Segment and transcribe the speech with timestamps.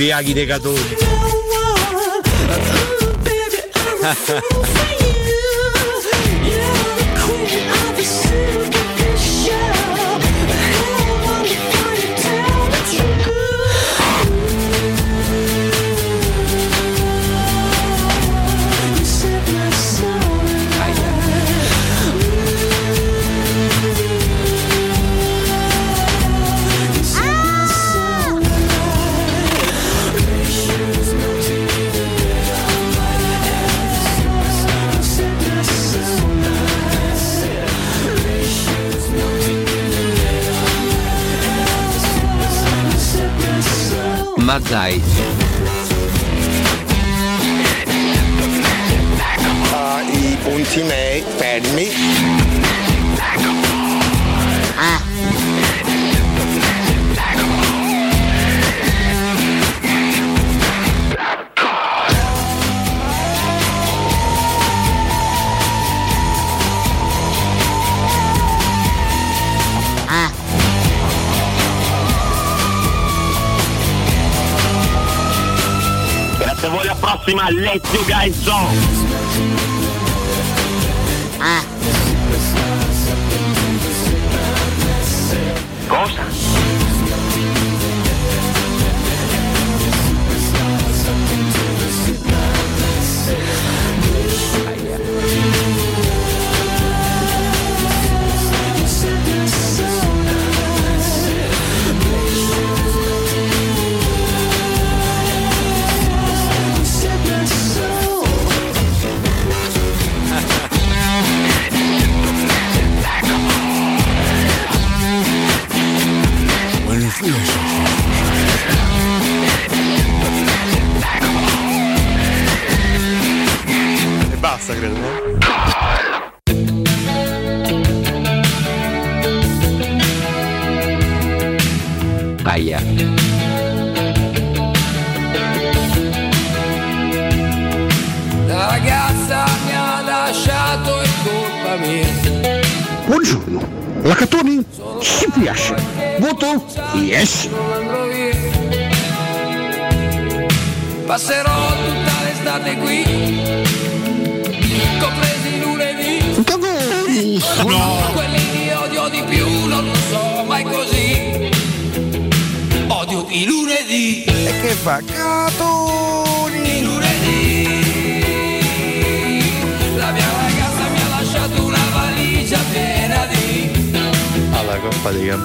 [0.00, 0.96] Ubriachi dei catoni.
[44.70, 45.02] Ma dai,
[77.30, 78.58] a voi, alla prossima, let's you guys go!
[81.38, 81.69] Cosa?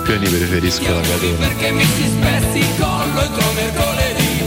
[0.06, 1.34] Campioni preferisco la Catone.
[1.34, 4.44] perché mi si spezzi il collo entro mercoledì.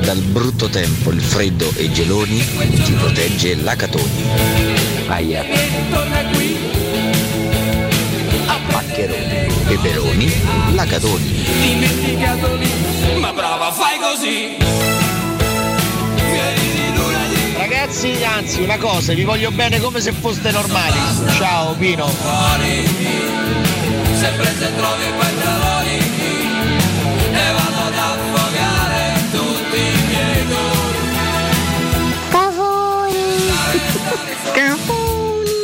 [0.00, 2.42] Dal brutto tempo, il freddo e i geloni
[2.82, 4.24] ti protegge la Catoni.
[5.08, 5.42] Aia.
[5.42, 6.56] E torna qui.
[8.70, 10.32] Maccheroni, peperoni,
[10.72, 11.44] la Catoni.
[11.60, 12.72] Dimenticato lì.
[13.20, 14.56] Ma brava, fai così.
[16.14, 17.52] Vieni di lunedì.
[17.54, 20.98] Ragazzi, anzi, una cosa, vi voglio bene come se foste normali.
[21.36, 23.41] Ciao Pino
[24.22, 25.96] sempre se trovi i pantaloni
[27.32, 29.02] e vado ad affogare
[29.32, 31.00] tutti i miei doni.
[32.30, 33.24] Cavoli!
[34.58, 35.58] Cavoli!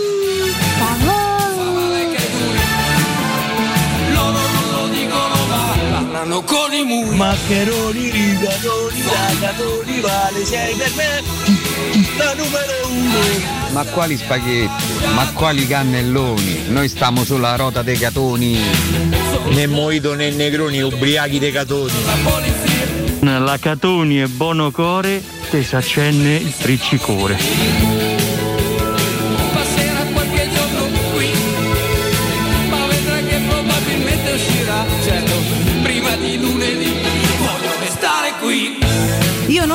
[0.81, 2.16] Cavoli!
[4.12, 5.62] Loro non lo dicono ma
[5.93, 7.16] parlano con i muri.
[7.16, 11.22] Maccheroni, rigatoni, ragatoni, vale sei per me
[12.16, 13.57] la numero uno.
[13.70, 14.84] Ma quali spaghetti?
[15.14, 16.68] Ma quali cannelloni?
[16.68, 18.58] Noi stiamo sulla rota dei gatoni.
[19.50, 21.92] Né Moito né Negroni, ubriachi dei catoni.
[23.20, 27.88] La Catoni e Bono Core te s'accenne il friccicore.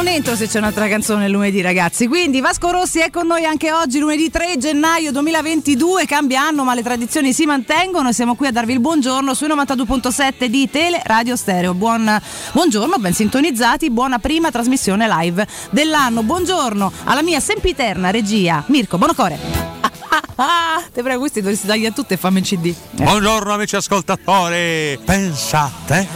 [0.04, 2.08] Non entro se c'è un'altra canzone lunedì, ragazzi.
[2.08, 6.06] Quindi Vasco Rossi è con noi anche oggi, lunedì 3 gennaio 2022.
[6.06, 8.10] Cambia anno, ma le tradizioni si mantengono.
[8.10, 11.74] E siamo qui a darvi il buongiorno sui 92.7 di Tele Radio Stereo.
[11.74, 12.20] Buon,
[12.52, 13.90] buongiorno, ben sintonizzati.
[13.92, 16.22] Buona prima trasmissione live dell'anno.
[16.22, 19.40] Buongiorno alla mia sempiterna regia Mirko Bonocore.
[19.80, 22.76] Ah, ah, ah, te prego, questi dovresti dargli a tutte e fammi il CD.
[22.92, 26.08] Buongiorno amici ascoltatori, pensate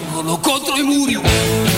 [0.42, 1.77] contro i muri.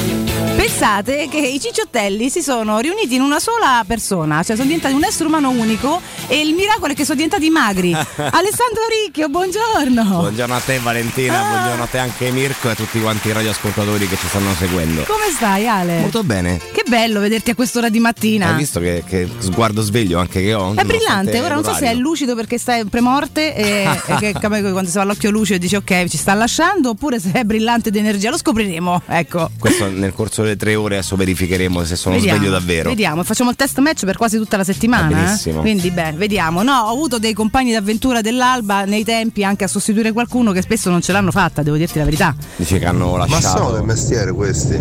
[0.60, 5.06] Pensate che i cicciottelli si sono riuniti in una sola persona, cioè sono diventati un
[5.06, 7.94] essere umano unico e il miracolo è che sono diventati magri.
[7.96, 10.04] Alessandro Ricchio, buongiorno.
[10.04, 14.06] Buongiorno a te Valentina, buongiorno a te anche Mirko e a tutti quanti i radioascoltatori
[14.06, 15.04] che ci stanno seguendo.
[15.04, 16.00] Come stai Ale?
[16.00, 16.60] Molto bene.
[16.74, 18.50] Che bello vederti a quest'ora di mattina.
[18.50, 20.74] Hai visto che, che sguardo sveglio anche che ho?
[20.76, 24.90] È brillante, ora non so se è lucido perché stai premorte e, e che quando
[24.90, 28.30] si va all'occhio lucido dici ok ci sta lasciando oppure se è brillante di energia,
[28.30, 29.50] lo scopriremo, ecco.
[29.58, 32.90] Questo nel corso delle tre ore adesso verificheremo se sono Vediamo, sveglio davvero.
[32.90, 35.10] Vediamo, facciamo il test match per quasi tutta la settimana.
[35.10, 35.24] Eh?
[35.24, 35.62] benissimo.
[35.62, 36.64] Quindi, beh, vediamo.
[36.64, 40.90] No, ho avuto dei compagni d'avventura dell'Alba nei tempi anche a sostituire qualcuno che spesso
[40.90, 42.36] non ce l'hanno fatta, devo dirti la verità.
[42.56, 43.58] Dice che hanno Ma lasciato.
[43.58, 44.80] sono del mestiere questi?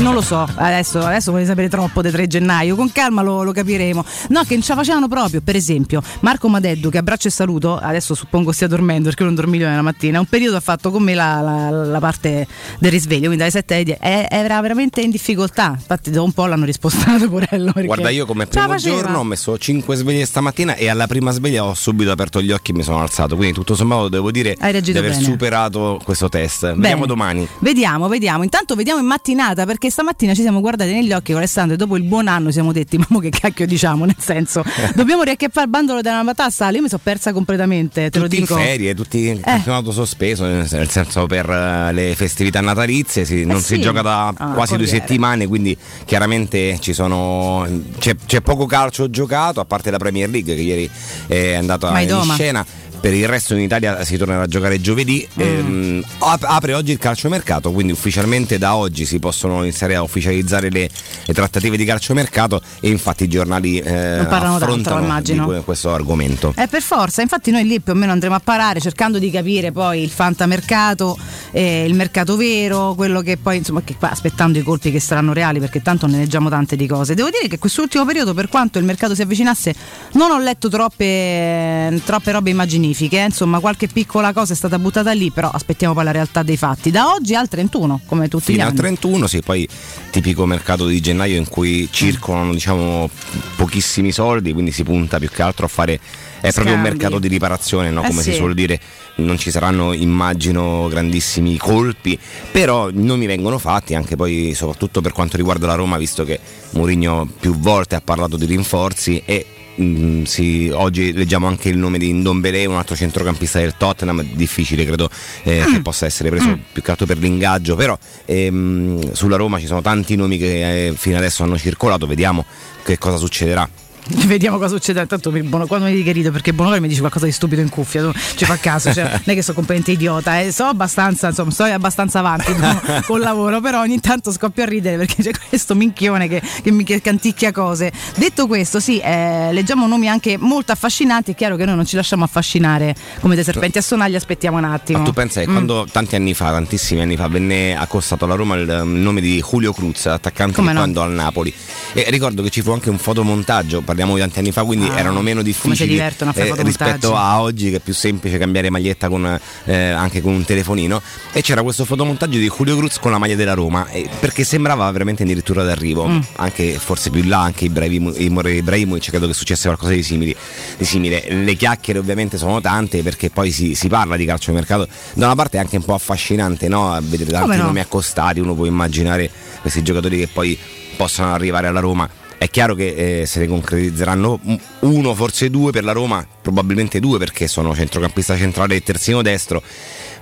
[0.00, 3.52] Non lo so, adesso, adesso voglio sapere troppo dei 3 gennaio, con calma lo, lo
[3.52, 4.04] capiremo.
[4.28, 7.76] No, che non ce la facevano proprio, per esempio, Marco Madeddu, che abbraccio e saluto,
[7.78, 11.14] adesso suppongo stia dormendo perché non dormivo nella mattina, un periodo ha fatto con me
[11.14, 12.46] la, la- la parte
[12.78, 16.32] del risveglio, quindi dalle 7 alle 10, e- era veramente in difficoltà, infatti dopo un
[16.32, 17.72] po' l'hanno rispostato Porello.
[17.74, 21.74] Guarda, io come primo giorno ho messo 5 sveglie stamattina e alla prima sveglia ho
[21.74, 23.36] subito aperto gli occhi e mi sono alzato.
[23.36, 25.22] Quindi tutto sommato devo dire di aver bene.
[25.22, 26.62] superato questo test.
[26.66, 26.80] Bene.
[26.80, 27.46] Vediamo domani.
[27.60, 28.42] Vediamo, vediamo.
[28.42, 31.96] Intanto vediamo in mattinata perché stamattina ci siamo guardati negli occhi con Alessandro e dopo
[31.96, 34.62] il buon anno siamo detti, ma che cacchio diciamo, nel senso,
[34.94, 38.56] dobbiamo riacchiappare il bandolo della matassa, io mi sono persa completamente, te lo tutti dico.
[38.56, 38.60] Eh.
[38.60, 43.56] in ferie, tutti in campionato sospeso, nel senso per eh, le festività natalizie, si- non
[43.56, 43.74] Eh sì.
[43.74, 44.86] si gioca da Ah, quasi due.
[44.88, 47.66] Settimane, quindi chiaramente ci sono,
[47.98, 50.90] c'è, c'è poco calcio giocato, a parte la Premier League che ieri
[51.26, 52.66] è andata in scena.
[53.00, 55.26] Per il resto in Italia si tornerà a giocare giovedì.
[55.38, 55.42] Mm.
[55.42, 60.68] Ehm, ap- apre oggi il calciomercato, quindi ufficialmente da oggi si possono iniziare a ufficializzare
[60.70, 60.88] le,
[61.24, 66.52] le trattative di calciomercato e infatti i giornali eh, tanto, affrontano que- questo argomento.
[66.56, 69.70] Eh, per forza, infatti noi lì più o meno andremo a parare cercando di capire
[69.70, 71.16] poi il fantamercato,
[71.52, 75.32] eh, il mercato vero, quello che poi insomma che qua aspettando i colpi che saranno
[75.32, 77.14] reali perché tanto ne leggiamo tante di cose.
[77.14, 79.74] Devo dire che quest'ultimo periodo per quanto il mercato si avvicinasse
[80.12, 83.24] non ho letto troppe, troppe robe immaginifiche, eh.
[83.24, 86.90] insomma qualche piccola cosa è stata buttata lì, però aspettiamo poi la realtà dei fatti.
[86.90, 88.76] Da oggi al 31 come tutti Fino gli al anni.
[88.78, 89.68] 31, sì, poi
[90.10, 93.08] tipico mercato di gennaio in cui circolano diciamo
[93.56, 96.00] pochissimi soldi, quindi si punta più che altro a fare
[96.40, 96.98] è proprio un Scambi.
[96.98, 98.02] mercato di riparazione, no?
[98.02, 98.30] Eh come sì.
[98.30, 98.80] si suol dire,
[99.16, 102.18] non ci saranno immagino grandissimi colpi,
[102.52, 106.38] però non mi vengono fatti anche poi soprattutto per quanto riguarda la Roma, visto che
[106.70, 109.46] Mourinho più volte ha parlato di rinforzi e
[109.80, 114.84] mm, sì, oggi leggiamo anche il nome di Ndombele, un altro centrocampista del Tottenham, difficile
[114.84, 115.08] credo
[115.44, 115.72] eh, Mm.
[115.74, 119.82] che possa essere preso più che altro per l'ingaggio, però ehm, sulla Roma ci sono
[119.82, 122.44] tanti nomi che eh, fino adesso hanno circolato, vediamo
[122.84, 123.68] che cosa succederà.
[124.26, 125.06] Vediamo cosa succede.
[125.44, 128.12] Bono- quando mi dica rido perché Bonocore mi dice qualcosa di stupido in cuffia, tu
[128.36, 131.64] ci fa caso, cioè, non è che sono completamente idiota, eh, so abbastanza, insomma, sto
[131.64, 136.28] abbastanza avanti no, col lavoro, però ogni tanto scoppio a ridere perché c'è questo minchione
[136.28, 137.92] che, che mi che canticchia cose.
[138.16, 141.96] Detto questo, sì, eh, leggiamo nomi anche molto affascinanti, è chiaro che noi non ci
[141.96, 144.98] lasciamo affascinare come dei serpenti a sonaglia, aspettiamo un attimo.
[144.98, 145.52] Ma tu pensa che Mm.
[145.52, 149.40] quando tanti anni fa, tantissimi anni fa, venne accostato alla Roma il um, nome di
[149.40, 150.82] Julio Cruz, attaccante Come no?
[150.82, 151.52] andò al Napoli.
[151.92, 154.98] E ricordo che ci fu anche un fotomontaggio, parliamo di tanti anni fa, quindi Ah,
[154.98, 159.74] erano meno difficili eh, rispetto a oggi che è più semplice cambiare maglietta con, eh,
[159.90, 161.00] anche con un telefonino.
[161.32, 164.90] E c'era questo fotomontaggio di Julio Cruz con la maglia della Roma, eh, perché sembrava
[164.90, 166.18] veramente addirittura d'arrivo, Mm.
[166.36, 170.36] anche forse più in là, anche Ibrahim- Ibrahimovic, credo che successe qualcosa di, simili-
[170.76, 171.24] di simile.
[171.28, 175.56] Le chiacchiere ovviamente sono tante perché poi si, si parla di calciomercato, da una parte
[175.58, 176.98] è anche un po' affascinante no?
[177.02, 177.64] vedere tanti Come no?
[177.64, 180.58] nomi accostati, uno può immaginare questi giocatori che poi
[180.96, 182.08] possano arrivare alla Roma.
[182.38, 187.00] È chiaro che eh, se ne concretizzeranno un- uno, forse due per la Roma, probabilmente
[187.00, 189.60] due perché sono centrocampista centrale e terzino destro.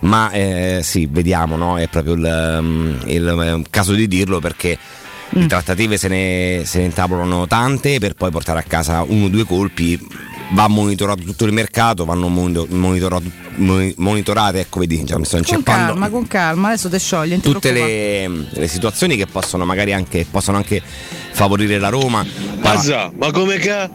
[0.00, 1.78] ma eh, sì, vediamo, no?
[1.78, 4.78] è proprio il, um, il, um, caso di dirlo perché
[5.36, 5.40] Mm.
[5.40, 9.28] le trattative se ne, se ne intavolano tante per poi portare a casa uno o
[9.28, 9.98] due colpi
[10.52, 15.36] va monitorato tutto il mercato, vanno monitor- monitorato- moni- monitorate, ecco vedi, già mi sto
[15.36, 17.30] Con inceppando calma, con calma, adesso te sciogli.
[17.30, 20.82] non ti tutte le, le situazioni che possono magari anche, possono anche
[21.36, 22.24] favorire la Roma.
[22.60, 23.90] Mazza, ma come ca...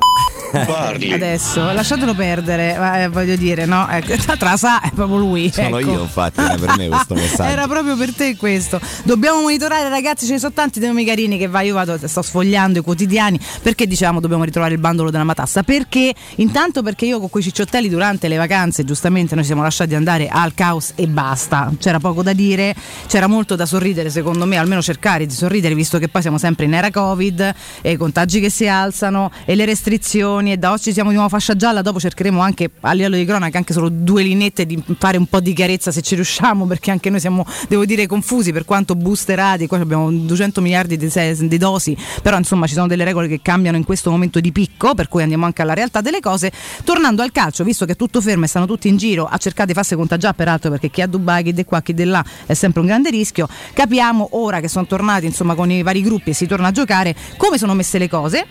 [0.52, 1.12] parli?
[1.14, 3.88] Adesso lasciatelo perdere, eh, voglio dire, no?
[3.92, 5.52] Ecco, tra sa è proprio lui.
[5.52, 5.92] Sono ecco.
[5.92, 7.52] io, infatti, era per me questo messaggio.
[7.52, 8.80] Era proprio per te questo.
[9.04, 10.26] Dobbiamo monitorare, ragazzi.
[10.26, 11.62] Ce ne sono tanti dei nomi carini che va.
[11.62, 13.40] Io vado, sto sfogliando i quotidiani.
[13.62, 15.64] Perché diciamo dobbiamo ritrovare il bandolo della matassa?
[15.64, 20.30] Perché intanto perché io con quei cicciottelli durante le vacanze, giustamente, noi siamo lasciati andare
[20.30, 21.74] al caos e basta.
[21.78, 22.74] C'era poco da dire,
[23.08, 26.66] c'era molto da sorridere, secondo me, almeno cercare di sorridere, visto che poi siamo sempre
[26.66, 30.54] in era Covid, e i contagi che si alzano e le restrizioni.
[30.54, 31.82] E da oggi siamo di nuovo fascia gialla.
[31.82, 35.42] Dopo cercheremo anche a livello di cronaca anche solo due linette di fare un po'
[35.42, 39.68] di chiarezza se ci riusciamo, perché anche noi siamo, devo dire, confusi per quanto boosterati.
[39.68, 41.12] Qua abbiamo 200 miliardi di,
[41.48, 44.94] di dosi, però insomma ci sono delle regole che cambiano in questo momento di picco,
[44.94, 46.54] per cui andiamo anche alla realtà delle cose.
[46.86, 49.68] Tornando al calcio, visto che è tutto fermo e stanno tutti in giro a cercare
[49.68, 52.54] di farsi contagiare, peraltro perché chi a Dubai, chi di qua, chi di là è
[52.54, 56.34] sempre un grande rischio, capiamo ora che sono tornati insomma con i vari gruppi e
[56.34, 58.46] si torna a giocare come sono messe le cose.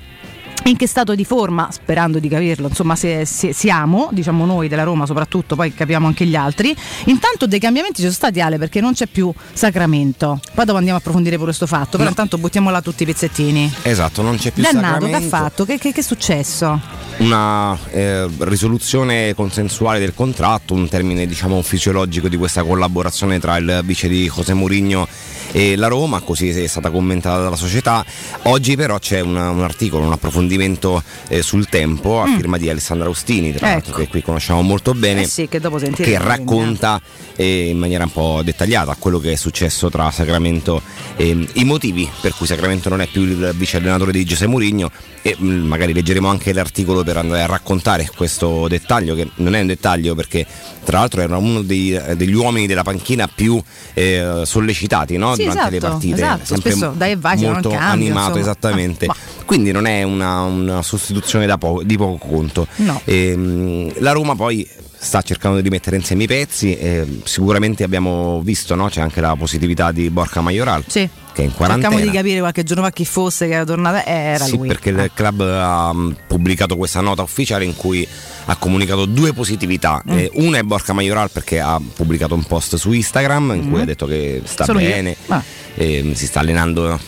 [0.65, 4.83] In che stato di forma, sperando di capirlo, insomma, se, se- siamo, diciamo noi della
[4.85, 6.77] Roma soprattutto, poi capiamo anche gli altri.
[7.07, 10.39] Intanto dei cambiamenti ci sono stati Ale perché non c'è più Sacramento.
[10.55, 13.73] Poi dopo andiamo a approfondire pure questo fatto, però intanto buttiamo là tutti i pezzettini.
[13.83, 15.37] Esatto, non c'è più Dannato, che ha Sacramento.
[15.37, 15.65] fatto?
[15.65, 16.81] Che, che- che è successo?
[17.21, 23.83] una eh, risoluzione consensuale del contratto, un termine diciamo fisiologico di questa collaborazione tra il
[23.85, 25.07] vice di José Mourinho
[25.53, 28.05] e la Roma, così è stata commentata dalla società.
[28.45, 32.37] Oggi però c'è una- un articolo, un approfondimento eh, sul tempo a Mm.
[32.37, 34.01] firma di Alessandra Austini, tra l'altro Ecco.
[34.03, 35.23] che qui conosciamo molto bene.
[35.23, 35.61] Eh sì, che
[35.95, 37.01] che racconta
[37.37, 40.83] eh, in maniera un po' dettagliata quello che è successo tra Sacramento
[41.17, 44.91] e i motivi per cui Sacramento non è più il vice allenatore di Giuseppe Mourinho
[45.23, 49.61] e mh, magari leggeremo anche l'articolo per andare a raccontare questo dettaglio che non è
[49.61, 50.47] un dettaglio perché
[50.85, 53.63] tra l'altro era uno dei- degli uomini della panchina più
[53.95, 55.35] eh, sollecitati no?
[55.43, 56.45] Sì, durante le esatto, partite esatto.
[56.45, 58.41] sempre Spesso dai e vai, molto cambio, animato insomma.
[58.41, 63.01] esattamente Ma- quindi non è una, una sostituzione da po- di poco conto No.
[63.05, 64.69] Ehm, la Roma poi
[65.03, 66.77] sta cercando di mettere insieme i pezzi.
[66.77, 68.89] eh, sicuramente abbiamo visto, no?
[68.89, 71.09] c'è anche la positività di Borca Majoral Sì.
[71.33, 71.89] Che è in quarantena.
[71.91, 74.05] Cerchiamo di capire qualche giorno fa chi fosse che era tornata.
[74.05, 74.69] Eh, era sì, lui.
[74.69, 78.07] perché il club ha mm, pubblicato questa nota ufficiale in cui
[78.47, 80.03] ha comunicato due positività.
[80.11, 80.19] Mm.
[80.19, 83.83] Eh, una è Borca Majoral perché ha pubblicato un post su Instagram in cui Mm.
[83.83, 85.43] ha detto che sta Solo bene, Ah.
[85.75, 86.99] eh, si sta allenando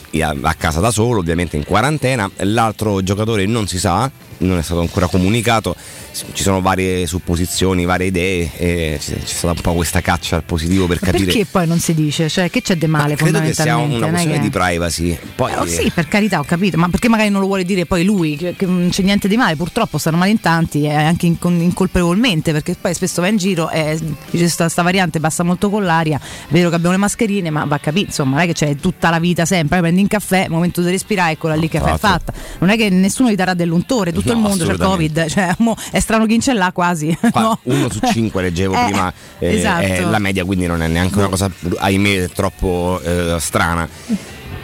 [0.43, 2.31] a casa da solo, ovviamente in quarantena.
[2.39, 5.75] L'altro giocatore non si sa, non è stato ancora comunicato.
[6.13, 10.45] Ci sono varie supposizioni, varie idee, e c'è c'è stata un po' questa caccia al
[10.45, 11.25] positivo per Ma capire.
[11.27, 12.29] perché poi non si dice?
[12.29, 15.19] Cioè, che c'è di male Credo che sia una questione che- di privacy.
[15.35, 17.87] Poi, Eh, oh, sì, per carità, ho capito, ma perché magari non lo vuole dire
[17.87, 20.93] poi lui, che, che non c'è niente di male, purtroppo stanno male in tanti e
[20.93, 23.99] anche incon- incolpevolmente, perché poi spesso va in giro e
[24.31, 27.65] dice sta, sta variante passa molto con l'aria, è vero che abbiamo le mascherine, ma
[27.65, 30.47] va a capire, insomma, non è che c'è tutta la vita sempre, prendi un caffè,
[30.49, 32.33] momento di respirare, eccola lì che è fatta.
[32.59, 34.79] Non è che nessuno gli darà dell'untore, tutto No, il mondo c'è il.
[34.79, 37.17] Covid, cioè mo è strano chi ce l'ha quasi.
[37.33, 37.59] Qua no?
[37.63, 39.83] uno su cinque leggevo Eh, prima eh, esatto.
[39.87, 43.89] è la media quindi non è neanche una cosa ahimè troppo eh, strana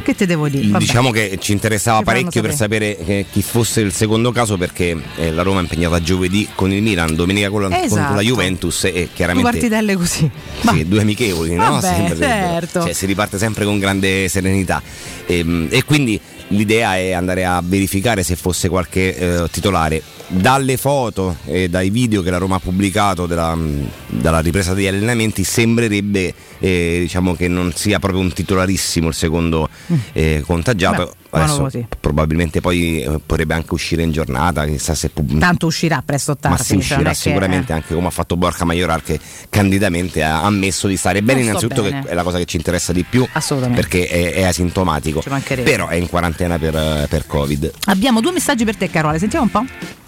[0.02, 0.66] Che te devo dire?
[0.68, 0.78] Vabbè.
[0.84, 4.96] diciamo che ci interessava faranno parecchio per sapere eh, chi fosse il secondo caso perché
[5.16, 7.94] eh, la Roma è impegnata giovedì con il Milan domenica con la, Esatto.
[7.94, 10.30] contro la Juventus e Due chiaramente partitelle così.
[10.66, 11.70] sì, due amichevoli no?
[11.72, 12.80] Vabbè, Sempre- certo.
[12.82, 14.82] cioè, si riparte sempre con grande serenità
[15.30, 16.18] Ehm, e quindi
[16.48, 20.02] l'idea è andare a verificare se fosse qualche eh, titolare.
[20.28, 23.56] Dalle foto e dai video che la Roma ha pubblicato della,
[24.06, 29.70] dalla ripresa degli allenamenti sembrerebbe eh, diciamo che non sia proprio un titolarissimo il secondo
[30.12, 31.68] eh, contagiato adesso
[32.00, 36.36] probabilmente poi eh, potrebbe anche uscire in giornata chissà se pub- Tanto uscirà presto o
[36.36, 36.56] tardi.
[36.58, 39.18] ma si uscirà è che- sicuramente anche come ha fatto Borca Majoral che
[39.48, 42.02] candidamente ha ammesso di stare bene Non innanzitutto bene.
[42.02, 43.80] che è la cosa che ci interessa di più Assolutamente.
[43.82, 45.22] perché è, è asintomatico
[45.64, 49.18] però è in quarantena per, eh, per covid Abbiamo due messaggi per te, Carola.
[49.18, 50.06] Sentiamo un po'.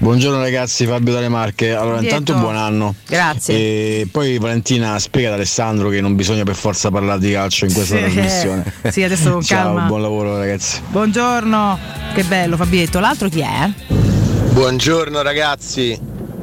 [0.00, 1.74] Buongiorno ragazzi, Fabio dalle Marche.
[1.74, 2.18] Allora, Dietro.
[2.18, 2.94] intanto buon anno.
[3.06, 3.54] Grazie.
[3.56, 7.72] E poi Valentina spiega ad Alessandro che non bisogna per forza parlare di calcio in
[7.72, 8.02] questa Sì.
[8.02, 8.72] trasmissione.
[8.90, 9.86] Sì, adesso con Ciao, calma.
[9.86, 10.80] buon lavoro ragazzi.
[10.88, 11.78] Buongiorno.
[12.14, 13.00] Che bello, Fabietto.
[13.00, 13.70] L'altro chi è?
[14.52, 15.98] Buongiorno ragazzi.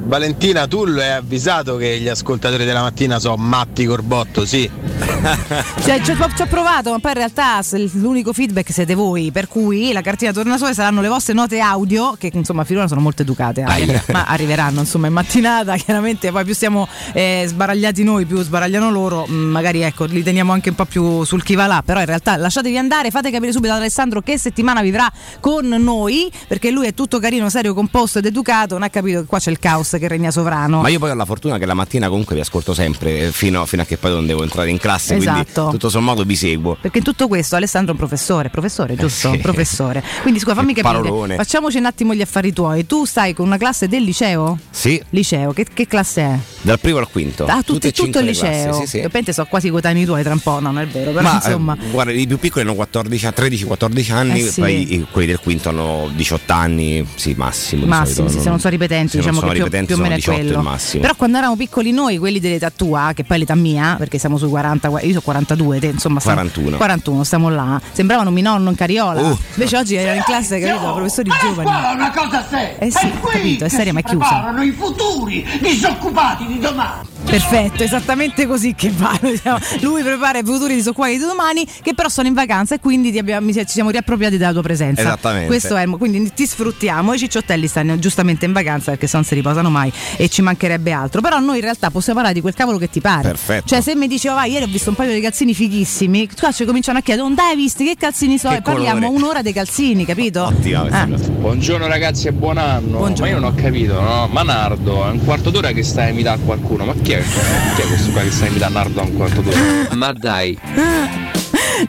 [0.05, 4.69] Valentina, tu l'hai avvisato che gli ascoltatori della mattina sono matti corbotto, sì.
[5.85, 7.59] Cioè, ci, ho, ci ho provato, ma poi in realtà
[7.93, 12.29] l'unico feedback siete voi, per cui la cartina tornasole saranno le vostre note audio, che
[12.33, 16.31] insomma finora sono molto educate, anche, ma arriveranno insomma in mattinata, chiaramente.
[16.31, 20.69] Poi più siamo eh, sbaragliati noi, più sbaragliano loro, mh, magari ecco, li teniamo anche
[20.69, 23.73] un po' più sul chi va là, però in realtà lasciatevi andare, fate capire subito
[23.73, 28.25] ad Alessandro che settimana vivrà con noi, perché lui è tutto carino, serio, composto ed
[28.25, 30.81] educato, non ha capito che qua c'è il caos che regna sovrano.
[30.81, 33.65] Ma io poi ho la fortuna che la mattina comunque vi ascolto sempre eh, fino,
[33.65, 35.41] fino a che poi non devo entrare in classe, Esatto.
[35.53, 36.77] quindi tutto sommato vi seguo.
[36.79, 39.31] Perché in tutto questo Alessandro è un professore, professore, giusto?
[39.31, 39.37] sì.
[39.39, 40.03] Professore.
[40.21, 40.93] Quindi scusa, fammi capire.
[41.01, 41.35] parolone.
[41.35, 42.85] Facciamoci un attimo gli affari tuoi.
[42.85, 44.57] Tu stai con una classe del liceo?
[44.69, 46.37] Sì, Liceo, che, che classe è?
[46.61, 47.45] dal primo al quinto.
[47.45, 48.71] Ah, tutti, tutto il liceo.
[48.71, 49.09] classi, sì, sì.
[49.09, 51.77] Penso sono quasi coetanei tuoi tra un po', no, non è vero, però Ma insomma.
[51.79, 54.59] eh, guarda, i più piccoli hanno 14, 13-14 anni, Eh sì.
[54.59, 57.85] poi quelli del quinto hanno 18 anni, sì, massimo.
[57.85, 60.15] Massimo, solito, sì, se non sono ripetenti, se non diciamo sono che più, o meno
[60.15, 60.77] è sono 18 quello.
[60.99, 64.37] Però quando eravamo piccoli noi, quelli dell'età tua, che poi è l'età mia, perché siamo
[64.37, 66.77] sui 40, io sono 42, te insomma stiamo- 41.
[66.77, 67.81] 41, stiamo là.
[67.91, 69.21] Sembravano mi nonno in cariola.
[69.21, 69.37] Uh.
[69.55, 71.69] Invece oggi erano in classe, capito, professori giovani.
[71.69, 72.77] Qua è una cosa seria.
[72.79, 74.53] Eh sì, è qui capito, è che seria, ma è chiusa.
[74.61, 77.13] i futuri disoccupati di domani.
[77.25, 79.17] Perfetto, esattamente così che va.
[79.81, 83.17] Lui prepara i futuri disoccupati di domani, che però sono in vacanza e quindi ti
[83.17, 85.01] abbiamo- ci siamo riappropriati della tua presenza.
[85.01, 85.47] Esattamente.
[85.47, 87.13] Questo è, quindi ti sfruttiamo.
[87.13, 90.91] I cicciottelli stanno giustamente in vacanza perché se non si riposano mai e ci mancherebbe
[90.91, 91.19] altro.
[91.21, 93.23] Però noi in realtà possiamo parlare di quel cavolo che ti pare.
[93.29, 93.67] Perfetto.
[93.67, 96.63] Cioè, se mi dicevo, vai, ieri ho visto un paio di calzini fighissimi, qua ci
[96.63, 98.49] cominciano a chiedere, non dai, visti che calzini so?
[98.49, 99.17] Che e parliamo colore.
[99.23, 100.43] un'ora dei calzini, capito?
[100.45, 101.07] Ottima questa Ah.
[101.07, 101.27] cosa.
[101.29, 102.97] Buongiorno ragazzi e buon anno.
[102.97, 103.23] Buongiorno.
[103.25, 104.27] Ma io non ho capito, no?
[104.31, 106.85] Ma Nardo, è un quarto d'ora che sta a imitare qualcuno.
[106.85, 109.41] Ma chi è, chi è questo qua che sta a imitare Nardo a un quarto
[109.41, 109.57] d'ora?
[109.93, 110.57] Ma dai,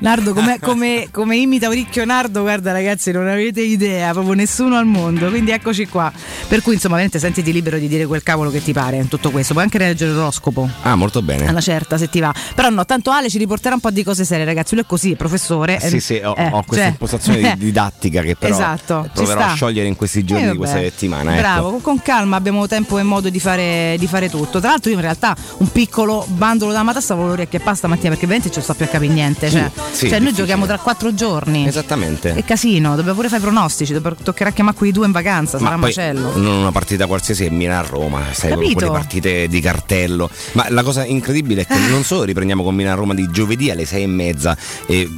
[0.00, 4.86] Nardo, come, come- come imita Oricchio Nardo, guarda ragazzi, non avete idea, proprio nessuno al
[4.86, 5.28] mondo.
[5.28, 6.12] Quindi eccoci qua.
[6.48, 9.30] Per cui, insomma, veramente sentiti libero di dire quel cavolo che ti pare in tutto
[9.30, 9.52] questo.
[9.52, 10.68] Puoi anche leggere l'oroscopo.
[10.82, 11.48] Ah, molto bene.
[11.48, 12.32] Una certa, se ti va.
[12.54, 14.74] Però no, tanto Ale ci riporterà un po' di cose serie, ragazzi.
[14.74, 15.78] Lui è così, professore.
[15.80, 19.10] Sì, eh, sì, ho, eh, ho questa cioè- impostazione di- didattica che però Esatto, ci
[19.22, 21.32] proverò a sciogliere in questi giorni Eh, di questa settimana.
[21.32, 21.40] ecco.
[21.40, 24.60] Bravo, con calma abbiamo tempo e modo di fare, di fare tutto.
[24.60, 28.10] Tra l'altro io in realtà un piccolo bandolo da matassa avevo l'orecchia e pasta mattina
[28.10, 29.50] perché veramente ci sto più a capire niente.
[29.50, 30.32] Cioè, sì, cioè noi difficile.
[30.32, 31.66] giochiamo tra quattro giorni.
[31.66, 32.34] Esattamente.
[32.34, 35.70] È casino, dobbiamo pure fare i pronostici, dobbiamo- toccherà chiamare quei due in vacanza, sarà
[35.70, 36.36] Ma un macello.
[36.36, 40.30] non una partita qualsiasi è Milan-Roma, sai, con quelle partite di cartello.
[40.52, 44.02] Ma la cosa incredibile è che non solo riprendiamo con Milan-Roma di giovedì alle sei
[44.02, 45.08] e mezza, e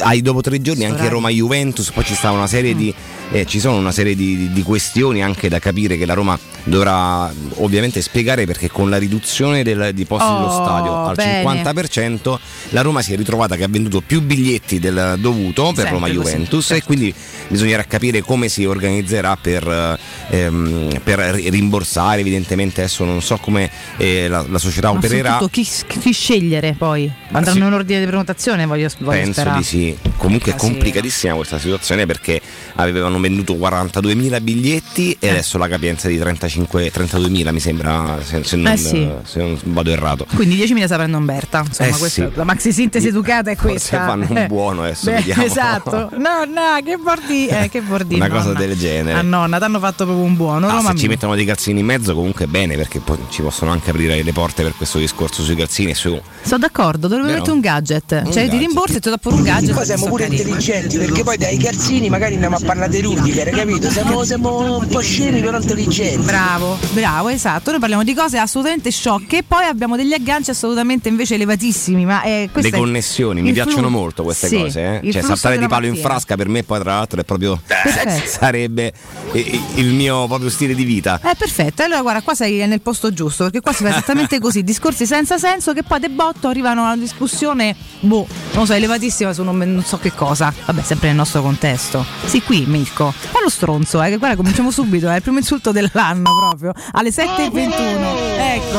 [0.00, 1.14] hai dopo tre giorni anche Orari.
[1.14, 2.94] Roma-Juventus, poi ci sta una serie di.
[3.30, 7.30] Eh, ci sono una serie di, di- questioni anche da capire che la Roma dovrà
[7.56, 11.42] ovviamente spiegare perché con la riduzione del- di posti dello Oh, stadio al bene.
[11.42, 12.38] 50%
[12.70, 16.48] la Roma si è ritrovata che ha venduto più biglietti del dovuto per Sempre Roma-Juventus
[16.50, 16.82] così, certo.
[16.82, 17.14] e quindi
[17.48, 19.98] bisognerà capire come si organizzerà per,
[20.30, 25.38] ehm, per ri- rimborsare evidentemente adesso non so come eh, la, la società Ma opererà
[25.50, 25.66] chi,
[26.00, 27.10] chi scegliere poi?
[27.32, 27.66] Andranno sì.
[27.66, 29.58] in ordine di prenotazione, voglio, voglio penso sperare.
[29.58, 30.66] di sì comunque è Ah, sì.
[30.66, 32.40] complicatissima questa situazione perché
[32.76, 35.26] avevano venduto 42.000 biglietti Eh.
[35.26, 39.08] e adesso la capienza è di 35 32.000 mi sembra se, se non, Eh sì.
[39.24, 41.62] se non vado errato Quindi 10.000 sta prendendo Umberta.
[41.66, 42.30] Insomma, Eh questa, sì.
[42.34, 44.04] la maxi sintesi educata è questa.
[44.06, 44.46] fanno un Eh.
[44.46, 45.42] buono adesso, Beh, vediamo.
[45.44, 46.10] Esatto.
[46.16, 48.14] No, no, che bordi, eh, che bordi.
[48.14, 48.58] Una cosa nonna.
[48.58, 49.18] del genere.
[49.18, 50.66] Ah, nonna, ti hanno fatto proprio un buono.
[50.68, 51.10] Ah, Roma se ci mia.
[51.14, 54.62] mettono dei calzini in mezzo comunque bene perché poi ci possono anche aprire le porte
[54.62, 57.38] per questo discorso sui calzini e su Sono d'accordo, dovrebbe Vero?
[57.38, 58.08] mettere un gadget.
[58.08, 58.60] cioè, ti gadget.
[58.60, 59.74] rimborsi e ti do pure un gadget.
[59.74, 60.40] Poi siamo pure carini.
[60.42, 63.90] intelligenti perché poi dai calzini magari andiamo a parlare di Rudiger, capito?
[63.90, 66.24] Siamo, siamo un po' scemi però intelligenti.
[66.24, 67.70] Bravo, bravo, esatto.
[67.70, 72.04] Noi parliamo di cose assolutamente sciocche e poi abbiamo degli agganci assolutamente invece elevatissimi.
[72.04, 75.00] Ma eh, le connessioni, mi piacciono flu- molto queste Sì, cose.
[75.00, 75.12] Eh?
[75.12, 78.26] Cioè, saltare di palo in frasca per me, poi, tra l'altro, è proprio Perfetto.
[78.28, 78.92] sarebbe
[79.32, 81.20] eh, il mio proprio stile di vita.
[81.22, 84.62] Eh, perfetto, allora guarda, qua sei nel posto giusto, perché qua si fa esattamente così,
[84.62, 89.32] discorsi senza senso che poi de botto arrivano a una discussione, boh, non so, elevatissima
[89.32, 90.52] su non, non so che cosa.
[90.66, 92.04] Vabbè, sempre nel nostro contesto.
[92.26, 95.70] Sì, qui Mirko, è lo stronzo, eh, che guarda, cominciamo subito, è il primo insulto
[95.72, 98.36] dell'anno proprio, alle 7.21.
[98.38, 98.78] Ecco.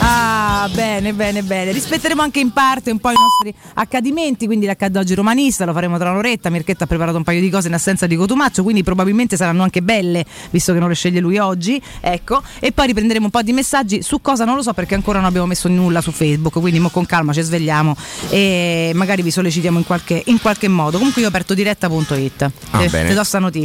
[0.00, 1.72] Ah, bene, bene, bene.
[1.72, 5.98] Rispetteremo anche in parte un po' i nostri accadimenti, quindi l'accadde oggi romanista, lo faremo
[5.98, 9.36] tra un'oretta, Mirchetta ha preparato un paio di cose in assenza di Cotumaccio, quindi probabilmente
[9.36, 13.30] saranno anche belle, visto che non le sceglie lui oggi, ecco, e poi riprenderemo un
[13.30, 16.10] po' di messaggi su cosa non lo so perché ancora non abbiamo messo nulla su
[16.10, 17.94] Facebook, quindi mo con calma ci svegliamo
[18.30, 20.96] e magari vi sollecitiamo in qualche, in qualche modo.
[20.98, 23.08] Comunque io ho aperto diretta.it, Ah, eh, bene.
[23.08, 23.57] ti do sta notizia,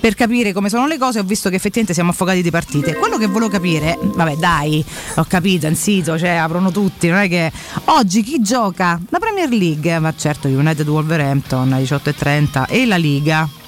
[0.00, 2.94] per capire come sono le cose ho visto che effettivamente siamo affogati di partite.
[2.96, 4.84] Quello che volevo capire, vabbè dai,
[5.16, 7.50] ho capito, in sito, cioè aprono tutti, non è che
[7.86, 9.00] oggi chi gioca?
[9.08, 13.59] La Premier League, ma certo United Wolverhampton alle 18.30 e la Liga.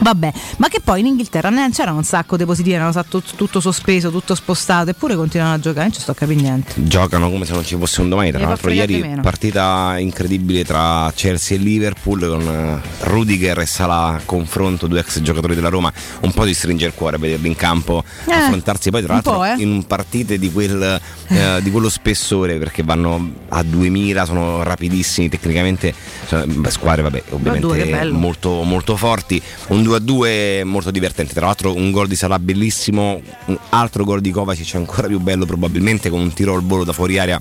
[0.00, 3.60] Vabbè, ma che poi in Inghilterra ne c'era un sacco di positivi, erano stato tutto
[3.60, 6.72] sospeso, tutto spostato, eppure continuano a giocare, non ci sto a capire niente.
[6.76, 8.30] Giocano come se non ci fosse un domani.
[8.30, 9.22] Tra l'altro, ieri meno.
[9.22, 15.54] partita incredibile tra Chelsea e Liverpool con eh, Rudiger e Salah confronto, due ex giocatori
[15.54, 15.92] della Roma.
[16.20, 18.90] Un po' ti stringe il cuore vederli in campo Eh, affrontarsi.
[18.90, 19.54] Poi, tra l'altro, eh.
[19.58, 25.92] in partite di, quel, eh, di quello spessore perché vanno a 2000, sono rapidissimi tecnicamente.
[26.26, 29.40] Sono, beh, squadre, vabbè, ovviamente due, molto, molto forti.
[29.68, 31.32] Un 2-2 molto divertente.
[31.34, 35.46] Tra l'altro, un gol di Salah bellissimo, un altro gol di Kovacic ancora più bello,
[35.46, 37.40] probabilmente con un tiro al volo da fuori area.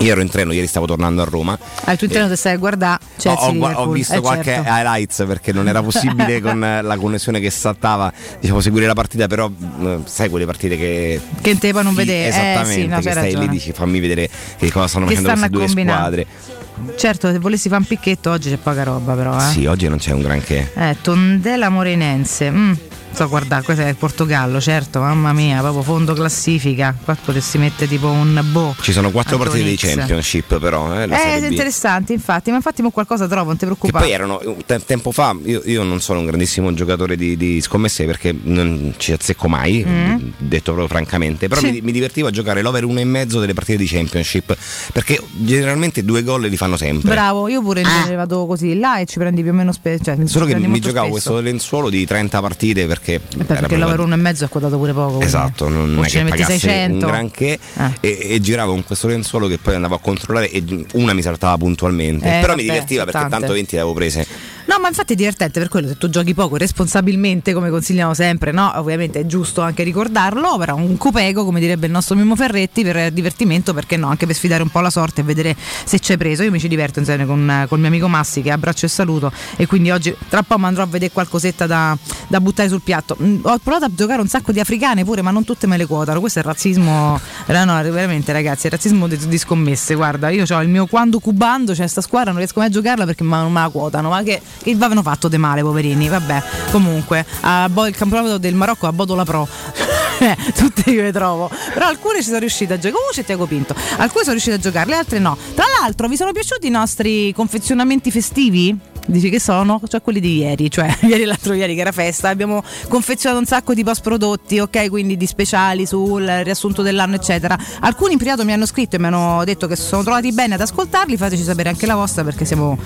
[0.00, 1.58] Io ero in treno, ieri stavo tornando a Roma.
[1.84, 3.92] Ah, tu in treno te stai a guardare Ho, Chelsea ho ho Liverpool.
[3.94, 4.68] visto Eh, qualche certo.
[4.70, 9.26] highlights perché non era possibile con eh, la connessione che saltava diciamo, seguire la partita,
[9.26, 9.48] però
[9.80, 12.28] eh, sai quelle partite che Che in te non Sì, vedere.
[12.28, 13.48] Esattamente, eh, sì, no, che stai lì ragione.
[13.48, 16.26] dici fammi vedere che cosa stanno Che facendo stanno queste a due combinare.
[16.26, 16.55] squadre.
[16.96, 19.36] Certo, se volessi fare un picchetto oggi c'è poca roba però.
[19.36, 20.72] Eh, Sì, oggi non c'è un granché.
[20.74, 22.50] eh Tondela Morenense.
[22.50, 22.72] Mm.
[23.16, 26.94] So guardare, questo è il Portogallo, certo, mamma mia, proprio fondo classifica.
[27.02, 28.76] Qua potresti mettere tipo un boh.
[28.78, 29.54] Ci sono quattro Antonix.
[29.64, 31.50] partite di Championship però, eh, Eh, Serie B.
[31.52, 34.04] interessanti, infatti, ma infatti mo qualcosa trovo, non ti Che preoccupare.
[34.04, 37.58] poi erano un te- tempo fa, io, io non sono un grandissimo giocatore di, di
[37.62, 40.16] scommesse perché non ci azzecco mai, Mm.
[40.36, 41.70] detto proprio francamente, però Sì.
[41.70, 44.54] mi, mi divertivo a giocare l'over uno e mezzo delle partite di Championship
[44.92, 47.08] perché generalmente due gol li fanno sempre.
[47.12, 50.04] Bravo, io pure genere vado così là e ci prendi più o meno spesso.
[50.04, 51.30] Cioè, Solo che mi giocavo spesso.
[51.30, 53.04] questo lenzuolo di 30 partite perché...
[53.14, 55.20] Eh, beh, perché proprio- l'over uno e mezzo è quotato pure poco.
[55.20, 57.06] Esatto, non O è che pagasse 600.
[57.06, 57.90] un granché Eh.
[58.00, 60.64] e, e giravo con questo lenzuolo che poi andavo a controllare e
[60.94, 62.26] una mi saltava puntualmente.
[62.26, 63.36] Eh, Però mi vabbè, divertiva perché tante.
[63.38, 64.26] tanto 20 le avevo prese.
[64.68, 68.50] No, ma infatti è divertente per quello se tu giochi poco responsabilmente, come consigliamo sempre,
[68.50, 68.72] no?
[68.74, 73.12] Ovviamente è giusto anche ricordarlo, però un cupego, come direbbe il nostro Mimmo Ferretti, per
[73.12, 74.08] divertimento, perché no?
[74.08, 76.42] Anche per sfidare un po' la sorte e vedere se hai preso.
[76.42, 79.66] Io mi ci diverto insieme con, col mio amico Massi, che abbraccio e saluto, e
[79.66, 83.16] quindi oggi tra un po' mi andrò a vedere qualcosetta da, da buttare sul piatto.
[83.22, 85.86] Mm, Ho provato a giocare un sacco di africane pure, ma non tutte me le
[85.86, 86.18] quotano.
[86.18, 89.94] Questo è il razzismo, no, veramente ragazzi, è il razzismo di, di scommesse.
[89.94, 93.04] Guarda, io ho il mio quando cubando, c'è sta squadra, non riesco mai a giocarla
[93.04, 94.08] perché non me la quotano.
[94.08, 96.08] Ma che, che avevano fatto de male, poverini.
[96.08, 99.48] Vabbè, comunque, a Bo- il campionato del Marocco a Bodola Pro.
[100.18, 103.44] Eh, tutte io le trovo però alcune ci sono riuscite a giocare uh c'è Tiago
[103.44, 106.70] Pinto alcune sono riuscite a giocare le altre no tra l'altro vi sono piaciuti i
[106.70, 108.95] nostri confezionamenti festivi?
[109.06, 109.80] Dici che sono?
[109.86, 113.46] Cioè quelli di ieri, cioè ieri e l'altro ieri che era festa, abbiamo confezionato un
[113.46, 114.88] sacco di post prodotti, ok?
[114.88, 117.58] Quindi di speciali sul riassunto dell'anno, eccetera.
[117.80, 120.60] Alcuni in privato mi hanno scritto e mi hanno detto che sono trovati bene ad
[120.60, 122.78] ascoltarli, fateci sapere anche la vostra perché siamo,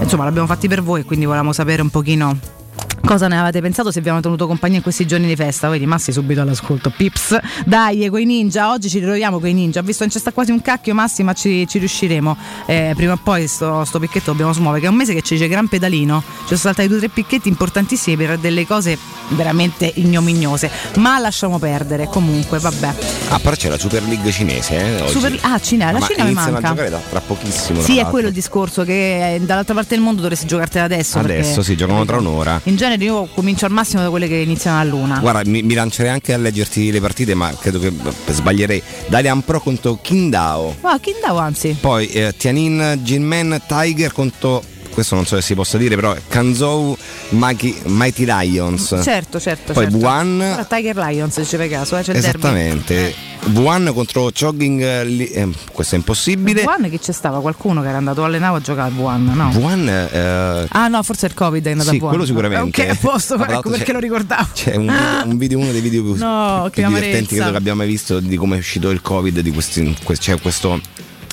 [0.00, 2.62] insomma, l'abbiamo fatti per voi quindi volevamo sapere un pochino
[3.04, 5.68] Cosa ne avete pensato se abbiamo tenuto compagnia in questi giorni di festa?
[5.68, 6.90] Vedi, Massi subito all'ascolto.
[6.90, 9.80] Pips, dai, quei ninja, oggi ci ritroviamo con i ninja.
[9.80, 12.34] Ho visto che c'è sta quasi un cacchio, Massi, ma ci, ci riusciremo.
[12.64, 15.34] Eh, prima o poi sto, sto picchetto dobbiamo smuovere, che è un mese che ci
[15.34, 16.22] dice gran pedalino.
[16.24, 18.96] Ci sono saltati due o tre picchetti importantissimi per delle cose
[19.28, 20.70] veramente ignominiose.
[20.96, 22.94] Ma lasciamo perdere, comunque, vabbè.
[23.28, 25.08] Ah, però c'è la Super League cinese, eh?
[25.08, 26.56] Super- ah, Cina, la Ma Cina mi manca.
[26.68, 27.82] a giocare da, tra pochissimo.
[27.82, 31.18] Sì, è quello il discorso che eh, dall'altra parte del mondo dovresti giocartela adesso.
[31.18, 32.60] Adesso perché- sì, giocano tra un'ora.
[32.66, 35.18] In genere io comincio al massimo da quelle che iniziano a luna.
[35.18, 38.82] Guarda, mi, mi lancerei anche a leggerti le partite, ma credo che eh, sbaglierei.
[39.06, 40.76] Dalian Pro contro Qingdao.
[40.80, 41.76] Ma chi andavo anzi?
[41.78, 44.62] Poi eh, Tianin Jinmen Tiger contro.
[44.94, 46.96] Questo non so se si possa dire, però Kanzhou
[47.30, 48.96] Maki- Mighty Lions.
[49.02, 49.72] Certo, certo.
[49.72, 49.98] Poi certo.
[49.98, 50.40] Wuhan.
[50.40, 52.38] Ora Tiger Lions, ci fai caso, eh, c'è il derby.
[52.38, 53.14] Esattamente.
[53.54, 54.80] Wuhan contro Chogging.
[54.80, 56.62] eh, eh, questo è impossibile.
[56.62, 59.50] Wuhan che c'è stava qualcuno che era andato allenavo a giocare a Wuhan, no?
[59.54, 59.88] Wuhan.
[59.88, 62.08] eh, Ah no, forse il Covid è andato Sì, a Wuhan.
[62.10, 62.82] quello sicuramente.
[62.82, 64.46] Ok, a posto, ecco perché lo ricordavo.
[64.54, 67.34] C'è un video, un video- uno dei video più, No, più divertenti amarezza.
[67.34, 69.40] credo che abbiamo mai visto di come è uscito il Covid.
[69.40, 70.80] Di questi, que- c'è questo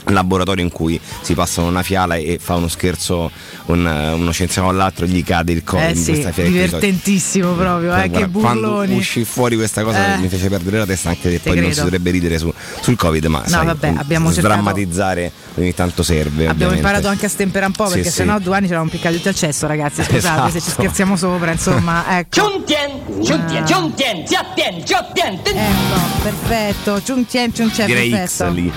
[0.05, 3.29] laboratorio in cui si passano una fiala e fa uno scherzo
[3.67, 3.85] un-
[4.15, 8.07] uno scienziato all'altro e gli cade il Covid Eh in sì, questa divertentissimo proprio, eh,
[8.09, 8.95] Guarda, che quando burloni.
[8.97, 10.17] uscì fuori questa cosa Eh.
[10.17, 11.81] mi fece perdere la testa anche se poi non si credo.
[11.83, 16.77] dovrebbe ridere su- sul Covid ma sai, vabbè, abbiamo sdrammatizzare ogni tanto serve Abbiamo ovviamente.
[16.77, 18.15] imparato anche a stemperare un po' Sì, perché sì.
[18.15, 20.01] sennò due anni ce l'avamo piccato tutti al cesso, ragazzi.
[20.01, 20.49] Scusate Esatto.
[20.51, 22.41] se ci scherziamo sopra, insomma, ecco.
[22.41, 27.01] Giuntien, ziattien, giottien, Ecco, perfetto.
[27.03, 28.51] Ciuntien, ciuntien, direi perfetto.
[28.51, 28.71] X lì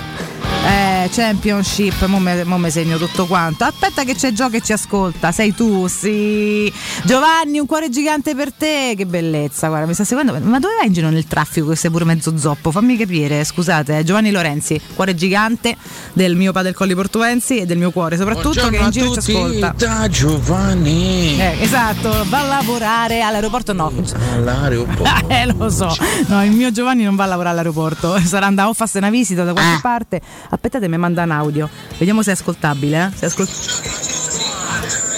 [0.67, 3.63] Eh, Championship, mo me, mo me segno tutto quanto.
[3.63, 6.69] Aspetta che c'è Gio che ci ascolta, sei tu, sì.
[7.05, 10.33] Giovanni, un cuore gigante per te, che bellezza, guarda, mi sta seguendo.
[10.33, 12.69] Ma dove vai in giro nel traffico che sei pure mezzo zoppo?
[12.69, 14.03] Fammi capire, scusate, eh.
[14.03, 15.77] Giovanni Lorenzi, cuore gigante
[16.11, 19.31] del mio padre Colli Portuensi e del mio cuore, soprattutto che è in giro ci
[19.31, 19.73] ascolta.
[19.77, 21.39] da Giovanni.
[21.39, 23.89] Eh, esatto, va a lavorare all'aeroporto no.
[24.33, 25.27] All'aeroporto.
[25.31, 25.95] eh, lo so.
[26.27, 28.19] No, il mio Giovanni non va a lavorare all'aeroporto.
[28.19, 30.19] Sarà andato a farsi una visita da qualche parte.
[30.49, 31.69] Aspettate, mi manda un audio.
[31.97, 33.05] Vediamo se è ascoltabile.
[33.05, 33.17] Eh?
[33.17, 33.47] Se è ascol-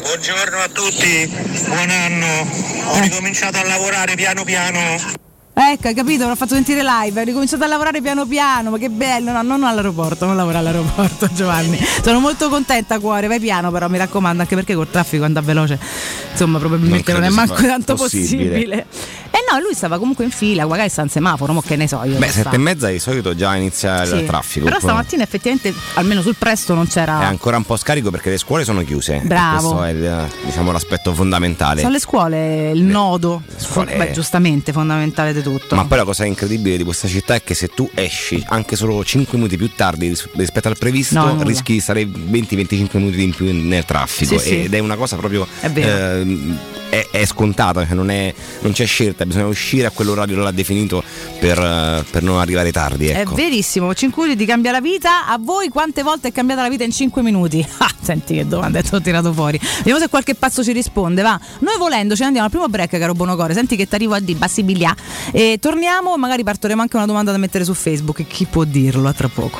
[0.02, 1.28] buongiorno a tutti,
[1.65, 2.91] buon anno.
[2.91, 5.26] Ho ricominciato a lavorare piano piano.
[5.60, 6.28] Ecco, hai capito?
[6.28, 7.20] L'ho fatto sentire live.
[7.20, 8.70] Hai ricominciato a lavorare piano piano.
[8.70, 9.32] Ma che bello!
[9.32, 11.80] No, non all'aeroporto, non lavora all'aeroporto, Giovanni.
[12.04, 13.26] Sono molto contenta a cuore.
[13.26, 15.80] Vai piano, però mi raccomando, anche perché col traffico andà veloce.
[16.32, 18.50] Insomma, probabilmente non, Non è manco tanto possibile.
[18.50, 18.86] possibile.
[19.32, 22.02] E no, lui stava comunque in fila, magari sta in semaforo, ma che ne so
[22.04, 22.17] io.
[22.20, 24.15] Beh, sette e mezza di solito già inizia Sì.
[24.17, 24.65] il traffico.
[24.65, 27.22] Però Poi stamattina effettivamente, almeno sul presto, non c'era.
[27.22, 29.22] È ancora un po' scarico perché le scuole sono chiuse.
[29.24, 29.76] Bravo.
[29.76, 31.82] Questo è il, diciamo, l'aspetto fondamentale.
[31.82, 35.75] Sono le scuole il nodo, scuole- Beh, giustamente fondamentale di tutto.
[35.75, 39.03] Ma poi la cosa incredibile di questa città è che se tu esci anche solo
[39.03, 43.33] 5 minuti più tardi ris- rispetto al previsto, No, rischi di stare 20-25 minuti in
[43.33, 44.38] più nel traffico.
[44.38, 44.63] Sì, sì.
[44.63, 45.47] Ed è una cosa proprio.
[45.60, 46.15] È vero.
[46.19, 46.57] ehm,
[46.89, 51.03] è, è scontata, cioè non, è- non c'è scelta, bisogna uscire a quell'orario là definito
[51.39, 53.07] per, eh, per non arrivare tardi.
[53.10, 53.33] Ecco.
[53.33, 55.27] È verissimo, 5 minuti ti cambia la vita.
[55.27, 57.65] A voi quante volte è cambiata la vita in 5 minuti?
[57.79, 59.60] Ah, senti che domanda ti ho tirato fuori.
[59.77, 61.39] Vediamo se qualche pazzo ci risponde, va.
[61.60, 63.53] Noi volendo ce ne andiamo al primo break, caro Bonocore.
[63.53, 64.95] Senti che ti arrivo a di Bassibilia.
[65.39, 68.26] E torniamo, magari partoremo anche una domanda da mettere su Facebook.
[68.26, 69.08] Chi può dirlo?
[69.08, 69.60] A tra poco.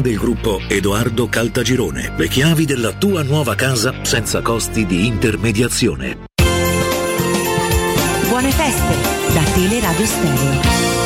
[0.00, 2.12] del gruppo Edoardo Caltagirone.
[2.16, 6.26] Le chiavi della tua nuova casa senza costi di intermediazione.
[8.28, 10.97] Buone feste da Teleradio Stereo.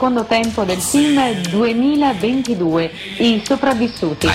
[0.00, 4.28] Secondo tempo del film 2022, I sopravvissuti.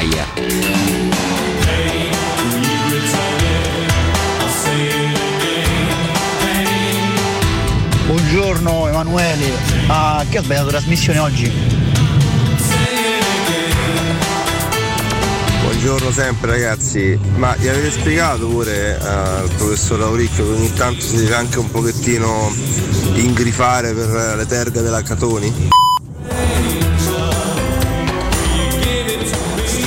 [8.06, 9.54] Buongiorno Emanuele,
[9.88, 11.52] ah, che ho sbagliato trasmissione oggi?
[15.86, 21.02] Buongiorno sempre ragazzi, ma gli avete spiegato pure eh, al professor Lauricchio che ogni tanto
[21.02, 22.52] si deve anche un pochettino
[23.14, 25.54] ingrifare per le terga della Catoni?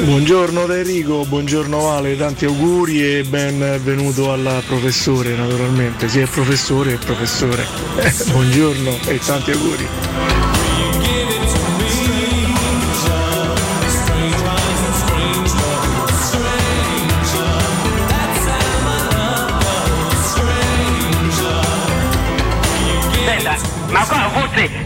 [0.04, 6.92] Buongiorno da Enrico, buongiorno Vale, tanti auguri e benvenuto al professore naturalmente, sia il professore
[6.92, 7.66] il professore.
[8.30, 10.47] buongiorno e tanti auguri.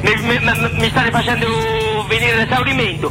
[0.02, 1.46] Mi, mi- mi- state facendo
[2.08, 3.10] venire l'esaurimento.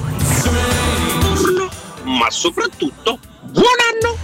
[2.03, 4.17] ma soprattutto buon anno!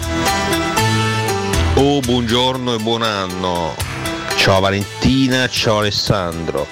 [1.76, 3.76] Oh, buongiorno e buon anno.
[4.36, 6.68] Ciao Valentina, ciao Alessandro.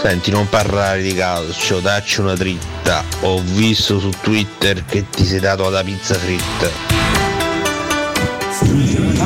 [0.00, 3.02] Senti, non parlare di calcio, dacci una dritta.
[3.20, 6.70] Ho visto su Twitter che ti sei dato la pizza fritta.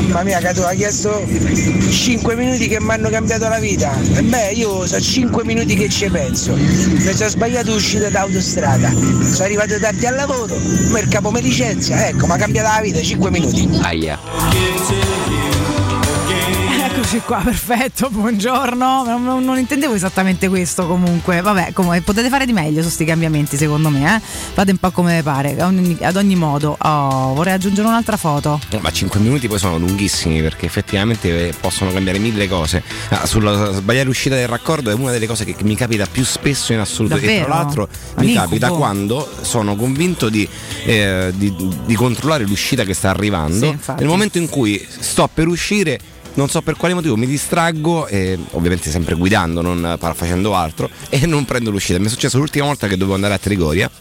[0.09, 1.23] Mamma mia, che tu hai chiesto
[1.89, 3.91] 5 minuti che mi hanno cambiato la vita.
[4.15, 6.55] E beh, io so 5 minuti che ci penso.
[6.55, 8.89] Mi sono sbagliato uscita d'autostrada.
[8.89, 12.07] Sono arrivato tardi al lavoro, il capo mi licenzia.
[12.07, 13.69] Ecco, mi ha cambiato la vita 5 minuti.
[13.81, 15.18] Aia.
[17.11, 19.03] Eccoci qua, perfetto, buongiorno.
[19.03, 21.41] Non, non- intendevo esattamente questo comunque.
[21.41, 24.19] Vabbè, comunque, potete fare di meglio su questi cambiamenti secondo me, eh?
[24.21, 25.55] Fate un po' come vi pare.
[25.59, 28.59] Ad ogni, modo, oh, vorrei aggiungere un'altra foto.
[28.69, 32.83] No, Ma 5 minuti poi sono lunghissimi perché effettivamente eh, possono cambiare mille cose.
[33.09, 36.73] Ah, sulla sbagliare l'uscita del raccordo è una delle cose che mi capita più spesso
[36.73, 37.15] in assoluto.
[37.15, 37.45] E Davvero?
[37.45, 40.47] tra l'altro Un mi capita quando sono convinto di,
[40.85, 41.55] eh, di-
[41.85, 43.75] di controllare l'uscita che sta arrivando.
[43.81, 43.93] Sì.
[43.97, 45.99] Nel momento in cui sto per uscire.
[46.39, 51.25] Non so per quale motivo mi distraggo, eh, ovviamente sempre guidando, non facendo altro, e
[51.25, 51.99] non prendo l'uscita.
[51.99, 53.91] Mi è successo l'ultima volta che dovevo andare a Trigoria.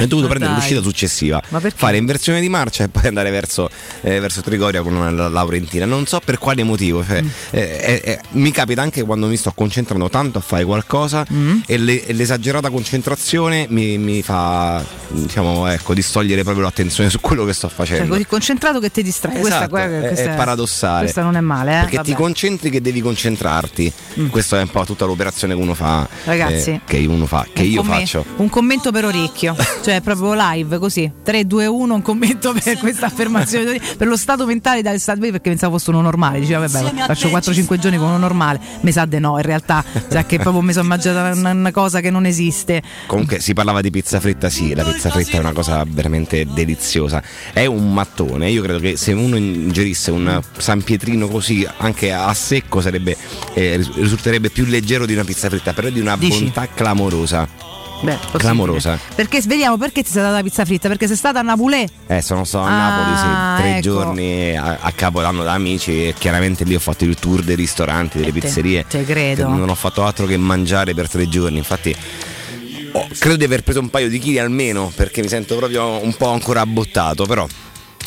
[0.00, 0.54] Ho dovuto Ma prendere dai.
[0.60, 3.68] l'uscita successiva, Ma fare inversione di marcia e poi andare verso,
[4.02, 5.84] eh, verso Trigoria con una Laurentina.
[5.86, 7.04] Non so per quale motivo.
[7.04, 7.26] cioè, Mm.
[7.50, 11.58] eh, eh, eh, mi capita anche quando mi sto concentrando tanto a fare qualcosa Mm.
[11.66, 17.44] e, le- e l'esagerata concentrazione mi, mi fa diciamo, ecco, distogliere proprio l'attenzione su quello
[17.44, 18.12] che sto Cioè, facendo.
[18.14, 19.34] così concentrato che ti distrai.
[19.38, 21.00] Questa, Esatto, qua- è- questa è paradossale.
[21.02, 21.80] Questa non è male, eh?
[21.82, 22.22] Perché ti Vabbè.
[22.22, 23.92] concentri che devi concentrarti.
[24.30, 26.08] Questa è un po' tutta l'operazione che uno fa.
[26.24, 26.70] Ragazzi.
[26.70, 28.24] eh, che uno fa, che io commen- faccio.
[28.36, 31.10] Un commento per orecchio, cioè proprio live così.
[31.22, 35.50] 3, 2, 1, un commento per questa affermazione, per lo stato mentale di Alessandro perché
[35.50, 36.40] pensavo fosse uno normale.
[36.40, 38.60] Diceva, vabbè, faccio 4-5 giorni con uno normale.
[38.80, 42.00] Mi sa di no, in realtà, sa che proprio mi sono immaginata una, una cosa
[42.00, 42.82] che non esiste.
[43.06, 47.22] Comunque si parlava di pizza fritta, sì, la pizza fritta è una cosa veramente deliziosa.
[47.52, 52.32] È un mattone, io credo che se uno ingerisse un San Pietrino così anche a
[52.34, 53.16] secco sarebbe,
[53.54, 56.44] eh, ris- risulterebbe più leggero di una pizza fritta, però è di una Dici?
[56.44, 57.74] bontà clamorosa.
[58.02, 58.18] Beh.
[58.36, 58.98] Clamorosa.
[59.14, 60.88] Perché vediamo perché ti sei data la pizza fritta?
[60.88, 61.84] Perché sei stata a Napolè.
[62.06, 63.80] Eh, sono stato a Ah, Napoli sì, tre ecco.
[63.80, 68.18] giorni a, a Capodanno da amici e chiaramente lì ho fatto il tour dei ristoranti,
[68.18, 68.84] delle Eh, te- pizzerie.
[68.88, 69.48] te credo.
[69.48, 71.94] Non ho fatto altro che mangiare per tre giorni, infatti
[72.92, 76.14] oh, credo di aver preso un paio di chili almeno perché mi sento proprio un
[76.16, 77.46] po' ancora abbottato, però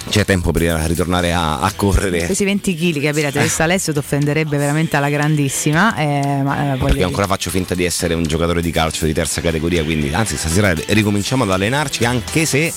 [0.08, 2.26] c'è tempo per ritornare a, a correre.
[2.26, 3.40] Questi 20 kg, capirete?
[3.40, 5.96] Adesso Alessio ti offenderebbe veramente alla grandissima.
[5.96, 9.14] eh, ma, eh, Perché dire- ancora faccio finta di essere un giocatore di calcio di
[9.14, 12.74] terza categoria, quindi anzi stasera ricominciamo ad allenarci anche se...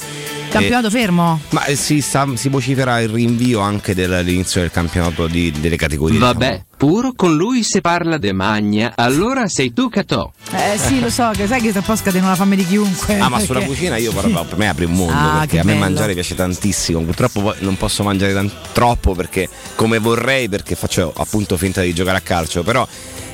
[0.52, 1.40] Campionato fermo?
[1.50, 6.18] Ma eh, si, sta- si vocifera il rinvio anche dell'inizio del campionato di- delle categorie.
[6.18, 10.30] Vabbè, puro con lui se parla de magna, allora sei tu Catò.
[10.52, 13.18] Eh sì, lo so, che sai che un po' scatena la fame di chiunque.
[13.18, 15.64] Ah, ma sulla perché- cucina io proprio per me apre un mondo Ah, perché a
[15.64, 15.84] me bello.
[15.84, 17.00] mangiare piace tantissimo.
[17.00, 22.18] Purtroppo non posso mangiare tan- troppo perché come vorrei perché faccio appunto finta di giocare
[22.18, 22.86] a calcio, però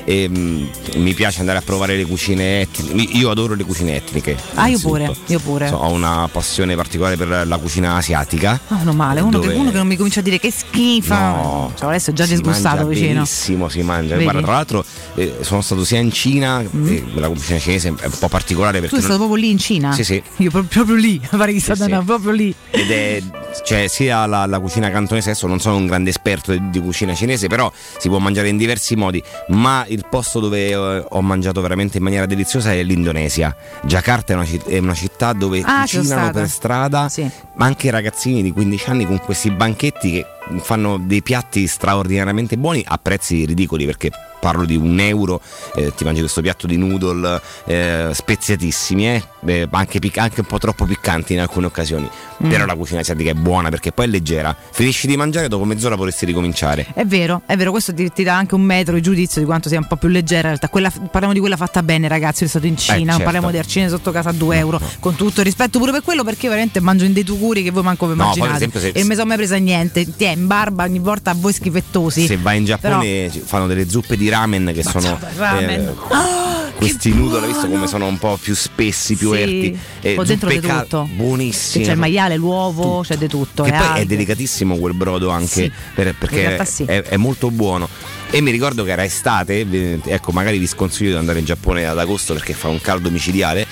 [0.09, 3.17] ehm, mi piace andare a provare le cucine etniche.
[3.17, 4.35] Io adoro le cucine etniche.
[4.55, 5.67] Ah, io pure, io pure.
[5.67, 8.59] So, ho una passione particolare per la cucina asiatica.
[8.69, 11.13] Ah, non male, uno, che, Dove- uno che non mi comincia a dire che schifo.
[11.13, 13.13] No, Cioè, adesso è già disgustato vicino.
[13.13, 14.15] Benissimo, si mangia.
[14.15, 14.21] Vedi?
[14.21, 14.23] Mm.
[14.29, 14.85] Guarda, tra l'altro
[15.15, 18.81] eh, sono stato sia in Cina, e la cucina cinese è un po' particolare Tu
[18.85, 19.91] perché sei stato non- proprio lì in Cina?
[19.93, 20.21] Sì, sì.
[20.37, 22.07] Io pro- proprio lì, pare che sta Sì, andando sì.
[22.07, 22.53] proprio lì.
[22.71, 23.21] ed è
[23.65, 27.15] cioè sia la, la cucina cantonese adesso non sono un grande esperto di, di cucina
[27.15, 31.21] cinese però si può mangiare in diversi modi ma il il posto dove eh, ho
[31.21, 33.53] mangiato veramente in maniera deliziosa è l'Indonesia.
[33.83, 37.09] Jakarta è una, citt- è una città dove Ah, cucinano per strada,
[37.55, 40.25] ma anche ragazzini di 15 anni con questi banchetti che
[40.57, 45.41] fanno dei piatti straordinariamente buoni a prezzi ridicoli perché parlo di un euro,
[45.75, 50.45] eh, ti mangi questo piatto di noodle eh, speziatissimi, eh, eh, anche, pic- anche un
[50.45, 52.09] po' troppo piccanti in alcune occasioni.
[52.41, 52.49] Mm.
[52.49, 54.55] Però la cucina asiatica è buona perché poi è leggera.
[54.71, 56.87] Finisci di mangiare, dopo mezz'ora vorresti ricominciare.
[56.93, 59.67] È vero, è vero, questo ti, ti dà anche un metro di giudizio di quanto
[59.67, 60.69] sia un po' più leggera in realtà.
[60.69, 62.43] Quella- parliamo di quella fatta bene, ragazzi.
[62.43, 63.23] Io sono stato in Cina, non certo.
[63.23, 64.79] parliamo di arcine sotto casa a 2 euro.
[64.99, 67.83] Con tutto il rispetto pure per quello, perché veramente mangio in dei tucuri che voi
[67.83, 68.47] manco vi No, immaginate.
[68.47, 70.15] per esempio, se- e non mi sono mai presa niente.
[70.15, 72.25] Ti è in barba ogni volta a voi schifettosi.
[72.25, 75.69] Se vai in Giappone ci- fanno delle zuppe di ramen che sono ramen.
[75.69, 79.79] eh, Ah, questi hai visto come sono un po' più spessi, più Sì, erti.
[80.01, 81.07] Eh, ho dentro di tutto.
[81.13, 81.85] buonissime.
[81.85, 83.63] C'è il maiale, l'uovo, c'è di tutto.
[83.63, 84.05] Le poi è alghe.
[84.05, 86.83] delicatissimo quel brodo anche Sì, per- perché sì.
[86.83, 87.87] è, è molto buono.
[88.31, 91.85] E mi ricordo che era estate, eh, ecco, magari vi sconsiglio di andare in Giappone
[91.87, 93.65] ad agosto perché fa un caldo micidiale.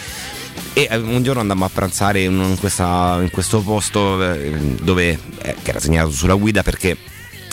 [0.78, 5.10] E eh, un giorno andammo a pranzare in, questa- in questo posto eh, dove,
[5.42, 6.96] eh, che era segnato sulla guida perché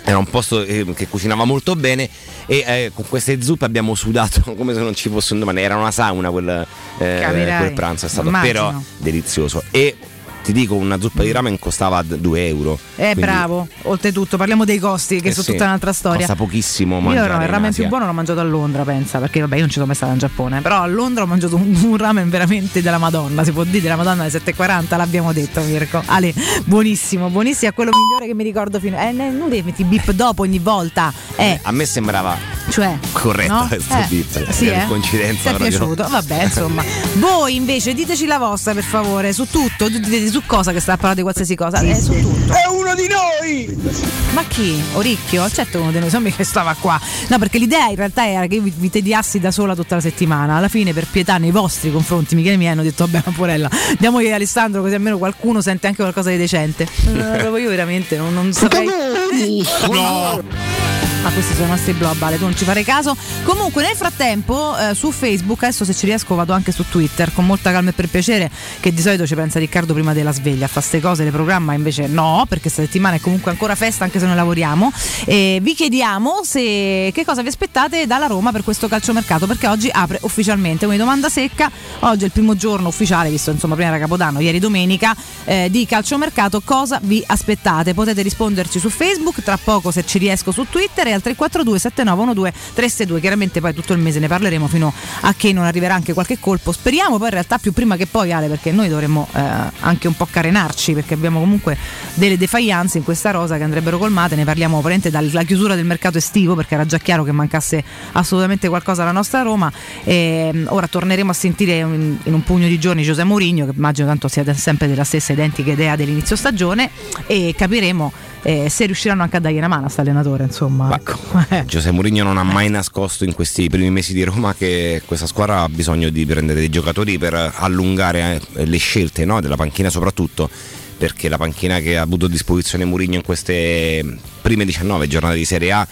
[0.04, 2.06] era un posto eh, che cucinava molto bene
[2.44, 5.62] e eh, con queste zuppe abbiamo sudato come se non ci fosse un domani.
[5.62, 6.66] Era una sauna quel,
[6.98, 8.52] eh, quel pranzo, è stato Immagino.
[8.52, 9.62] però delizioso.
[9.70, 9.96] E
[10.44, 12.78] ti dico, una zuppa di ramen costava 2 euro.
[12.96, 13.66] Eh, Quindi, bravo.
[13.84, 16.18] Oltretutto, parliamo dei costi, che eh sono sì, tutta un'altra storia.
[16.18, 19.54] Costa pochissimo Io no, il ramen più buono l'ho mangiato a Londra, pensa, perché vabbè
[19.54, 21.96] io non ci sono mai stata in Giappone, però a Londra ho mangiato un, un
[21.96, 26.02] ramen veramente della Madonna, si può dire della Madonna alle 7.40, l'abbiamo detto Mirko.
[26.04, 26.34] Ale,
[26.66, 29.00] buonissimo, buonissimo, è quello migliore che mi ricordo fino...
[29.00, 32.36] Eh, non devi metti bip dopo ogni volta, eh, A me sembrava
[32.70, 32.98] cioè...
[33.12, 33.66] corretto no?
[33.66, 34.50] questo Eh, beat.
[34.50, 34.84] Sì, eh?
[34.86, 36.06] coincidenza Ti è piaciuto?
[36.08, 36.84] Vabbè, insomma.
[37.14, 40.96] Voi invece diteci la vostra per favore, su tutto, dite su cosa che sta a
[40.96, 42.52] parlare di qualsiasi cosa, eh, su tutto.
[42.52, 44.32] È uno di noi!
[44.32, 44.82] Ma chi?
[44.94, 45.48] Oricchio?
[45.48, 47.00] Certo uno di noi, insomma che stava qua.
[47.28, 50.00] No, perché l'idea in realtà era che io vi, vi tediassi da sola tutta la
[50.00, 50.56] settimana.
[50.56, 54.26] Alla fine, per pietà nei vostri confronti, Michele mi hanno detto, vabbè, ma porella, diamogli
[54.26, 56.84] ad Alessandro così almeno qualcuno sente anche qualcosa di decente.
[57.04, 58.88] Proprio io veramente non, non saprei.
[59.88, 61.13] No!
[61.24, 63.16] Ma questi sono i nostri blog, Ale, tu non ci fare caso.
[63.44, 67.46] Comunque, nel frattempo, eh, su Facebook, adesso se ci riesco vado anche su Twitter, con
[67.46, 70.68] molta calma e per piacere, che di solito ci pensa Riccardo prima della sveglia a
[70.68, 74.18] fare queste cose, le programma invece no, perché questa settimana è comunque ancora festa anche
[74.18, 74.92] se noi lavoriamo.
[75.24, 79.88] E vi chiediamo se che cosa vi aspettate dalla Roma per questo calciomercato, perché oggi
[79.90, 80.84] apre ufficialmente.
[80.84, 81.70] Quindi domanda secca,
[82.00, 85.16] oggi è il primo giorno ufficiale, visto insomma prima era Capodanno, ieri domenica,
[85.46, 87.94] eh, di calciomercato, cosa vi aspettate?
[87.94, 93.20] Potete risponderci su Facebook, tra poco se ci riesco su Twitter al 342 7912 362.
[93.20, 94.92] Chiaramente poi tutto il mese ne parleremo fino
[95.22, 96.72] a che non arriverà anche qualche colpo.
[96.72, 99.40] Speriamo poi in realtà più prima che poi Ale, perché noi dovremmo eh,
[99.80, 101.76] anche un po' carenarci, perché abbiamo comunque
[102.14, 104.36] delle defianze in questa rosa che andrebbero colmate.
[104.36, 108.68] Ne parliamo veramente dalla chiusura del mercato estivo, perché era già chiaro che mancasse assolutamente
[108.68, 109.70] qualcosa alla nostra Roma.
[110.04, 113.72] E, mm, ora torneremo a sentire in, in un pugno di giorni Giuseppe Mourinho, che
[113.74, 116.90] immagino tanto sia sempre della stessa identica idea dell'inizio stagione,
[117.26, 118.12] e capiremo
[118.44, 120.44] eh, se riusciranno anche a dargli una mano a sta allenatore.
[120.44, 121.18] Insomma, ecco.
[121.64, 125.62] Giuseppe Mourinho non ha mai nascosto in questi primi mesi di Roma che questa squadra
[125.62, 129.40] ha bisogno di prendere dei giocatori per allungare eh, le scelte no?
[129.40, 130.48] della panchina soprattutto
[130.96, 135.44] perché la panchina che ha avuto a disposizione Mourinho in queste prime 19 giornate di
[135.44, 135.88] Serie A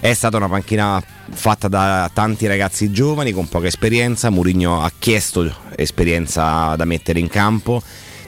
[0.00, 1.00] è stata una panchina
[1.30, 4.30] fatta da tanti ragazzi giovani con poca esperienza.
[4.30, 7.80] Mourinho ha chiesto esperienza da mettere in campo.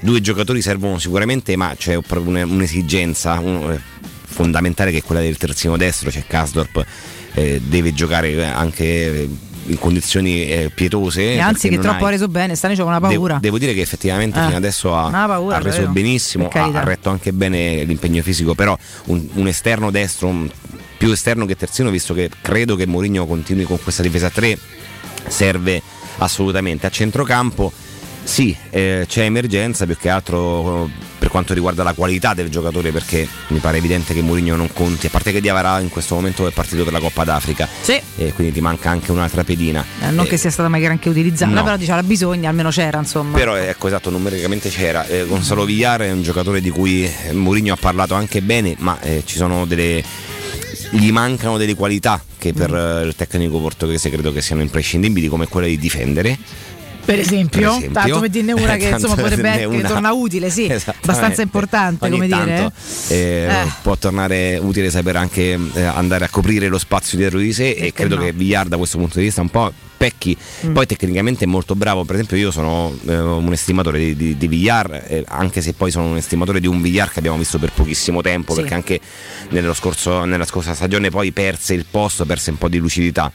[0.04, 3.80] Due giocatori servono sicuramente, ma c'è proprio un- un'esigenza un- eh,
[4.26, 6.10] fondamentale che è quella del terzino destro.
[6.10, 6.84] C'è Kasdorp,
[7.32, 9.26] eh, deve giocare eh, anche
[9.66, 11.32] in condizioni eh, pietose.
[11.32, 13.38] E anzi, che troppo ha hai- reso bene, Stani c'è una Devo, paura.
[13.40, 14.44] devo dire che effettivamente Eh.
[14.44, 15.92] fino adesso ha, paura, ha reso vero?
[15.92, 18.76] benissimo, ha, ha retto anche bene l'impegno fisico, però
[19.06, 20.50] un, un esterno destro, un-
[20.98, 24.58] più esterno che terzino, visto che credo che Mourinho continui con questa difesa 3,
[25.28, 25.80] serve
[26.18, 26.86] assolutamente.
[26.86, 27.72] A centrocampo
[28.24, 32.90] sì, eh, c'è emergenza più che altro eh, per quanto riguarda la qualità del giocatore
[32.90, 36.46] perché mi pare evidente che Mourinho non conti, a parte che Diavara in questo momento
[36.46, 38.00] è partito per la Coppa d'Africa Sì.
[38.16, 39.84] e quindi ti manca anche un'altra pedina.
[40.02, 41.62] Eh, non Eh, che sia stata mai granché utilizzata, no.
[41.62, 43.36] però diciamo bisogna, almeno c'era insomma.
[43.38, 45.06] Però ecco esatto, numericamente c'era.
[45.06, 48.98] Eh, Gonzalo Villar è un giocatore di cui eh, Mourinho ha parlato anche bene, ma
[49.00, 50.02] eh, ci sono delle.
[50.90, 52.76] gli mancano delle qualità che per Mm.
[52.76, 56.38] eh, il tecnico portoghese credo che siano imprescindibili, come quella di difendere.
[57.04, 57.90] Per esempio, Per esempio.
[57.92, 59.88] tanto per dirne una che Tanto insomma potrebbe che una.
[59.88, 61.10] torna utile, sì, Esattamente.
[61.10, 62.72] abbastanza importante Ogni come tanto,
[63.08, 63.20] dire.
[63.20, 63.72] eh, Eh.
[63.82, 67.92] può tornare utile sapere anche eh, andare a coprire lo spazio dietro di sé e
[67.92, 68.22] credo no?
[68.22, 70.36] che Villar da questo punto di vista un po' pecchi
[70.66, 70.72] Mm.
[70.72, 74.48] poi tecnicamente è molto bravo per esempio io sono eh, un estimatore di, di, di
[74.48, 77.70] Villar eh, anche se poi sono un estimatore di un Villar che abbiamo visto per
[77.72, 78.60] pochissimo tempo Sì.
[78.60, 79.00] perché anche
[79.50, 83.30] nello scorso- nella scorsa stagione poi perse il posto perse un po' di lucidità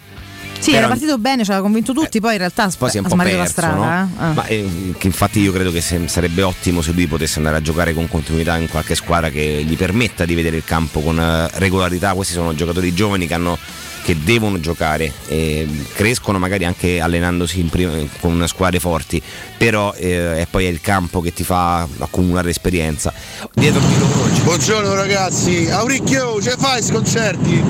[0.59, 3.05] Sì, era partito bene, ci aveva convinto tutti, poi in realtà poi si è un
[3.07, 3.75] po' smarrito la perso, strada.
[3.75, 3.83] no?
[3.85, 4.23] eh.
[4.23, 4.33] Ah.
[4.33, 7.93] Ma eh, infatti io credo che se- sarebbe ottimo se lui potesse andare a giocare
[7.93, 12.13] con continuità in qualche squadra che gli permetta di vedere il campo con eh, regolarità.
[12.13, 13.57] Questi sono giocatori giovani che hanno
[14.03, 19.21] che devono giocare e crescono magari anche allenandosi in prima- con squadre forti
[19.57, 23.13] però eh, è poi è il campo che ti fa accumulare esperienza
[23.53, 24.19] dietro di loro
[24.49, 27.63] Buongiorno ragazzi, Auricchio, ce fai sconcerti?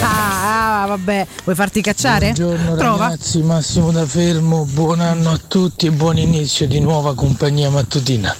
[0.00, 2.32] Ah, vabbè, vuoi farti cacciare?
[2.32, 3.08] Buongiorno Prova.
[3.08, 8.34] ragazzi, Massimo da Fermo, buon anno a tutti e buon inizio di nuova compagnia mattutina.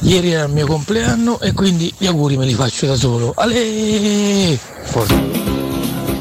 [0.00, 3.32] Ieri era il mio compleanno e quindi gli auguri me li faccio da solo.
[3.36, 4.58] Ale!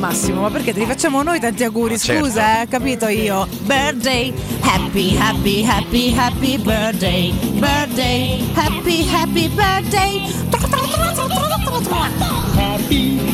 [0.01, 1.95] Massimo, ma perché te li facciamo noi tanti auguri?
[1.99, 2.25] certo.
[2.25, 3.47] Scusa, eh, capito io.
[3.65, 7.31] Birthday, happy, happy, happy, happy birthday.
[7.59, 10.41] Birthday, happy, happy birthday.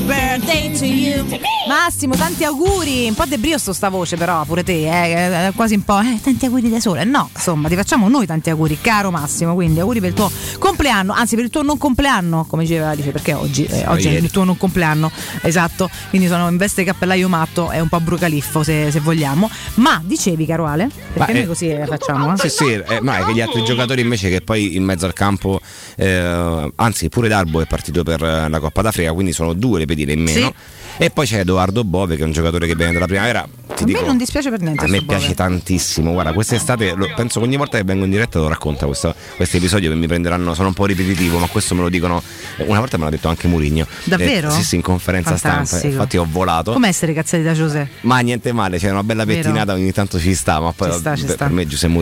[0.08, 1.26] Birthday to you.
[1.68, 3.10] Massimo, tanti auguri.
[3.10, 6.00] Un po' debrio sto sta voce, però, pure te, eh, eh, quasi un po'.
[6.00, 7.04] Eh, tanti auguri da sola.
[7.04, 9.54] No, insomma, ti facciamo noi tanti auguri, caro Massimo.
[9.54, 13.12] Quindi auguri per il tuo compleanno, anzi per il tuo non compleanno, come diceva, dice
[13.12, 15.90] perché oggi, eh, oggi è il tuo non compleanno, esatto.
[16.08, 19.50] Quindi sono in veste cappellaio matto, è un po' brucaliffo se, se vogliamo.
[19.76, 22.34] Ma dicevi, caro Ale, perché Ma, noi eh, così eh, facciamo?
[22.34, 22.38] eh?
[22.38, 25.14] Sì, sì, eh, ma è che gli altri giocatori invece che poi in mezzo al
[25.14, 25.60] campo,
[25.98, 30.14] eh, anzi pure Darbo è partito per la Coppa d'Africa, quindi sono due le pedine
[30.14, 30.54] in meno.
[31.00, 33.48] E poi c'è Edoardo Bove che è un giocatore che viene dalla primavera.
[33.76, 34.84] Ti A dico, me non dispiace per niente.
[34.84, 35.18] a me sto Bove.
[35.20, 36.12] piace tantissimo.
[36.12, 39.58] Guarda, quest'estate lo- penso che ogni volta che vengo in diretta lo racconta questo, questo
[39.58, 40.56] episodio che mi prenderanno.
[40.56, 42.24] Sono un po' ripetitivo, ma questo me lo dicono.
[42.66, 43.86] Una volta me l'ha detto anche Murigno.
[44.06, 44.50] Davvero?
[44.50, 45.58] sì, sì, in conferenza stampa.
[45.58, 45.94] Fantastico.
[45.94, 46.72] Infatti ho volato.
[46.72, 47.90] Come essere cazzati da Giuseppe?
[48.02, 49.42] Ma niente male, c'è una bella Vero.
[49.44, 51.46] pettinata, ogni tanto ci sta, ma poi Ci sta, ci per, sta.
[51.46, 51.94] per me Giuseppe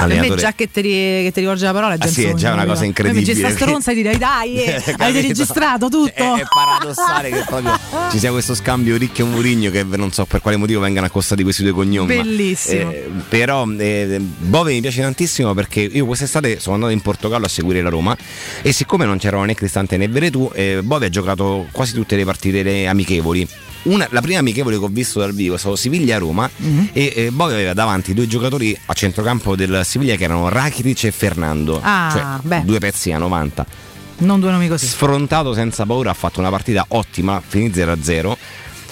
[0.00, 2.08] Mourinho Per me allenatore già che ti, che ti rivolge la parola è già Ah,
[2.08, 3.24] sì, è già una cosa incredibile.
[3.24, 6.10] Dice sta stronza e direi dai, eh, avete registrato tutto.
[6.12, 7.78] È, è paradossale che proprio
[8.10, 11.62] ci sia questo scambio ricchio Murigno che non so per quale motivo vengano accostati questi
[11.62, 12.14] due cognomi.
[12.14, 12.90] Bellissimo.
[12.90, 17.48] eh, però eh, Bove mi piace tantissimo perché io quest'estate sono andato in Portogallo a
[17.48, 18.16] seguire la Roma
[18.62, 22.24] e siccome non c'erano né Cristante né Veretù, eh, Bove ha giocato quasi tutte le
[22.24, 23.48] partite amichevoli.
[23.82, 26.90] Una- la prima amichevole che ho visto dal vivo è stato Siviglia-Roma Mhm.
[26.92, 31.10] e eh, Bove aveva davanti due giocatori a centrocampo del Siviglia che erano Rakitic e
[31.12, 32.62] Fernando, Ah, cioè beh.
[32.64, 33.64] due pezzi a 90
[34.18, 34.86] Non due nomi così.
[34.86, 38.36] sfrontato senza paura, ha fatto una partita ottima, finì 0-0.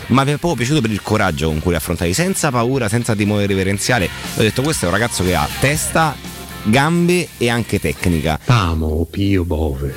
[0.06, 3.14] Ma mi è proprio piaciuto per il coraggio con cui li affrontavi, senza paura, senza
[3.14, 4.08] timore reverenziale.
[4.36, 6.16] Ho detto: questo è un ragazzo che ha testa,
[6.64, 8.38] gambe e anche tecnica.
[8.46, 9.94] Amo Pio Bove.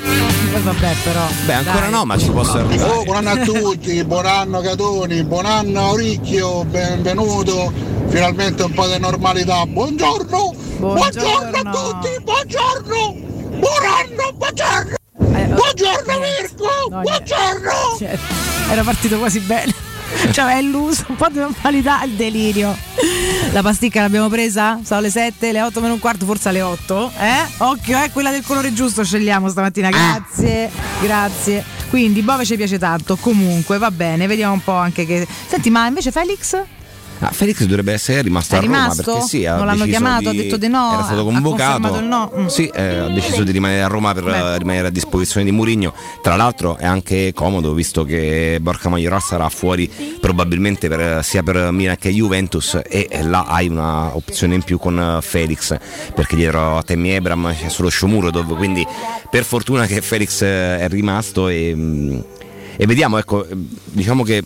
[0.54, 1.28] Eh, vabbè, però.
[1.46, 1.92] Beh, ancora dai.
[1.92, 2.92] no, ma ci posso arrivare.
[2.92, 7.72] Oh, buon anno a tutti, buon anno Catoni, buon anno Auricchio, benvenuto,
[8.08, 13.16] finalmente un po' di normalità, buongiorno, buongiorno, a tutti, buongiorno,
[13.60, 17.98] buon anno, buongiorno, buongiorno Mirko, buongiorno.
[17.98, 18.18] Cioè,
[18.72, 19.90] era partito quasi bene.
[20.32, 22.76] Cioè, è illuso, un po' di normalità, il delirio.
[23.52, 24.80] La pasticca l'abbiamo presa?
[24.84, 27.12] Sono le 7, le 8 meno un quarto, forse alle 8.
[27.18, 27.46] Eh?
[27.58, 29.90] Occhio, eh, quella del colore giusto scegliamo stamattina.
[29.90, 30.70] Grazie,
[31.02, 31.64] grazie.
[31.90, 33.18] Quindi Bove ci piace tanto.
[33.18, 35.28] Comunque, va bene, vediamo un po' anche che.
[35.48, 36.81] Senti, ma invece Felix?
[37.24, 40.34] Ah, Felix dovrebbe essere rimasto È a Roma perché sì, ha Non l'hanno chiamato, ha
[40.34, 41.98] detto di no, Era stato ha convocato.
[42.00, 42.32] il no?
[42.36, 42.46] Mm.
[42.48, 44.54] Sì, eh, ha deciso di rimanere a Roma per Beh.
[44.54, 45.94] eh, rimanere a disposizione di Murigno.
[46.24, 49.88] Tra l'altro è anche comodo visto che Borca Majoral sarà fuori
[50.20, 55.00] probabilmente per- sia per Milan che Juventus e là hai una opzione in più con
[55.00, 55.78] eh, Felix
[56.16, 58.86] perché dietro a Temi Ebram c'è solo Shomurodov, quindi
[59.30, 62.20] per fortuna che Felix eh, è rimasto e, mm,
[62.78, 63.46] e vediamo, ecco,
[63.84, 64.44] diciamo che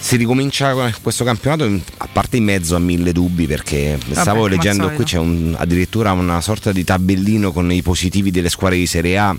[0.00, 4.50] si ricomincia questo campionato a parte in mezzo a mille dubbi perché stavo come al
[4.50, 8.86] leggendo qui c'è un- addirittura una sorta di tabellino con i positivi delle squadre di
[8.86, 9.36] Serie A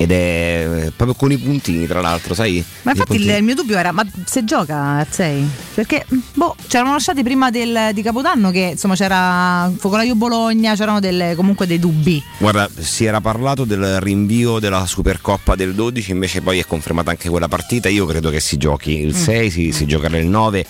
[0.00, 3.54] ed è eh, proprio con i puntini tra l'altro sai Ma infatti il, il mio
[3.56, 5.44] dubbio era, ma se gioca Arzei?
[5.74, 11.34] Perché, boh, c'erano lasciati prima del- di Capodanno che insomma c'era Focolaio Bologna, c'erano delle-
[11.34, 12.22] comunque dei dubbi.
[12.38, 17.28] Guarda, si era parlato del rinvio della Supercoppa del 12, invece poi è confermata anche
[17.28, 17.88] quella partita.
[17.88, 19.20] Io credo che si giochi il Mm.
[19.20, 20.64] 6, si, si giocherà il 9.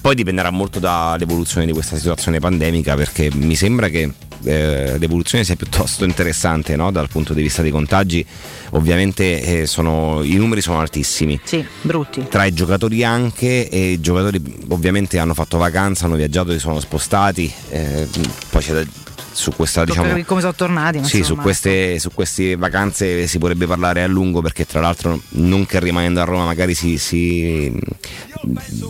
[0.00, 4.12] Poi dipenderà molto dall'evoluzione di questa situazione pandemica perché mi sembra che
[4.44, 6.90] eh, l'evoluzione sia piuttosto interessante no?
[6.90, 8.24] dal punto di vista dei contagi.
[8.70, 11.38] Ovviamente eh, sono- i numeri sono altissimi.
[11.44, 12.26] Sì, brutti.
[12.28, 16.80] Tra i giocatori anche, e i giocatori ovviamente hanno fatto vacanza, hanno viaggiato, si sono
[16.80, 17.52] spostati.
[17.70, 18.08] eh,
[18.50, 18.86] poi c'è da-
[19.34, 21.04] su questa diciamo come sono tornati.
[21.04, 25.66] sì, su queste, su queste vacanze si potrebbe parlare a lungo perché tra l'altro non
[25.66, 27.72] che rimanendo a Roma magari si, si,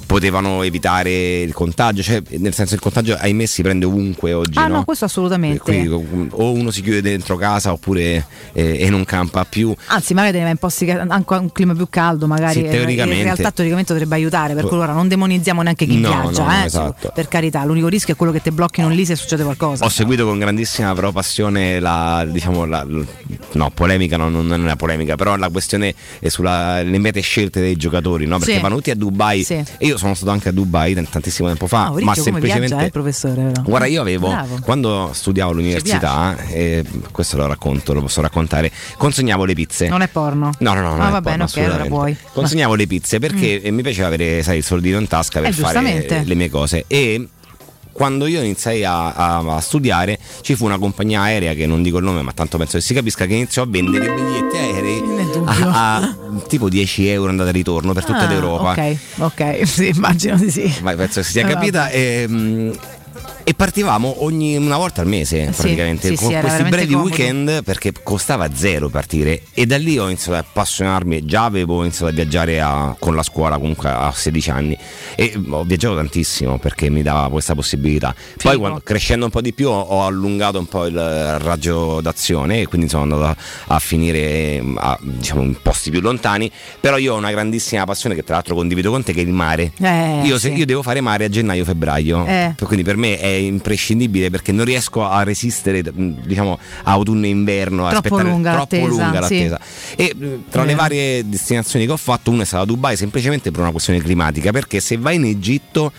[0.06, 4.58] potevano evitare il contagio, cioè nel senso il contagio ahimè si prende ovunque oggi.
[4.58, 4.84] Ah no, no?
[4.84, 5.60] questo assolutamente.
[5.60, 9.74] Quindi, o uno si chiude dentro casa oppure eh, e non campa più.
[9.86, 12.64] Anzi, magari te ne vai in posti che anche un clima più caldo, magari Sì,
[12.64, 13.18] eh, teoricamente.
[13.18, 16.52] in realtà teoricamente dovrebbe aiutare, per cui ora non demonizziamo neanche chi No, viaggia, no,
[16.52, 17.12] eh, esatto.
[17.14, 19.84] per carità, l'unico rischio è quello che ti blocchino lì se succede qualcosa.
[19.84, 22.86] Ho seguito con grandissima però passione la, diciamo, la,
[23.52, 27.76] no, polemica, no, non è una polemica, però la questione è sulle mete scelte dei
[27.76, 28.38] giocatori, no?
[28.38, 28.60] perché Sì.
[28.60, 29.54] vanno tutti a Dubai Sì.
[29.54, 32.66] e io sono stato anche a Dubai tantissimo tempo fa, Ah, Ricchio, ma semplicemente...
[32.68, 33.42] viaggia, eh, professore?
[33.52, 33.62] però.
[33.62, 34.58] Guarda, io avevo, Bravo.
[34.62, 39.88] quando studiavo all'università, e questo lo racconto, lo posso raccontare, consegnavo le pizze.
[39.88, 40.50] Non è porno.
[40.58, 42.16] No, no, no, Ah, va porno, bene, ok, allora puoi.
[42.32, 45.52] Consegnavo le pizze perché eh, mi piaceva avere, sai, il soldino in tasca per Eh,
[45.52, 46.84] fare le mie cose.
[46.86, 47.28] E
[47.94, 51.96] quando io iniziai a, a- a studiare ci fu una compagnia aerea che non dico
[51.98, 55.02] il nome ma tanto penso che si capisca che iniziò a vendere biglietti aerei
[55.46, 56.14] a, a
[56.48, 60.50] tipo 10 euro andata e ritorno per tutta Ah, l'Europa Ok, ok, sì, immagino di
[60.50, 60.74] sì.
[60.82, 62.70] Ma penso che si sia capita e, mm,
[63.46, 67.10] e partivamo ogni una volta al mese Sì, praticamente sì, con sì, questi brevi comodo.
[67.10, 69.42] weekend perché costava zero partire.
[69.52, 73.22] E da lì ho iniziato ad appassionarmi già avevo iniziato a viaggiare a- con la
[73.22, 74.78] scuola comunque a 16 anni.
[75.14, 78.14] E ho viaggiato tantissimo perché mi dava questa possibilità.
[78.42, 82.60] Poi quando- crescendo un po' di più ho, ho allungato un po' il raggio d'azione
[82.62, 83.36] e quindi sono andato a,
[83.74, 86.50] a finire a, diciamo in posti più lontani.
[86.80, 89.28] Però io ho una grandissima passione che tra l'altro condivido con te che è il
[89.32, 89.72] mare.
[89.80, 92.54] Eh, io, se- io devo fare mare a gennaio-febbraio, Eh.
[92.64, 97.88] quindi per me è imprescindibile perché non riesco a resistere, mh, diciamo, autunno e inverno,
[97.88, 99.46] Troppo aspettare lunga troppo l'attesa, lunga sì.
[99.46, 99.60] l'attesa.
[99.96, 103.50] E mh, tra È le varie destinazioni che ho fatto, una è stata Dubai semplicemente
[103.50, 105.92] per una questione climatica, perché se vai in Egitto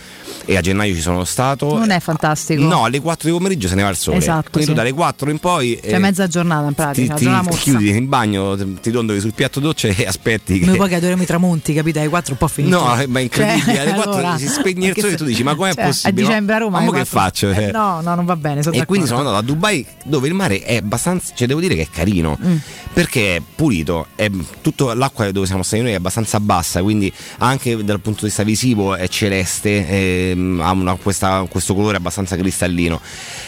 [0.47, 2.61] e a gennaio ci sono stato, Non è fantastico.
[2.63, 4.17] no, alle 4 di pomeriggio se ne va il sole.
[4.17, 4.73] Esatto, quindi sì.
[4.73, 7.49] tu dalle 4 in poi Cioè eh, mezza giornata in ti, pratica, ti- ti mozza.
[7.57, 10.95] chiudi in bagno, ti ti dondoli sul piatto doccia e aspetti che Noi poi che
[10.95, 11.99] adoriamo i tramonti, capite?
[11.99, 12.77] Ai 4 un po' finito.
[12.77, 13.73] No, ma è incredibile.
[13.75, 16.21] Cioè, Alle 4 allora, si spegne il sole e tu dici: Ma com'è cioè, possibile?
[16.21, 16.71] A dicembre a Roma.
[16.71, 17.53] Ma alle che 4 faccio?
[17.53, 18.61] Cioè, no, no, non va bene.
[18.71, 21.83] e quindi sono andato a Dubai dove il mare è abbastanza, cioè devo dire che
[21.83, 22.57] è carino Mm.
[22.95, 24.29] Perché è pulito, è
[24.61, 28.43] tutto, l'acqua dove siamo stati noi è abbastanza bassa, quindi anche dal punto di vista
[28.43, 29.85] visivo è celeste,
[30.31, 33.01] ehm, ha una- questa- questo colore abbastanza cristallino.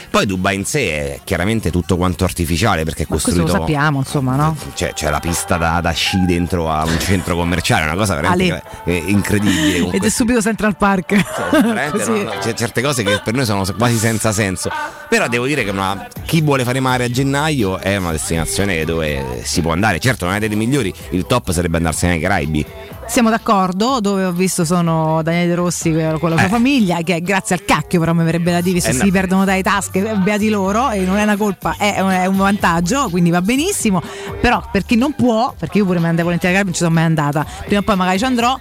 [0.10, 0.80] Poi Dubai in sé
[1.16, 4.58] è chiaramente tutto quanto artificiale perché è Ma questo costruito lo sappiamo, insomma, no?
[4.74, 8.16] cioè, c'è la pista da, da sci dentro a un centro commerciale, è una cosa
[8.16, 9.78] veramente eh, incredibile.
[9.78, 11.16] Ed è questi- subito Central Park.
[11.91, 12.10] Così.
[12.12, 14.70] no, no, c'è certe cose che per noi sono quasi senza senso.
[15.08, 19.37] Però devo dire che una- chi vuole fare mare a gennaio è una destinazione dove
[19.44, 20.00] si può andare.
[20.00, 22.66] Certo, non è delle migliori, il top sarebbe andarsene ai Caraibi.
[23.08, 27.22] Siamo d'accordo, dove ho visto sono Daniele De Rossi eh, con la sua famiglia, che
[27.22, 29.12] grazie al cacchio però mi verrebbe da dire, visto Eh, si no.
[29.12, 32.36] perdono dalle tasche, eh, beati loro, e non è una colpa, è un, è un
[32.38, 34.01] vantaggio, quindi va benissimo.
[34.41, 36.91] Però per chi non può, perché io pure mi andavo volentieri a non ci sono
[36.93, 38.60] mai andata, prima o poi magari ci andrò.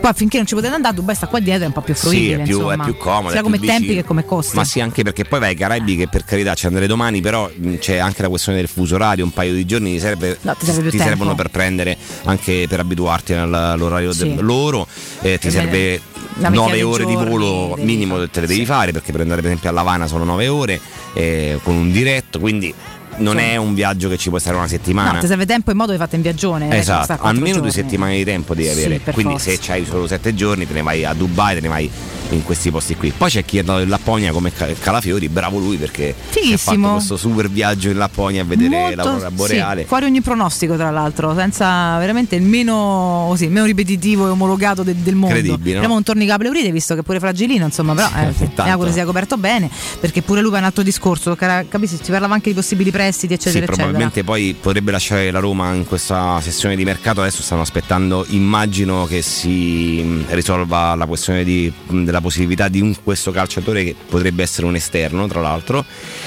[0.00, 2.36] Poi finché non ci potete andare, Dubai sta qua dietro, è un po' più fruibile.
[2.36, 3.30] sì, è più, è più comodo.
[3.30, 4.54] Sia come tempi che come costi.
[4.54, 7.50] Ma sì, anche perché poi vai ai Caraibi che per carità ci andrei domani, però
[7.80, 10.66] c'è anche la questione del fuso orario, un paio di giorni ti, serve- No, ti
[10.66, 14.34] serve ti servono per prendere anche per abituarti al- all'orario Sì.
[14.34, 14.86] del- loro,
[15.22, 16.00] eh, ti E serve
[16.38, 19.40] una 9 ventina di ore di volo minimo te le devi fare perché per andare
[19.40, 20.80] per esempio a Lavana sono 9 ore
[21.14, 22.72] eh, con un diretto, quindi
[23.18, 25.12] non è un viaggio che ci può stare una settimana.
[25.12, 26.68] No, ti serve tempo e modo di fatte in viaggione.
[26.70, 27.70] eh, Esatto, almeno due giorni.
[27.72, 28.98] settimane di tempo devi Sì, avere.
[29.00, 29.50] per Quindi forza.
[29.50, 31.90] se c'hai solo sette giorni te ne vai a Dubai, te ne vai
[32.30, 33.10] in questi posti qui.
[33.16, 36.58] Poi c'è chi è andato in Lapponia come Ca- Calafiori, bravo lui perché Fighissimo.
[36.86, 39.82] fatto questo super viaggio in Lapponia a vedere l'aurora boreale.
[39.82, 44.82] sì, fuori ogni pronostico, tra l'altro, senza veramente il meno, così, meno ripetitivo e omologato
[44.82, 45.34] de- del mondo.
[45.36, 45.76] Incredibile, no?
[45.78, 49.04] Abbiamo un tornicapo Pleuride, visto che è pure fragilino, insomma, però eh, mi auguro sia
[49.06, 51.34] coperto bene, perché pure lui va un altro discorso.
[51.34, 51.98] Capisci?
[52.02, 53.72] Si parlava anche di possibili prestiti, Sì, eccetera, eccetera.
[53.76, 57.20] probabilmente poi potrebbe lasciare la Roma in questa sessione di mercato.
[57.20, 62.80] Adesso stanno aspettando, immagino che si mh, risolva la questione di- mh, della possibilità di
[62.80, 65.84] un, questo calciatore che potrebbe essere un esterno, tra l'altro,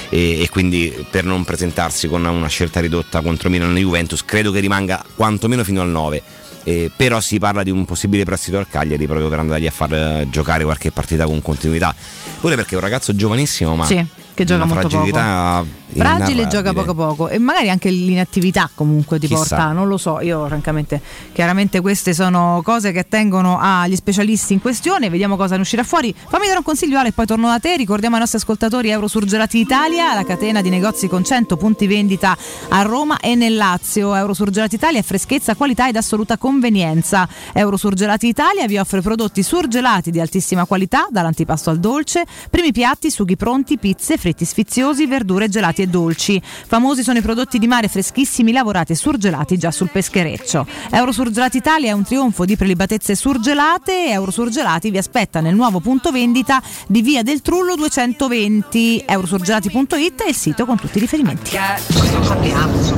[0.10, 4.52] e, e quindi per non presentarsi con una scelta ridotta contro Milan e Juventus, credo
[4.52, 6.22] che rimanga quantomeno fino al 9.
[6.64, 9.94] Eh, però si parla di un possibile prestito al Cagliari proprio per andargli a far
[9.94, 11.94] eh, giocare qualche partita con continuità.
[12.40, 16.74] Pure perché è un ragazzo giovanissimo, ma Sì, che gioca molto fragilità fragile e gioca
[16.74, 19.56] poco poco e magari anche l'inattività comunque ti Chissà.
[19.56, 21.02] porta, non lo so, io francamente
[21.34, 26.14] chiaramente queste sono cose che attengono agli specialisti in questione, vediamo cosa ne uscirà fuori.
[26.14, 29.58] Fammi dare un consiglio Ale e poi torno da te, ricordiamo ai nostri ascoltatori Eurosurgelati
[29.60, 32.38] Italia, la catena di negozi con 100 punti vendita
[32.70, 34.16] a Roma e nel Lazio.
[34.16, 37.28] Eurosurgelati Italia è freschezza, qualità ed assoluta convenienza.
[37.54, 43.36] Eurosurgelati Italia vi offre prodotti surgelati di altissima qualità, dall'antipasto al dolce, primi piatti, sughi
[43.36, 46.39] pronti, pizze, fritti sfiziosi, verdure gelati e dolci.
[46.67, 50.67] Famosi sono i prodotti di mare freschissimi lavorati e surgelati già sul peschereccio.
[50.91, 56.11] Eurosurgelati Italia è un trionfo di prelibatezze surgelate e Eurosurgelati vi aspetta nel nuovo punto
[56.11, 59.05] vendita di Via del Trullo 220.
[59.07, 61.57] Eurosurgelati.it è il sito con tutti i riferimenti.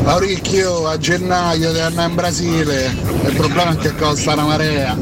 [0.04, 2.96] Mauricchio a gennaio devi andare in Brasile.
[3.26, 4.98] Il problema è che costa una marea.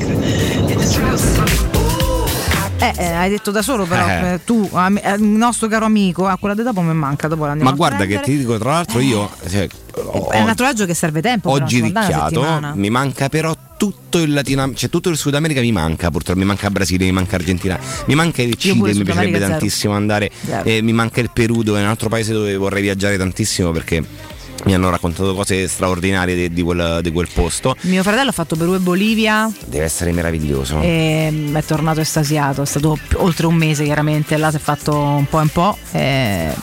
[2.82, 4.34] Eh, eh, hai detto da solo però Eh.
[4.34, 7.54] eh, tu, eh, il nostro caro amico, ah, quella di dopo mi manca, dopo la
[7.56, 9.68] Ma a guarda che ti dico, tra l'altro io cioè,
[10.32, 11.52] È un altro viaggio che serve tempo.
[11.52, 16.10] oggi ricchiato, mi manca però tutto il Latino, cioè tutto il Sud America mi manca
[16.12, 19.50] purtroppo, mi manca Brasile, mi manca Argentina, mi manca il Cile, mi piacerebbe America zero.
[19.52, 20.64] tantissimo andare, Zero.
[20.64, 24.04] e mi manca il Perù dove è un altro paese dove vorrei viaggiare tantissimo perché
[24.66, 28.56] mi hanno raccontato cose straordinarie di, di quel, di quel posto, Mio fratello ha fatto
[28.56, 30.80] Perù e Bolivia deve essere meraviglioso.
[30.82, 34.96] e mm, è tornato estasiato, è stato oltre un mese chiaramente, là si è fatto
[34.96, 35.78] un po' e un po'.
[35.92, 36.54] e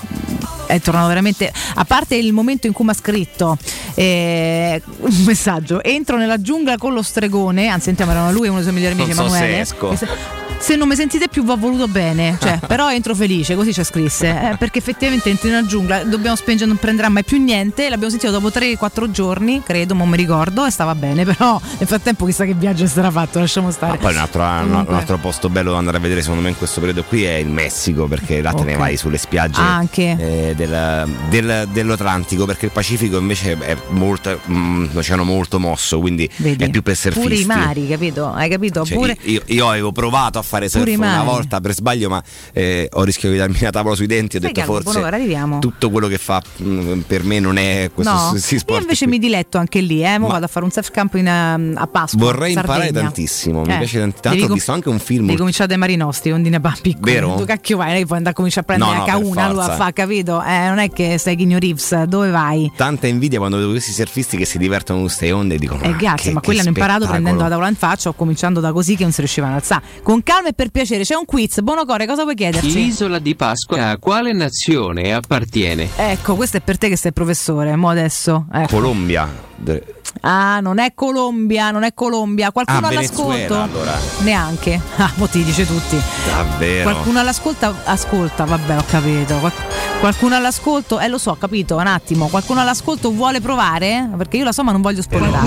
[0.67, 3.57] è tornato veramente, a parte il momento in cui mi ha scritto
[3.95, 8.61] eh, un messaggio, entro nella giungla con lo stregone, anzi sentiamo, erano lui e uno
[8.61, 9.61] dei suoi migliori amici, Non so se Emanuele.
[9.61, 10.48] esco.
[10.59, 14.29] Se- non mi sentite più va voluto bene, cioè, però entro felice, così ci scrisse,
[14.29, 18.31] eh, perché effettivamente entri nella giungla, dobbiamo spengere, non prenderà mai più niente, l'abbiamo sentito
[18.33, 22.55] dopo 3-4 giorni, credo, non mi ricordo, e stava bene, però nel frattempo chissà che
[22.55, 23.93] viaggio sarà fatto, lasciamo stare.
[23.93, 26.57] Ma poi un altro, un- altro posto bello da andare a vedere secondo me in
[26.57, 30.17] questo periodo qui è il Messico perché là te ne vai sulle spiagge Anche.
[30.19, 35.99] eh, del- del- dell'Atlantico perché il Pacifico invece è molto, mm, un oceano molto mosso
[36.01, 36.65] quindi Vedi?
[36.65, 37.29] è più per surfisti.
[37.29, 38.33] Pure i mari, capito?
[38.33, 38.85] Hai capito?
[38.85, 39.17] Cioè, Pure...
[39.23, 42.23] io, io avevo provato a fare surf una volta per sbaglio ma
[42.53, 45.91] eh, ho rischiato di darmi una tavola sui denti ho Stai detto calmo, forse tutto
[45.91, 49.15] quello che fa mm, per me non è questo no, si io invece qui.
[49.15, 50.19] mi diletto anche lì, eh.
[50.19, 52.19] Vado a fare un surf camp in, ehm, a Pasqua.
[52.21, 54.21] Vorrei imparare tantissimo, mi Eh, piace tanto.
[54.21, 57.13] Tanto ho visto anche un film Devi cominciare dai mari nostri, ondine pa piccoli.
[57.13, 57.35] Vero?
[57.37, 59.59] Tu cacchio vai, non puoi andare a cominciare a prendere No, no, H1, per lui
[59.61, 59.77] a forza.
[59.77, 60.43] fa, capito?
[60.43, 62.71] Eh, non è che stai Chigno Reeves, dove vai?
[62.77, 65.89] tanta invidia quando vedo questi surfisti che si divertono con queste onde e dicono Eh,
[65.91, 67.23] "Ma grazie, che- ma quelli hanno imparato spettacolo".
[67.23, 69.83] prendendo la tavola in faccia o cominciando da così che non si riuscivano ad alzare.
[70.03, 71.61] Con calma e per piacere, c'è un quiz.
[71.61, 72.73] Buonocore, cosa vuoi chiederci?
[72.73, 75.89] L'isola di Pasqua a quale nazione appartiene?
[75.97, 78.47] Ecco, questo è per te che sei professore, mo adesso.
[78.53, 78.77] ecco.
[78.77, 82.51] Colombia De- Ah, non è Colombia, non è Colombia.
[82.51, 83.61] Qualcuno Ah, all'ascolto?
[83.61, 83.95] Allora.
[84.21, 84.81] Neanche.
[84.97, 86.01] Ah, mo ti dice tutti.
[86.27, 89.37] davvero Qualcuno all'ascolta, ascolta, vabbè, ho capito.
[89.37, 89.53] Qual-
[90.01, 92.27] qualcuno all'ascolto, eh lo so, ho capito, un attimo.
[92.29, 94.09] Qualcuno all'ascolto vuole provare?
[94.17, 95.47] Perché io la so, ma non voglio spoilerare.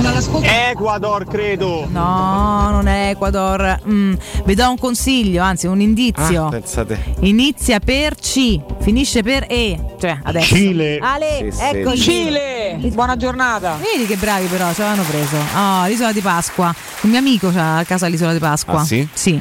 [0.71, 1.87] Ecuador, credo.
[1.89, 3.81] No, non è Ecuador.
[3.89, 4.13] Mm,
[4.45, 6.45] vi do un consiglio, anzi un indizio.
[6.45, 9.90] Ah, pensate Inizia per C, finisce per E.
[10.01, 10.55] Cioè, adesso.
[10.55, 10.97] Cile.
[10.99, 11.63] Ale, Sì, sì.
[11.63, 12.01] eccoci.
[12.01, 12.77] Cile.
[12.91, 13.77] Buona giornata.
[13.79, 15.37] Vedi che bravi però, ce l'hanno preso.
[15.55, 16.73] Oh, l'isola di Pasqua.
[17.01, 18.79] Un mio amico ha a casa l'isola di Pasqua.
[18.79, 19.07] Ah, sì?
[19.13, 19.39] Sì.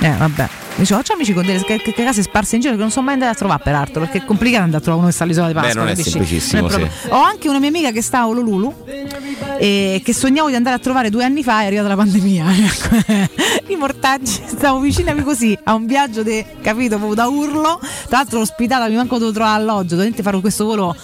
[0.00, 0.48] Eh, vabbè.
[0.76, 3.14] Dicevo, faccio amici con delle che- che case sparse in giro che non sono mai
[3.14, 5.52] andata a trovare peraltro, perché è complicato andare a trovare uno che sta all'isola di
[5.52, 5.80] Beh, Pasqua.
[5.82, 8.74] non è semplicissimo, Non è proprio- Ho anche una mia amica che sta a Ololulu
[9.58, 12.44] e che sognavo di andare a trovare due anni fa, è arrivata la pandemia.
[13.68, 17.78] I mortaggi, stavo vicinami così a un viaggio de, capito, proprio da urlo.
[18.08, 20.94] Tra l'altro l'ospitata mi manco dovevo trovare alloggio, dovete fare questo volo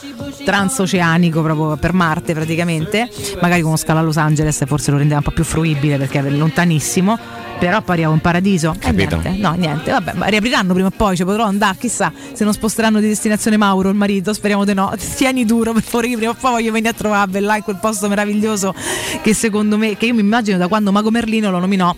[0.44, 3.08] transoceanico proprio per Marte praticamente,
[3.40, 6.18] magari con uno scalo a Los Angeles forse lo rendeva un po' più fruibile perché
[6.18, 7.18] è lontanissimo.
[7.60, 8.74] Però poi arrivavo in paradiso.
[8.74, 9.20] E Capito.
[9.22, 12.52] niente, no, niente, vabbè, ma riapriranno prima o poi, ci potrò andare, chissà se non
[12.52, 14.92] sposteranno di destinazione Mauro, il marito, speriamo di no.
[15.16, 18.08] Tieni duro per favore, prima o poi voglio venire a trovare là in quel posto
[18.08, 18.74] meraviglioso
[19.22, 21.94] che secondo me, che io mi immagino da quando Mago Merlino lo nominò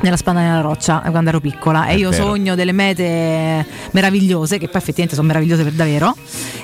[0.00, 2.24] nella spanna nella roccia eh, quando ero piccola e È io vero.
[2.24, 6.14] sogno delle mete meravigliose che poi effettivamente sono meravigliose per davvero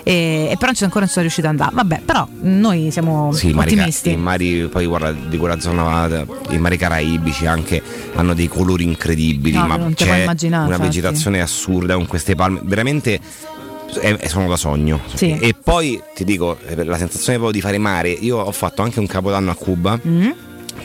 [0.03, 3.53] e, e però non ancora non sono riuscita ad andare vabbè però noi siamo Sì,
[3.57, 6.07] ottimisti i mari, poi guarda, di quella zona,
[6.51, 7.83] i mari caraibici anche
[8.15, 10.79] hanno dei colori incredibili, No, ma c'è una infatti.
[10.79, 13.19] vegetazione assurda con queste palme, veramente
[14.01, 15.01] è- sono da sogno.
[15.15, 15.37] Sì.
[15.39, 18.99] E poi ti dico, eh, la sensazione proprio di fare mare, io ho fatto anche
[19.01, 19.99] un capodanno a Cuba.
[20.07, 20.31] Mm?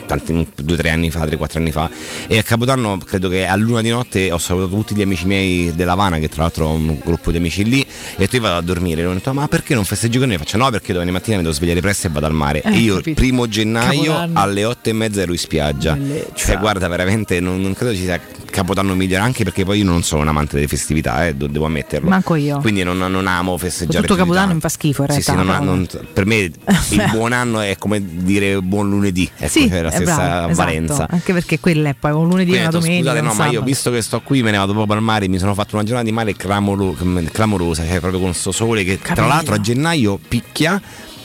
[0.06, 1.88] Tanti, due o tre anni fa, tre quattro anni fa
[2.26, 5.72] e a Capodanno credo che a luna di notte ho salutato tutti gli amici miei
[5.74, 7.84] della Havana che tra l'altro ho un gruppo di amici lì
[8.16, 10.38] e tu vado a dormire e ho detto ma perché non festeggi con noi?
[10.38, 12.78] Faccio no perché domani mattina mi devo svegliare presto e vado al mare Eh, e
[12.78, 14.38] io il primo gennaio Capodanno.
[14.40, 16.30] alle otto e mezza ero in spiaggia Bellezza.
[16.34, 18.20] cioè guarda veramente non, non credo ci sia
[18.50, 22.08] capodanno migliore, anche perché poi io non sono un amante delle festività, eh, devo ammetterlo.
[22.08, 22.58] Manco io.
[22.58, 24.04] Quindi non, non amo festeggiare.
[24.04, 25.60] Tutto Capodanno mi fa schifo in Sì, sì, realtà.
[25.60, 26.52] non per me il
[27.12, 30.54] buon anno è come dire buon lunedì, ecco, Sì, la è stessa bravo, esatto.
[30.66, 31.06] valenza.
[31.10, 33.10] Anche perché quella è poi un lunedì e una domenica.
[33.10, 35.38] scusate, no, ma io visto che sto qui, me ne vado proprio al mare, mi
[35.38, 36.96] sono fatto una giornata di mare clamoro-
[37.32, 39.26] clamorosa, cioè proprio con sto sole che tra Capito.
[39.26, 40.80] l'altro a gennaio picchia.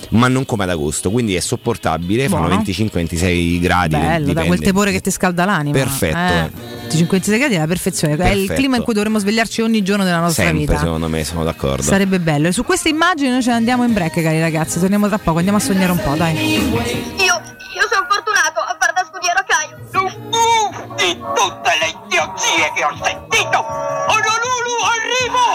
[0.07, 2.29] Ma non come ad agosto, quindi è sopportabile.
[2.29, 2.61] Fanno Buono.
[2.61, 3.95] 25-26 gradi.
[3.95, 4.45] Bello, da dipende.
[4.47, 5.75] quel tepore che ti scalda l'anima.
[5.79, 6.15] Perfetto.
[6.87, 8.13] Eh, 56 gradi è la perfezione.
[8.13, 8.53] È il Perfetto.
[8.53, 10.77] clima in cui dovremmo svegliarci ogni giorno della nostra Sempre, vita.
[10.77, 11.81] secondo me, sono d'accordo.
[11.81, 12.47] Sarebbe bello.
[12.49, 14.79] E su queste immagini noi ce ne andiamo in break, cari ragazzi.
[14.79, 16.35] Torniamo tra poco, andiamo a sognare un po', dai.
[16.53, 17.41] Io,
[21.05, 23.63] Di tutte le idiozie che ho sentito!
[24.07, 25.45] Honolulu, arrivo!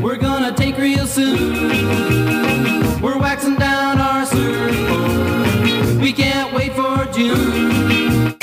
[0.00, 3.00] We're gonna take real soon.
[3.00, 6.00] We're waxing down our surfboard.
[6.00, 8.36] We can't wait for June.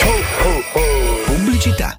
[1.26, 1.99] Pubblicità.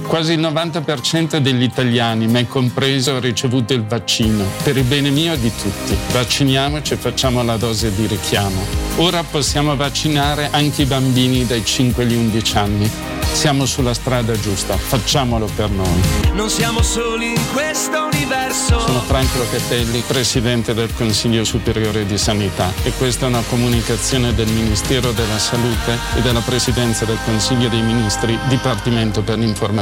[0.00, 4.44] Quasi il 90% degli italiani, me compreso, ha ricevuto il vaccino.
[4.62, 5.96] Per il bene mio e di tutti.
[6.12, 8.64] Vacciniamoci e facciamo la dose di richiamo.
[8.96, 12.90] Ora possiamo vaccinare anche i bambini dai 5 agli 11 anni.
[13.32, 16.00] Siamo sulla strada giusta, facciamolo per noi.
[16.34, 18.78] Non siamo soli in questo universo.
[18.78, 24.48] Sono Franco Locatelli, Presidente del Consiglio Superiore di Sanità e questa è una comunicazione del
[24.48, 29.81] Ministero della Salute e della Presidenza del Consiglio dei Ministri, Dipartimento per l'informazione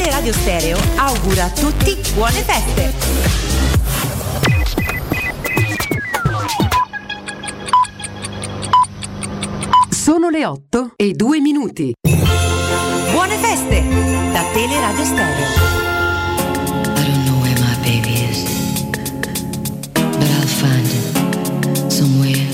[0.00, 2.90] Teleradio Stereo augura a tutti buone feste.
[9.90, 11.92] Sono le 8 e 2 minuti.
[12.00, 13.84] Buone feste
[14.32, 15.46] da Teleradio Stereo.
[16.96, 18.44] I don't know where my baby is,
[19.92, 22.46] but I'll find him somewhere,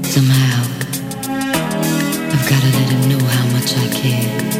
[0.00, 0.64] somehow.
[2.32, 4.59] I've gotta let him know how much I care.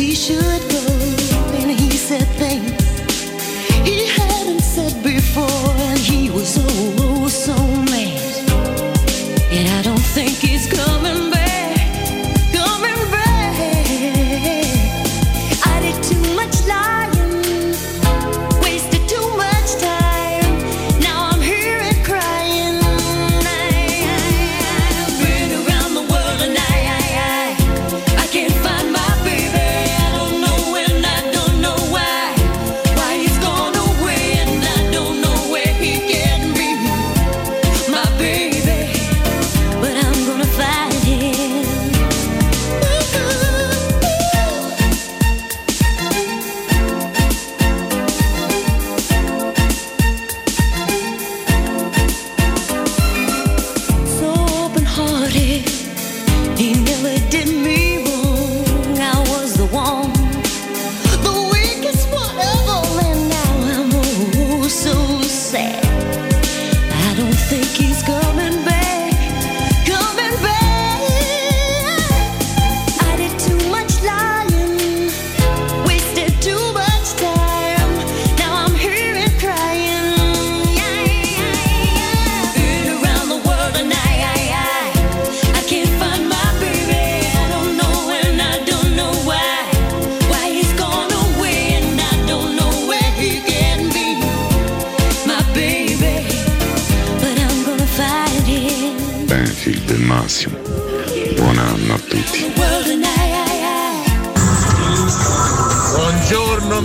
[0.00, 0.86] He should go,
[1.60, 2.72] and he said things
[3.86, 5.79] he hadn't said before,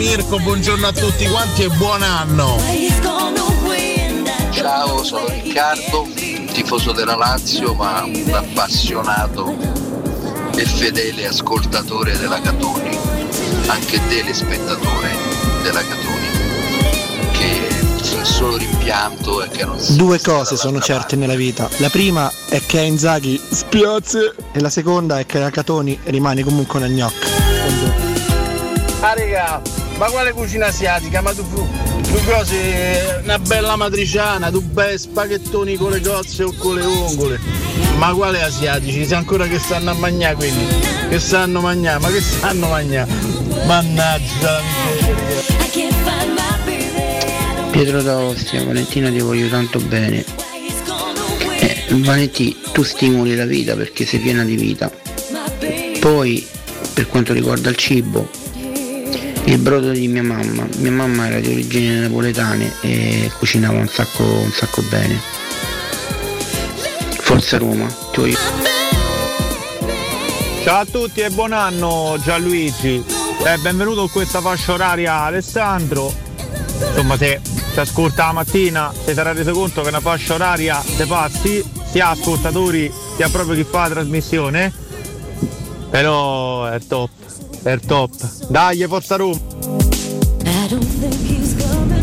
[0.06, 2.60] Mirko, buongiorno a tutti quanti e buon anno.
[4.52, 6.08] Ciao, sono Riccardo,
[6.54, 9.58] tifoso della Lazio ma un appassionato
[10.56, 12.96] e fedele ascoltatore della Catoni,
[13.66, 15.10] anche telespettatore
[15.64, 16.28] della Catoni,
[17.32, 17.68] che
[18.18, 21.68] il solo rimpianto è che non si Due cose sono certe nella vita.
[21.78, 26.44] La prima è che a Inzaghi spiazze e la seconda è che la Catoni rimane
[26.44, 27.35] comunque una gnocca.
[29.98, 31.22] Ma quale cucina asiatica?
[31.22, 36.76] Ma tu, tu cose, una bella matriciana, tu bei spaghettoni con le cozze o con
[36.76, 37.40] le vongole.
[37.98, 39.06] Ma quale asiatici?
[39.06, 40.68] Se ancora che stanno a mangiare quelli?
[41.10, 42.00] Che stanno a mangiare?
[42.00, 43.12] Ma che stanno a mangiare?
[43.66, 44.62] Mannaggia.
[47.72, 50.26] Pietro da Ostia, Valentina ti voglio tanto bene.
[51.60, 54.92] Eh, Valentì, tu stimoli la vita perché sei piena di vita.
[56.00, 56.46] Poi,
[56.94, 58.30] per quanto riguarda il cibo,
[59.46, 60.68] il brodo di mia mamma.
[60.78, 65.20] Mia mamma era di origini napoletane e cucinava un sacco, un sacco bene.
[67.20, 68.38] Forza Roma, ti voglio.
[70.64, 73.04] Ciao a tutti e buon anno Gianluigi.
[73.46, 76.12] Eh, benvenuto in questa fascia oraria Alessandro.
[76.88, 77.40] Insomma se
[77.74, 82.10] ti ascolta la mattina ti sarà reso conto che una fascia oraria te passi, sia
[82.10, 84.74] ascoltatori sia proprio chi fa la trasmissione.
[85.92, 87.10] Però è top,
[87.72, 88.12] è top.
[88.48, 89.40] Dai, forza Roma!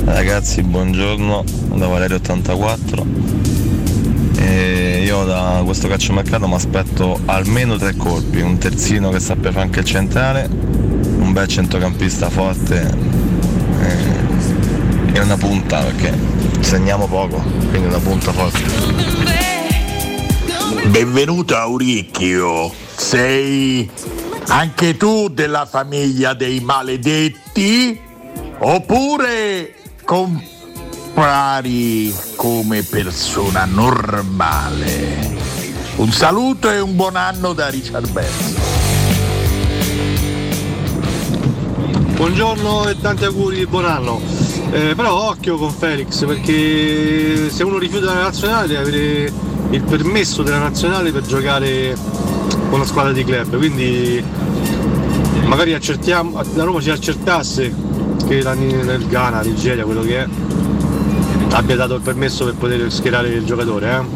[0.04, 1.44] Ragazzi, buongiorno
[1.74, 3.04] da Valerio84.
[4.38, 9.64] E io da questo calciomercato mi aspetto almeno tre colpi, un terzino che sappia fare
[9.64, 12.96] anche il centrale, un bel centrocampista forte
[13.80, 16.12] e, e una punta perché
[16.58, 17.40] segniamo poco,
[17.70, 18.60] quindi una punta forte.
[20.88, 22.72] Benvenuto Auricchio.
[22.96, 23.88] sei
[24.46, 28.00] anche tu della famiglia dei maledetti?
[28.58, 29.74] Oppure
[30.04, 35.40] compari come persona normale?
[35.96, 38.60] Un saluto e un buon anno da Richard Benson.
[42.14, 44.20] Buongiorno e tanti auguri di buon anno.
[44.70, 49.32] Eh, però occhio con Felix perché se uno rifiuta la nazionale deve avere
[49.70, 51.94] il permesso della nazionale per giocare
[52.72, 53.58] con la squadra di club.
[53.58, 54.24] Quindi
[55.44, 57.70] magari accertiamo, la Roma ci accertasse
[58.26, 60.26] che la, nel Ghana, Nigeria, quello che è,
[61.50, 64.06] abbia dato il permesso per poter schierare il giocatore.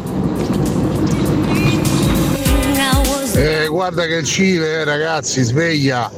[3.35, 3.63] Eh?
[3.63, 6.11] Eh, guarda che il Cile, eh, ragazzi, sveglia.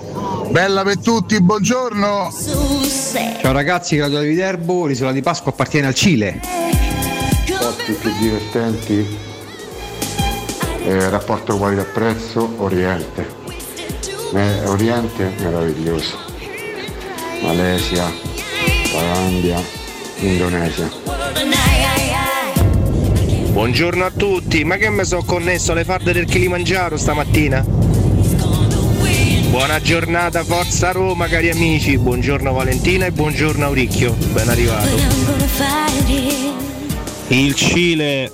[0.50, 2.34] Bella per tutti, buongiorno.
[3.42, 6.40] Ciao ragazzi, Claudio di Viterbo, l'isola di Pasqua appartiene al Cile.
[7.60, 9.28] Posti più divertenti,
[10.84, 13.28] eh, rapporto qualità-prezzo, Oriente.
[14.34, 16.18] Eh, Oriente meraviglioso.
[17.42, 18.12] Malesia,
[18.92, 19.62] Thailandia,
[20.20, 20.90] Indonesia.
[23.52, 27.66] Buongiorno a tutti, ma che mi sono connesso alle farde del Kilimangiaro stamattina?
[29.50, 34.96] Buona giornata, forza Roma cari amici, buongiorno Valentina e buongiorno Auricchio, ben arrivato.
[37.30, 38.32] Il Cile.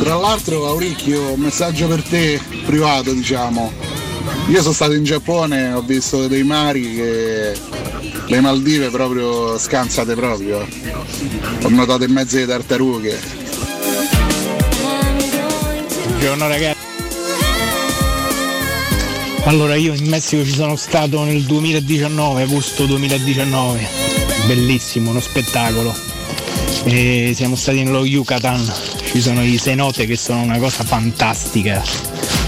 [0.00, 3.70] Tra l'altro Auricchio, un messaggio per te, privato diciamo.
[4.48, 7.52] Io sono stato in Giappone, ho visto dei mari che
[8.26, 10.66] le Maldive proprio scansate proprio.
[11.62, 13.20] Ho notato in mezzo alle tartarughe.
[16.06, 16.78] Buongiorno ragazzi.
[19.44, 23.88] Allora io in Messico ci sono stato nel 2019, agosto 2019,
[24.46, 25.94] bellissimo, uno spettacolo.
[26.84, 28.72] E siamo stati nello Yucatan,
[29.10, 31.82] ci sono i cenote che sono una cosa fantastica.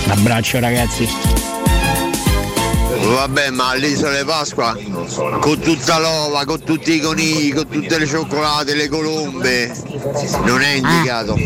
[0.04, 1.08] Un abbraccio ragazzi.
[3.02, 4.78] Vabbè, ma all'isola di Pasqua,
[5.40, 9.74] con tutta l'ova, con tutti i conigli, con tutte le cioccolate, le colombe,
[10.44, 11.36] non è indicato.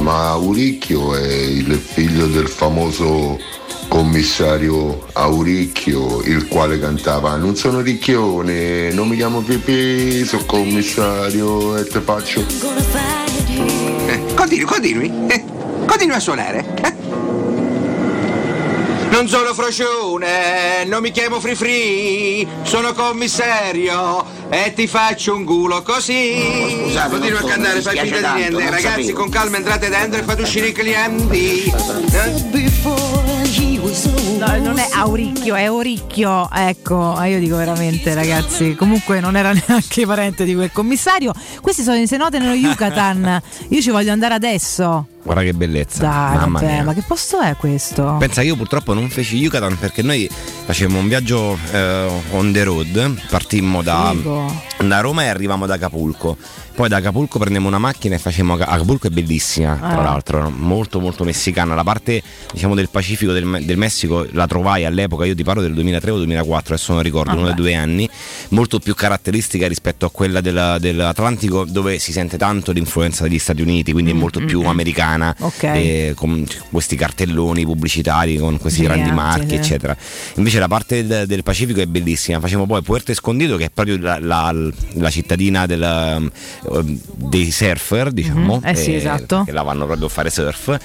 [0.00, 3.38] Ma Auricchio è il figlio del famoso
[3.88, 11.84] commissario Auricchio, il quale cantava Non sono ricchione, non mi chiamo Pipì, sono commissario e
[11.86, 12.44] te faccio.
[14.34, 15.12] Continui, continui.
[15.28, 15.44] Eh,
[15.86, 16.64] continui a suonare.
[16.82, 16.94] eh.
[19.08, 25.80] Non sono frocione, non mi chiamo Free Free, sono commissario e ti faccio un culo
[25.82, 26.34] così.
[26.84, 28.70] scusate, Continua a cantare, fai finta di tanto, niente.
[28.70, 29.18] Ragazzi, sapevo.
[29.18, 31.72] con calma entrate dentro e fate uscire i clienti.
[32.12, 33.35] Eh?
[34.38, 36.48] No, non è Auricchio, è Oricchio.
[36.52, 38.74] Ecco, io dico veramente, ragazzi.
[38.74, 41.32] Comunque non era neanche parente di quel commissario.
[41.60, 43.40] Questi sono i cenote nello Yucatan.
[43.68, 45.06] Io ci voglio andare adesso.
[45.26, 46.00] Guarda che bellezza.
[46.02, 46.82] Dai, Mamma vabbè, mia.
[46.84, 48.16] ma che posto è questo?
[48.18, 50.28] Pensa che io purtroppo non feci Yucatan perché noi
[50.64, 54.14] facevamo un viaggio eh, on the road, partimmo da,
[54.78, 56.36] da Roma e arrivavamo ad Acapulco.
[56.76, 60.02] Poi da Acapulco prendemmo una macchina e facemmo Acapulco è bellissima, tra Ah.
[60.02, 61.74] l'altro, molto molto messicana.
[61.74, 62.22] La parte
[62.52, 66.16] diciamo del Pacifico del, del Messico la trovai all'epoca, io ti parlo del 2003 o
[66.18, 68.06] 2004, adesso non ricordo, uno dei due anni,
[68.50, 73.62] molto più caratteristica rispetto a quella della- dell'Atlantico dove si sente tanto l'influenza degli Stati
[73.62, 75.62] Uniti, quindi è molto più americana, Ok.
[75.62, 79.54] eh, con questi cartelloni pubblicitari, con questi grandi Giganti, marchi, sì.
[79.54, 79.96] eccetera.
[80.34, 82.40] Invece la parte del, del Pacifico è bellissima.
[82.40, 84.54] Facciamo poi Puerto Escondido, che è proprio la, la-
[84.94, 88.56] la cittadina del, eh, dei surfer, diciamo.
[88.62, 89.44] Mhm, eh sì, esatto.
[89.44, 90.78] Che la vanno proprio a fare surf.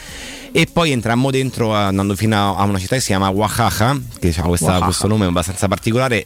[0.53, 4.41] E poi entrammo dentro andando fino a una città che si chiama Oaxaca, che ha
[4.41, 6.25] questo nome abbastanza particolare.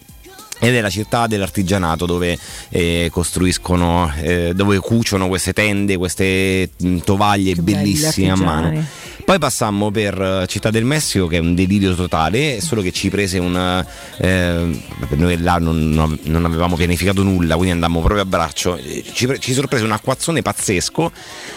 [0.57, 2.38] Ed è la città dell'artigianato dove
[2.69, 8.86] eh, costruiscono, eh, dove cuciono queste tende, queste mh, tovaglie belli bellissime a mano.
[9.26, 13.10] Poi passammo per eh, Città del Messico che è un delirio totale, solo che ci
[13.10, 13.86] prese un...
[14.18, 18.80] eh, noi là non, non- avevamo pianificato nulla, quindi andammo proprio a braccio,
[19.14, 21.11] ci, ci sorprese un acquazzone pazzesco,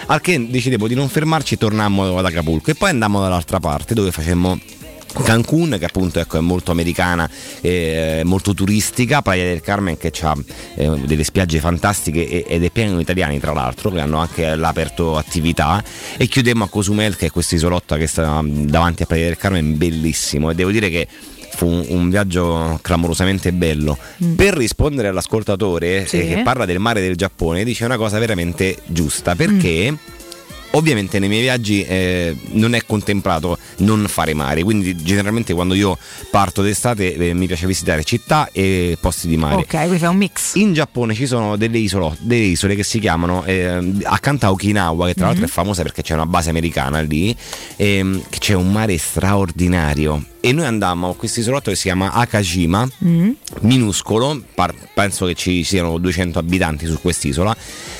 [0.06, 2.70] al che decidemmo di non fermarci e tornammo ad Acapulco.
[2.70, 4.58] E poi andammo dall'altra parte dove facemmo...
[5.22, 7.28] Cancun che appunto ecco, è molto americana,
[7.60, 10.36] eh, molto turistica, Playa del Carmen che ha
[10.76, 14.54] eh, delle spiagge fantastiche e- ed è pieno di italiani tra l'altro che hanno anche
[14.54, 15.82] là aperto attività.
[16.16, 19.76] E chiudemmo a Cozumel che è questo isolotto che sta davanti a Playa del Carmen
[19.76, 20.50] bellissimo.
[20.50, 21.06] E devo dire che
[21.50, 23.96] fu un, un viaggio clamorosamente bello.
[24.36, 26.20] Per rispondere all'ascoltatore Sì.
[26.20, 29.34] eh, che parla del mare del Giappone dice una cosa veramente giusta.
[29.34, 29.96] Perché
[30.72, 35.96] Ovviamente nei miei viaggi eh, non è contemplato non fare mare, quindi generalmente quando io
[36.30, 39.56] parto d'estate eh, mi piace visitare città e posti di mare.
[39.56, 40.54] Ok, quindi fai un mix.
[40.56, 45.06] In Giappone ci sono delle, isolo- delle isole che si chiamano eh, accanto a Okinawa,
[45.06, 45.48] che tra l'altro Mhm.
[45.48, 47.34] è famosa perché c'è una base americana lì,
[47.76, 50.22] ehm, che c'è un mare straordinario.
[50.40, 53.30] E noi andammo a questo isolotto che si chiama Akajima, Mm.
[53.62, 57.54] minuscolo, par- penso che ci siano 200 abitanti su quest'isola,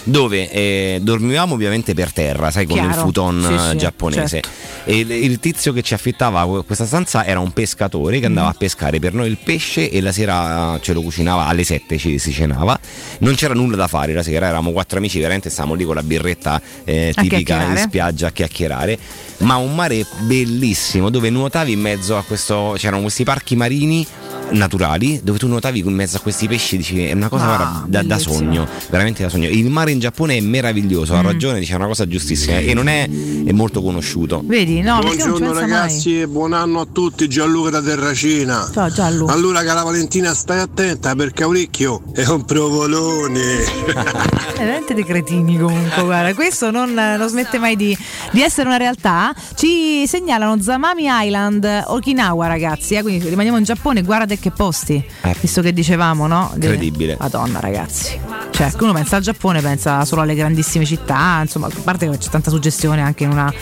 [0.04, 2.90] dove eh, dormivamo ovviamente per terra, sai, con Chiaro.
[2.90, 4.28] il futon Sì, sì, giapponese.
[4.28, 4.48] certo.
[4.84, 8.46] E il, il tizio che ci affittava que- questa stanza era un pescatore che andava
[8.46, 8.50] Mm.
[8.50, 12.18] a pescare per noi il pesce e la sera ce lo cucinava alle 7 ci
[12.18, 12.78] si cenava.
[13.18, 16.02] Non c'era nulla da fare la sera, eravamo quattro amici, veramente stavamo lì con la
[16.04, 18.98] birretta eh, tipica in spiaggia a chiacchierare.
[19.38, 22.74] Ma un mare bellissimo dove nuotavi in mezzo a questo.
[22.76, 24.06] c'erano questi parchi marini
[24.50, 28.02] naturali dove tu nuotavi in mezzo a questi pesci dici è una cosa Ah, da,
[28.02, 31.26] da sogno veramente da sogno il mare in Giappone è meraviglioso ha Mm.
[31.26, 33.08] ragione dice una cosa giustissima e non è,
[33.44, 38.58] è molto conosciuto Vedi, no, Buongiorno ragazzi e buon anno a tutti, Gianluca da Terracina.
[38.58, 38.72] mai.
[38.72, 39.26] Ciao Giallo.
[39.26, 43.86] Allora cara Valentina stai attenta perché Auricchio è un provolone.
[44.58, 47.96] Eh, veramente dei cretini comunque, guarda, questo non, non smette mai di,
[48.32, 49.32] di essere una realtà.
[49.54, 55.36] Ci segnalano Zamami Island, Okinawa ragazzi, eh, quindi rimaniamo in Giappone, guarda che posti, Eh.
[55.40, 56.52] visto che dicevamo, no?
[56.56, 57.16] Di- Incredibile.
[57.18, 58.18] Madonna ragazzi,
[58.50, 62.28] cioè uno pensa al Giappone, pensa solo alle grandissime città, insomma, a parte che c'è
[62.30, 63.52] tanta suggestione anche in una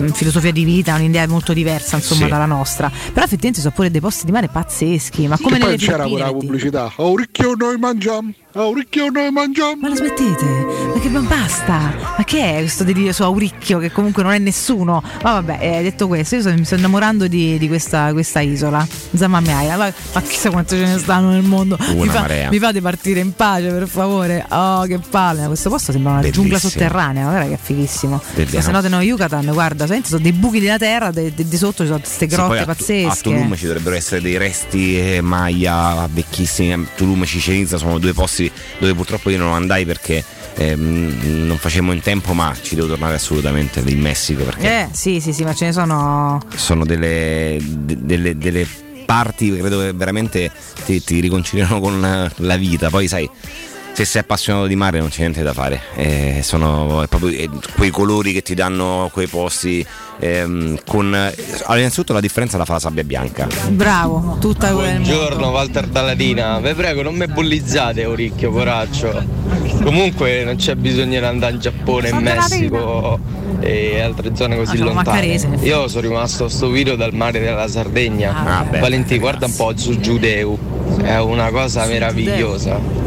[0.00, 2.30] mm, filosofia di vita, un'idea molto diversa insomma Sì.
[2.30, 5.76] dalla nostra, però effettivamente sono pure dei posti di mare pazzeschi, ma come Che nelle
[5.76, 6.92] poi c'era quella pubblicità.
[6.96, 8.32] Auricchio noi mangiamo.
[8.56, 9.74] Auricchio noi mangiamo.
[9.80, 10.44] Ma la smettete?
[10.94, 11.92] Ma che ma basta?
[12.16, 15.02] Ma che è questo delirio su Auricchio che comunque non è nessuno?
[15.22, 19.48] Ma vabbè, eh, detto questo, io mi sto innamorando di, di questa, questa isola, Zamami
[19.48, 19.78] Island.
[19.78, 21.76] Ma, ma chissà quante ce ne stanno nel mondo.
[21.94, 24.44] Mi, fa- mi fate partire in pace, per favore.
[24.50, 25.46] Oh, che palle.
[25.46, 26.44] Questo posto sembra una Bellissimo.
[26.48, 28.20] giungla sotterranea, guarda che è fighissimo.
[28.34, 28.62] Bellissimo.
[28.62, 31.56] Se no, te no, Yucatan, guarda, senti, sono dei buchi della terra, de- de- di
[31.56, 33.22] sotto ci sono queste Sì, grotte a, Tu- a pazzesche.
[33.22, 36.86] Tulum ci dovrebbero essere dei resti eh, Maya vecchissimi.
[36.96, 40.22] Tulum e Cicenizza sono due posti dove purtroppo io non andai perché
[40.56, 45.20] ehm, non facemmo in tempo, ma ci devo tornare assolutamente in Messico perché Eh, sì,
[45.20, 46.40] sì, sì, ma ce ne sono.
[46.54, 48.66] sono delle, de- delle- delle
[49.04, 50.50] parti credo che veramente
[50.84, 52.00] ti, ti riconciliano con
[52.36, 52.90] la vita.
[52.90, 53.30] Poi sai.
[53.94, 57.90] Se sei appassionato di mare non c'è niente da fare, Eh, sono proprio eh, quei
[57.90, 59.86] colori che ti danno quei posti.
[60.18, 63.46] ehm, con, allora, innanzitutto la differenza la fa la sabbia bianca.
[63.68, 64.94] Bravo, tutta quella.
[64.98, 69.24] Buongiorno Walter Dalladina, vi prego non mi bullizzate Auricchio, poraccio.
[69.84, 73.18] Comunque non c'è bisogno di andare in Giappone, in Messico
[73.60, 75.04] e altre zone così Ah, lontane.
[75.04, 75.48] maccarese.
[75.62, 78.58] Io sono rimasto stupito dal mare della Sardegna.
[78.58, 78.78] Ah, beh.
[78.80, 80.58] Valentì, guarda un po' su Giudeu,
[81.00, 83.02] è una cosa meravigliosa.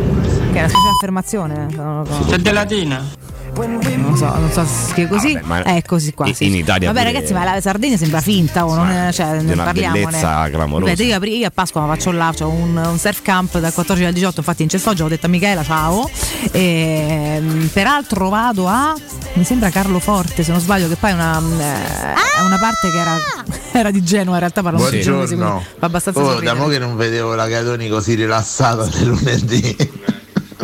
[0.52, 1.68] Che è una specie di affermazione.
[1.76, 2.26] non so.
[2.30, 3.26] C'è delatina.
[3.58, 5.40] Non lo so, non so se sia così.
[5.44, 6.28] Vabbè, è così qua.
[6.28, 6.46] in- sì.
[6.46, 9.46] in Italia Vabbè, pure- ragazzi, ma la Sardegna sembra finta, o non è, cioè, di
[9.46, 10.04] ne una parliamone.
[10.06, 10.92] bellezza clamorosa.
[10.92, 14.14] Vedete, io, io a Pasqua faccio là, ho un, un surf camp dal 14 al
[14.14, 16.08] 18, infatti in Cestoggio ho detto a Michela ciao.
[16.52, 18.94] E, mm, peraltro vado a.
[19.34, 22.92] Mi sembra Carlo Forte, se non sbaglio, che poi è una, eh, è una parte
[22.92, 23.18] che era,
[23.72, 25.64] era di Genova, in realtà parlo di quindi Buongiorno.
[25.80, 29.76] fa abbastanza Oh, da mo' che non vedevo la Catoni così rilassata del lunedì.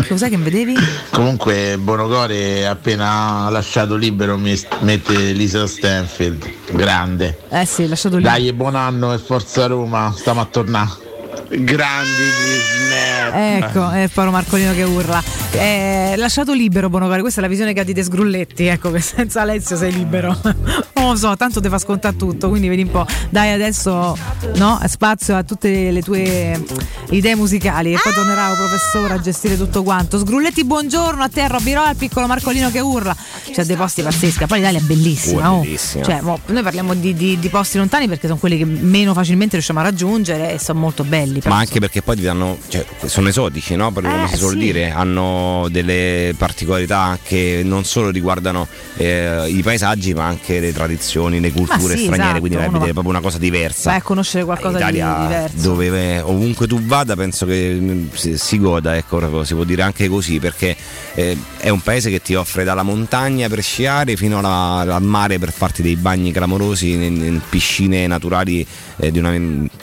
[0.08, 0.76] Cos'è che vedevi?
[1.12, 6.52] Comunque Bonocore appena lasciato libero mette Lisa Stanfield.
[6.72, 7.40] Grande.
[7.50, 8.24] Eh sì, lasciato lì.
[8.24, 11.12] Dai, buon anno e forza Roma, stiamo a tornare.
[11.50, 13.34] Grandi gli snap.
[13.34, 15.22] Ecco, è Paolo Marcolino che urla.
[15.52, 19.00] Eh, lasciato libero Bonocore, questa è la visione che ha di De Sgrulletti, ecco che
[19.02, 20.36] senza Alessio sei libero.
[21.04, 23.06] non lo so, tanto ti fa scontare tutto, quindi vedi un po'.
[23.30, 24.18] Dai adesso
[24.56, 26.64] no, spazio a tutte le tue
[27.10, 30.18] idee musicali e poi tornerà un professore a gestire tutto quanto.
[30.18, 33.16] Sgrulletti, buongiorno a te, Robiro, al piccolo Marcolino che urla.
[33.52, 35.52] C'è dei posti pazzeschi, poi l'Italia è bellissima.
[35.52, 35.62] Oh, oh.
[35.62, 36.04] è bellissima.
[36.04, 39.54] Cioè, mo, noi parliamo di, di- di posti lontani perché sono quelli che meno facilmente
[39.54, 41.23] riusciamo a raggiungere e sono molto belli.
[41.28, 43.92] Però Ma anche perché poi danno, cioè, sono esotici, no?
[43.92, 44.58] Per come Eh, si suol sì.
[44.58, 48.68] dire, hanno delle particolarità che non solo riguardano
[48.98, 52.70] eh, i paesaggi, ma anche le tradizioni, le culture sì, straniere, esatto, quindi vai a
[52.72, 53.90] vedere proprio una cosa diversa.
[53.90, 55.54] vai a conoscere qualcosa di diverso.
[55.70, 60.08] dove eh, ovunque tu vada, penso che mm, si, goda, ecco, si può dire anche
[60.08, 60.76] così, perché
[61.16, 65.40] eh, è un paese che ti offre dalla montagna per sciare fino alla- al mare
[65.40, 68.66] per farti dei bagni clamorosi in, in piscine naturali
[68.98, 69.32] eh, di una,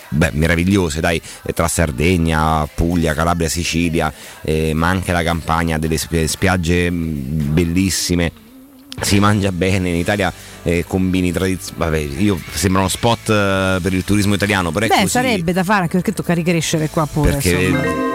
[0.09, 1.21] beh, meravigliose, dai,
[1.55, 4.12] tra Sardegna, Puglia, Calabria, Sicilia,
[4.43, 8.32] eh, ma anche la Campania, delle spi- spiagge mm, bellissime
[9.01, 10.32] si mangia bene in Italia
[10.62, 11.32] eh, combini
[12.19, 15.82] io sembra uno spot eh, per il turismo italiano però Beh, così sarebbe da fare
[15.82, 17.31] anche perché tocca ricrescere qua pure.
[17.31, 18.10] perché insomma.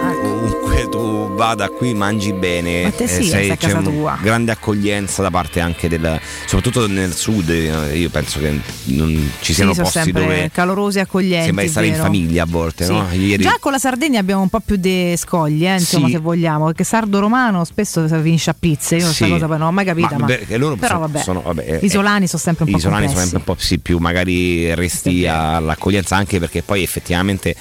[0.75, 4.17] Ovunque tu vada qui mangi bene, Ma te sì, sei a c'è casa un- tua.
[4.21, 9.53] grande accoglienza da parte anche del, soprattutto nel sud, eh, io penso che non ci
[9.53, 11.45] siano sì, sono posti dove calorosi e accoglienti.
[11.45, 12.91] sembra di stare in famiglia a volte, Sì.
[12.91, 13.07] no?
[13.11, 16.13] Ieri Già con la Sardegna abbiamo un po' più di scogli, eh, insomma, Sì.
[16.13, 18.95] se vogliamo, perché sardo-romano spesso si finisce a pizze.
[18.97, 20.17] Io questa cosa poi non l'ho mai capita.
[20.17, 23.07] Ma, perché loro però sono- vabbè, sono- vabbè, eh, isolani sono sempre un po' isolani
[23.07, 23.29] sono complessi.
[23.45, 27.55] sempre un po' più magari resti all'accoglienza anche perché poi effettivamente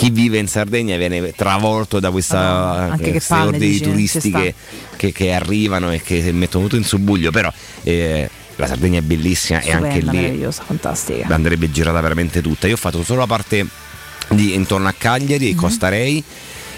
[0.00, 4.42] chi vive in Sardegna viene travolto da questa queste palle, di dici, turisti ci sta.
[4.96, 7.52] che, che- arrivano e che mettono tutto in subbuglio però
[7.82, 11.34] eh, la Sardegna è bellissima e anche Stupenda, lì fantastica.
[11.34, 13.66] andrebbe girata veramente tutta io ho fatto solo la parte
[14.30, 16.24] di intorno a Cagliari e Costa Rei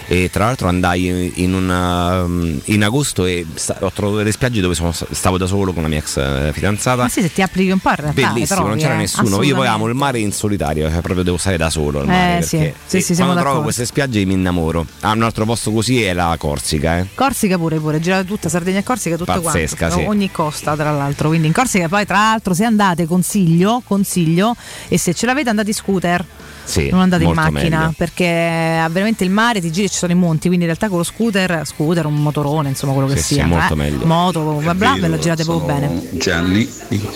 [0.07, 2.25] e tra l'altro andai in, una-
[2.65, 5.89] in agosto e sta- ho trovato delle spiagge dove sono- stavo da solo con la
[5.89, 8.21] mia ex eh, fidanzata Ma sì, se ti applichi un po' in realtà.
[8.31, 9.41] Bellissimo, però, non c'era eh, nessuno.
[9.43, 12.37] Io poi amo il mare in solitario, cioè proprio devo stare da solo al mare.
[12.39, 12.57] Eh, sì.
[12.57, 13.61] perché Sì, sì, quando trovo d'accordo.
[13.63, 14.85] queste spiagge mi innamoro.
[15.01, 17.07] Ah, un altro posto così è la Corsica, eh.
[17.15, 19.97] Corsica pure, pure, girate tutta Sardegna e Corsica, tutto Pazzesca, quanto.
[19.99, 20.05] sì.
[20.05, 21.29] Ogni costa, tra l'altro.
[21.29, 24.55] Quindi in Corsica poi, tra l'altro, se andate, consiglio, consiglio,
[24.87, 26.25] e se ce l'avete andate in scooter.
[26.65, 27.93] Sì, non andate in macchina meglio.
[27.97, 30.87] perché ha veramente il mare ti giri e ci sono i monti quindi in realtà
[30.87, 34.05] con lo scooter scooter un motorone insomma quello che Sì, sì, sia molto eh, meglio.
[34.05, 36.69] moto bla bla ve vero, la girate proprio sono bene Gianni,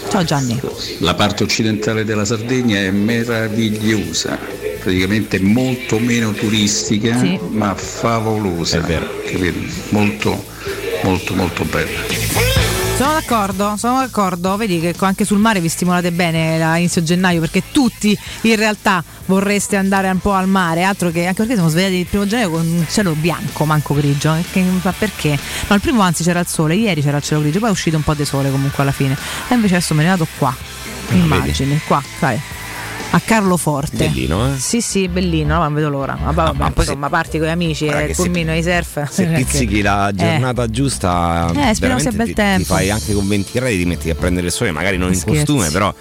[0.09, 0.59] ciao Gianni
[0.99, 4.37] la parte occidentale della Sardegna è meravigliosa,
[4.79, 7.39] praticamente molto meno turistica, Sì.
[7.49, 8.81] ma favolosa.
[8.81, 9.55] capito?
[9.89, 10.43] Molto,
[11.03, 12.46] molto, molto bella.
[12.97, 14.57] Sono d'accordo sono d'accordo.
[14.57, 19.03] Vedi che anche sul mare vi stimolate bene a inizio gennaio perché tutti in realtà
[19.27, 20.83] vorreste andare un po' al mare.
[20.83, 24.33] Altro che anche perché siamo svegliati il primo gennaio con un cielo bianco manco grigio.
[24.33, 25.37] Eh, che- ma perché?
[25.67, 26.73] No il primo anzi c'era il sole.
[26.73, 29.15] Ieri c'era il cielo grigio poi è uscito un po' di sole comunque alla fine.
[29.47, 30.55] E invece adesso me ne vado qua.
[31.11, 32.56] Immagini qua sai
[33.11, 34.57] a Carlo Forte Bellino, eh.
[34.57, 36.17] Sì, sì, bellino, no, non vedo l'ora.
[36.21, 39.09] Ma vabbè, ma poi se- insomma, parti con gli amici il se- pulmino di surf.
[39.09, 40.13] Se pizzichi la Eh.
[40.15, 42.59] giornata giusta, Eh, speriamo sia bel ti, tempo.
[42.59, 45.15] ti fai anche con 20 gradi, ti metti a prendere il sole, magari non in
[45.15, 45.45] Scherzi.
[45.45, 45.93] costume, però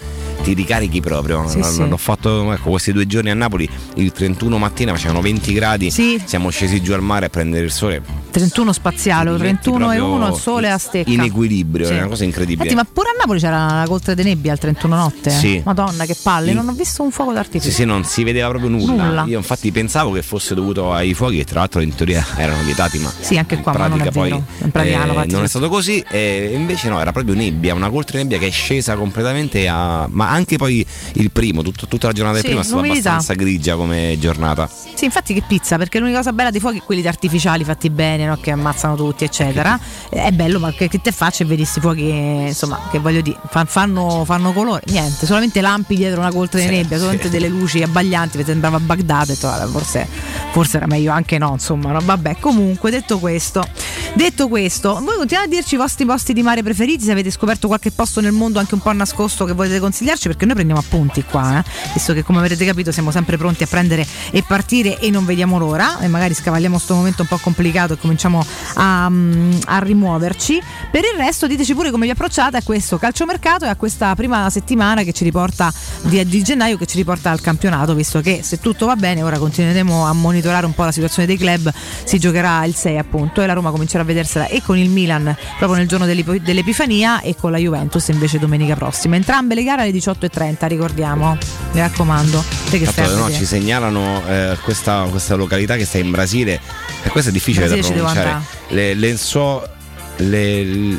[0.43, 1.47] ti ricarichi proprio.
[1.49, 1.85] Sì, L'ho- sì.
[1.97, 6.83] Fatto ecco, questi due giorni a Napoli, il 31 mattina facevano 20 gradi, siamo scesi
[6.83, 8.03] giù al mare a prendere il sole.
[8.31, 11.11] 31 spaziale, Ti metti 31 e proprio 1 il sole a stecca.
[11.11, 11.95] In equilibrio, Sì.
[11.95, 12.69] è una cosa incredibile.
[12.69, 15.31] Senti, ma pure a Napoli c'era la coltre di nebbia al 31 notte.
[15.31, 15.61] Sì.
[15.65, 17.69] Madonna, che palle, non ho visto un fuoco d'artificio.
[17.71, 19.05] Sì, sì, non si vedeva proprio nulla.
[19.07, 19.25] Nulla.
[19.27, 22.99] Io infatti pensavo che fosse dovuto ai fuochi, che tra l'altro in teoria erano vietati,
[22.99, 24.45] ma Sì, anche in qua, non pratica è poi vero.
[24.63, 26.05] In pratica hanno fatto non è stato così.
[26.11, 30.07] E invece no, era proprio nebbia, una coltre nebbia che è scesa completamente a.
[30.11, 33.35] Ma anche poi il primo, tutto- tutta la giornata Sì, del primo è stata abbastanza
[33.35, 34.69] grigia come giornata.
[34.95, 38.27] Sì, infatti che pizza, perché l'unica cosa bella dei fuochi è quelli artificiali fatti bene,
[38.27, 38.39] no?
[38.41, 39.79] che ammazzano tutti, eccetera.
[40.11, 43.21] Eh, È bello, ma che, che te faccia e vedi questi fuochi, insomma, che voglio
[43.21, 44.83] dire, fa- fanno, fanno colore.
[44.87, 49.27] Niente, solamente lampi dietro una coltre di nebbia, solamente delle luci abbaglianti, mi sembrava Baghdad,
[49.27, 50.07] detto, "Vabbè, forse,
[50.53, 52.01] forse era meglio anche no, insomma, no?
[52.01, 53.67] vabbè, comunque, detto questo,
[54.15, 57.67] detto questo, voi continuate a dirci i vostri posti di mare preferiti, se avete scoperto
[57.67, 61.23] qualche posto nel mondo anche un po' nascosto che volete consigliarci, perché noi prendiamo appunti
[61.25, 61.65] qua, eh?
[61.93, 65.59] visto che come avrete capito siamo sempre pronti a prendere e partire e non vediamo
[65.59, 68.45] l'ora, e magari scavalliamo questo momento un po' complicato e cominciamo
[68.75, 70.63] a, mm, a rimuoverci.
[70.91, 74.49] Per il resto diteci pure come vi approcciate a questo calciomercato e a questa prima
[74.51, 75.73] settimana che ci riporta
[76.03, 79.39] di, di gennaio che ci riporta al campionato, visto che se tutto va bene ora
[79.39, 81.73] continueremo a monitorare un po' la situazione dei club,
[82.05, 85.37] si giocherà il 6 appunto e la Roma comincerà a vedersela e con il Milan
[85.59, 89.17] proprio nel giorno dell'Epifania e con la Juventus invece domenica prossima.
[89.17, 91.37] Entrambe le gare alle 18.30, ricordiamo,
[91.73, 92.45] mi raccomando.
[92.71, 96.61] Te che Tanto, no, ci segnalano eh, questa, questa località che sta in Brasile
[97.03, 98.43] e questo è difficile Brasile da pronunciare.
[98.69, 99.69] Le, Lenso
[100.17, 100.99] le,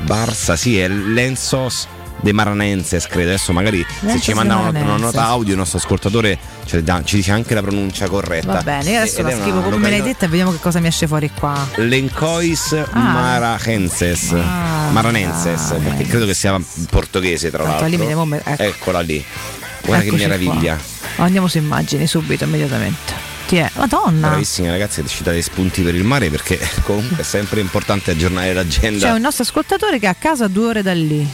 [0.00, 1.86] Barsa, sì, è Lensos
[2.22, 3.30] de Maranenses, credo.
[3.30, 6.82] Adesso magari se Lensos ci de manda una, una nota audio il nostro ascoltatore ci,
[6.82, 8.52] dà- ci dice anche la pronuncia corretta.
[8.54, 10.80] Va bene, io adesso Ed la scrivo come me l'hai detta e vediamo che cosa
[10.80, 11.66] mi esce fuori qua.
[11.76, 14.34] Lencois Maranenses
[14.92, 16.58] Maranenses perché credo che sia
[16.90, 17.66] portoghese tra Ah.
[17.68, 18.62] L'altro limite, me- ecco.
[18.62, 19.24] eccola lì
[19.84, 20.78] guarda Eccoci che meraviglia
[21.14, 21.24] qua.
[21.24, 23.28] Andiamo su immagini subito, immediatamente.
[23.74, 24.28] Madonna!
[24.28, 29.06] bravissimi ragazzi ci date spunti per il mare perché comunque è sempre importante aggiornare l'agenda
[29.08, 31.28] C'è un nostro ascoltatore che è a casa due ore da lì.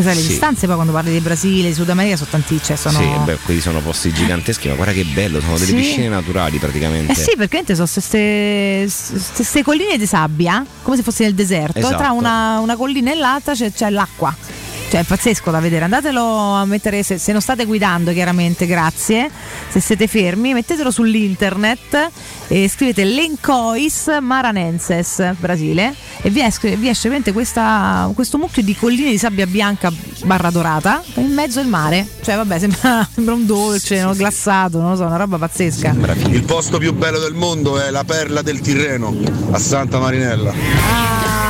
[0.00, 0.28] Che sai, le Sì.
[0.28, 2.98] distanze poi quando parli di Brasile, di Sud America sono tanti, cioè sono...
[2.98, 5.74] Sì, beh, quelli sono posti giganteschi, ma guarda che bello, sono delle Sì.
[5.74, 7.12] piscine naturali praticamente.
[7.12, 11.96] Eh sì, perché sono queste colline di sabbia, come se fossi nel deserto, Esatto.
[11.96, 14.34] tra una, una collina e l'altra c'è, c'è l'acqua.
[14.90, 15.84] Cioè, è pazzesco da vedere.
[15.84, 19.30] Andatelo a mettere, se, se non state guidando, chiaramente, grazie.
[19.68, 22.10] Se siete fermi, mettetelo sull'internet
[22.48, 28.74] e scrivete Lencois Maranenses, Brasile, e vi esce, vi esce veramente questa- questo mucchio di
[28.74, 29.92] colline di sabbia bianca
[30.24, 32.04] barra dorata in mezzo al mare.
[32.20, 34.12] Cioè, vabbè, sembra, sembra un dolce, no?
[34.14, 35.94] glassato, non lo so, una roba pazzesca.
[36.30, 39.16] Il posto più bello del mondo è la perla del Tirreno,
[39.52, 40.52] a Santa Marinella.
[40.52, 41.49] Ah,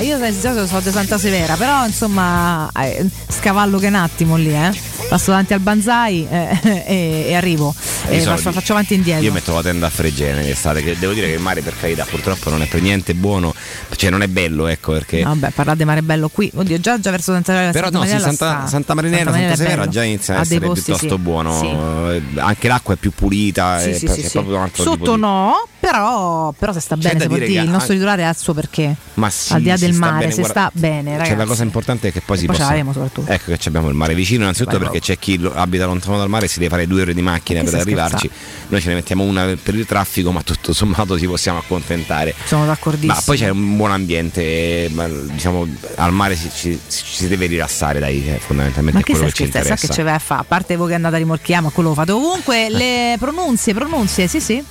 [0.00, 4.54] io di solito so di Santa Severa, però insomma eh, scavallo che un attimo lì,
[4.54, 4.70] eh.
[5.08, 7.74] Passo davanti al banzai eh, e, e arrivo.
[8.08, 9.24] E Io sono faccio, faccio avanti e indietro.
[9.24, 11.74] Io metto la tenda a Fregene in estate, che devo dire che il mare per
[11.78, 13.54] carità purtroppo non è per niente buono,
[13.96, 15.22] cioè non è bello, ecco perché.
[15.22, 16.50] Vabbè, parlate di mare bello qui.
[16.54, 17.72] Oddio, già, già verso Santa Severa.
[17.72, 20.84] Però Santa no, sì, Santa, Santa Marinella, Santa, è Severa già inizia a essere posti,
[20.84, 21.20] piuttosto sì.
[21.20, 21.58] buono.
[21.58, 21.66] Sì.
[21.66, 24.28] Eh, Anche l'acqua è più pulita, Sì, è, sì, sì.
[24.30, 27.46] proprio un altro Sotto tipo di- no, però, però se sta C'è bene, può dire
[27.46, 28.94] dire, il nostro anche- titolare ha il suo perché.
[29.14, 31.28] Ma sì, Al di là del mare, bene, se guarda- sta bene, ragazzi.
[31.30, 32.84] Cioè, la cosa importante è che poi E si poi possa.
[32.92, 33.30] soprattutto.
[33.32, 36.48] Ecco che abbiamo il mare vicino, innanzitutto perché c'è chi abita lontano dal mare e
[36.48, 38.30] si deve fare due ore di macchina per arrivarci.
[38.68, 42.34] Noi ce ne mettiamo una per il traffico, ma tutto sommato ci possiamo accontentare.
[42.44, 43.14] Sono d'accordissimo.
[43.14, 45.66] Ma poi c'è un buon ambiente, eh, ma, diciamo
[45.96, 49.34] al mare ci, ci- si deve rilassare, dai, eh, fondamentalmente Ma è che quello che
[49.34, 49.74] ci interessa.
[49.74, 50.40] che ce vai a fare?
[50.42, 52.68] A parte voi che andate a rimorchiare, ma quello lo fate ovunque.
[52.68, 54.62] Le pronunzie, pronunzie, sì, sì.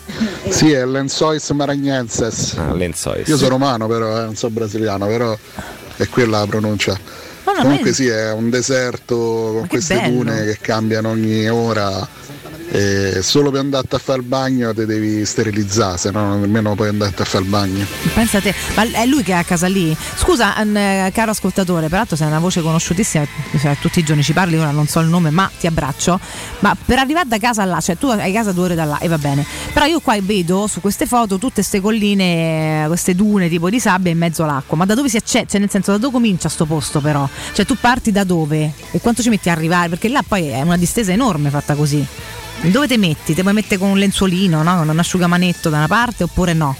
[0.49, 2.56] Sì, è Lensois Maranhenses.
[2.58, 3.26] Ah, Lensois.
[3.30, 5.38] Io sono romano però, eh, non so brasiliano, però
[5.96, 7.00] è quella la pronuncia.
[7.46, 10.16] No, Comunque sì, è un deserto con queste bello.
[10.24, 12.06] dune che cambiano ogni ora.
[12.69, 16.89] E solo per andare a fare il bagno ti devi sterilizzare, se no nemmeno puoi
[16.89, 17.85] andare a fare il bagno.
[18.14, 19.95] Pensa te, ma è lui che è a casa lì?
[20.15, 23.26] Scusa, an- eh, caro ascoltatore, peraltro sei una voce conosciutissima,
[23.60, 26.19] cioè, tutti i giorni ci parli, ora non so il nome, ma ti abbraccio.
[26.60, 29.07] Ma per arrivare da casa là, cioè tu hai casa due ore da là e
[29.07, 29.45] va bene.
[29.72, 33.80] Però io qua vedo su queste foto tutte queste colline, eh, queste dune tipo di
[33.80, 34.76] sabbia in mezzo all'acqua.
[34.76, 35.48] Ma da dove si accede?
[35.48, 37.27] Cioè, nel senso, da dove comincia sto posto però?
[37.53, 38.73] Cioè, tu parti da dove?
[38.91, 39.89] E quanto ci metti a arrivare?
[39.89, 42.06] Perché là poi è una distesa enorme fatta così.
[42.62, 43.34] Dove ti metti?
[43.34, 44.78] Te puoi mettere con un lenzuolino, no?
[44.78, 46.76] Con un asciugamanetto da una parte oppure no?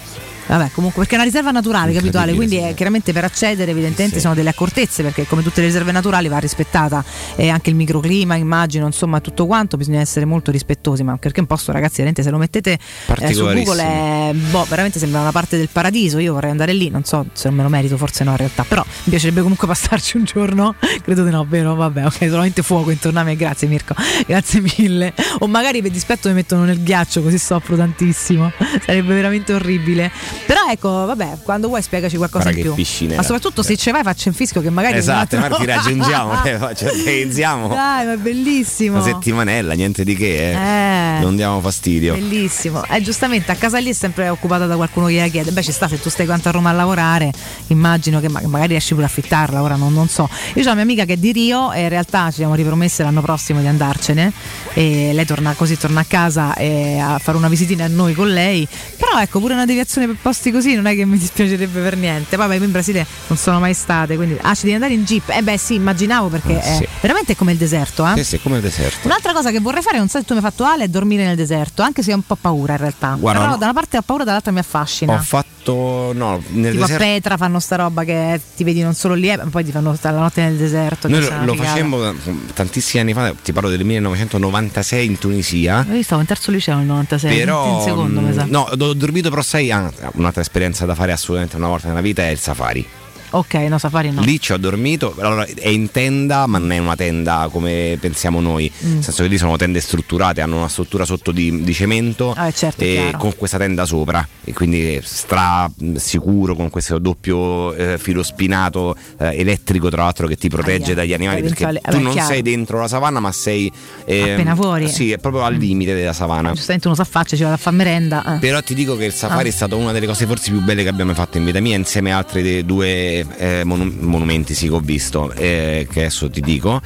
[0.48, 2.34] Vabbè, comunque perché è una riserva naturale, capito Ale?
[2.34, 4.22] Quindi è chiaramente per accedere evidentemente Sì.
[4.22, 7.04] sono delle accortezze perché come tutte le riserve naturali va rispettata
[7.36, 11.48] e anche il microclima, immagino, insomma tutto quanto, bisogna essere molto rispettosi, ma perché un
[11.48, 12.78] posto ragazzi, veramente se lo mettete
[13.20, 13.44] eh, su.
[13.44, 17.26] Google è boh, veramente sembra una parte del paradiso, io vorrei andare lì, non so
[17.34, 20.24] se non me lo merito, forse no in realtà, però mi piacerebbe comunque passarci un
[20.24, 21.76] giorno, credo di no, vero?
[21.76, 23.94] Vabbè, ok, solamente fuoco intorno a me, grazie Mirko,
[24.26, 25.14] grazie mille.
[25.40, 28.52] O magari per dispetto mi mettono nel ghiaccio così soffro tantissimo,
[28.86, 30.12] sarebbe veramente orribile.
[30.46, 32.76] Però ecco, vabbè, quando vuoi spiegaci qualcosa Guarda in più.
[32.76, 33.16] piscina.
[33.16, 36.44] Ma soprattutto se ci vai faccio un fischio che magari Esatto, altro- magari ti raggiungiamo,
[36.44, 37.68] eh, ci organizziamo.
[37.74, 38.96] Dai, ma è bellissimo.
[39.02, 41.18] Una settimanella, niente di che, eh.
[41.18, 41.20] Eh.
[41.22, 42.14] non diamo fastidio.
[42.14, 42.84] Bellissimo.
[42.86, 45.52] Eh, giustamente a casa lì è sempre occupata da qualcuno che gliela chiede.
[45.52, 47.32] Beh, ci sta se tu stai quanto a Roma a lavorare,
[47.68, 50.30] immagino che ma- magari riesci pure a affittarla, ora non, non so.
[50.54, 53.04] Io ho una mia amica che è di Rio e in realtà ci siamo ripromesse
[53.04, 54.32] l'anno prossimo di andarcene.
[54.74, 58.30] E lei torna così, torna a casa e a fare una visitina a noi con
[58.30, 58.68] lei.
[58.98, 62.36] Però ecco, pure una deviazione per posti così non è che mi dispiacerebbe per niente.
[62.36, 64.38] Vabbè, io in Brasile non sono mai state, quindi.
[64.42, 65.30] Ah, ci devi andare in jeep.
[65.30, 66.84] Eh beh sì, immaginavo perché Eh, sì.
[66.84, 68.18] è veramente come il deserto, eh?
[68.18, 69.08] Sì, sì, come il deserto.
[69.08, 71.24] Un'altra cosa che vorrei fare, non so se tu mi hai fatto Ale, è dormire
[71.26, 73.16] nel deserto, anche se ho un po' paura in realtà.
[73.18, 73.58] Guarda, Però no.
[73.58, 75.14] da una parte ho paura, dall'altra mi affascina.
[75.14, 77.04] Ho fatto, no, nel tipo deserto.
[77.04, 79.72] a Petra fanno sta roba che ti vedi non solo lì, eh, ma poi ti
[79.72, 81.08] fanno stare la notte nel deserto.
[81.08, 82.14] Noi lo, lo facemmo
[82.54, 85.86] tantissimi anni fa, ti parlo del 1996 in Tunisia.
[85.90, 88.46] Io stavo in terzo liceo nel 96, Però, in secondo mi sa.
[88.46, 89.92] no, ho dormito però sei anni.
[90.18, 92.86] Un'altra esperienza da fare assolutamente una volta nella vita è il safari.
[93.30, 94.22] Ok, no, safari no.
[94.22, 98.40] Lì ci ho dormito, allora è in tenda, ma non è una tenda come pensiamo
[98.40, 98.94] noi, Mm.
[98.96, 102.52] nel senso che lì sono tende strutturate, hanno una struttura sotto di, di cemento Ah,
[102.52, 103.18] certo, e chiaro.
[103.18, 109.38] con questa tenda sopra, e quindi stra sicuro con questo doppio eh, filo spinato eh,
[109.40, 112.30] elettrico tra l'altro che ti protegge Aia, dagli animali perché tu vabbè, non chiaro.
[112.30, 113.72] sei dentro la savana ma sei
[114.06, 114.90] ehm, Appena fuori.
[114.90, 116.54] Sì, è proprio al limite della savana.
[116.54, 118.36] Giustamente uno si affaccia, ci vado a fare merenda.
[118.36, 118.40] eh.
[118.40, 119.52] Però ti dico che il safari Ah.
[119.52, 122.14] è stata una delle cose forse più belle che abbiamo fatto in vita mia, insieme
[122.14, 126.42] a altri dei due eh, monu- monumenti sì, che ho visto, eh, che adesso ti
[126.42, 126.82] dico.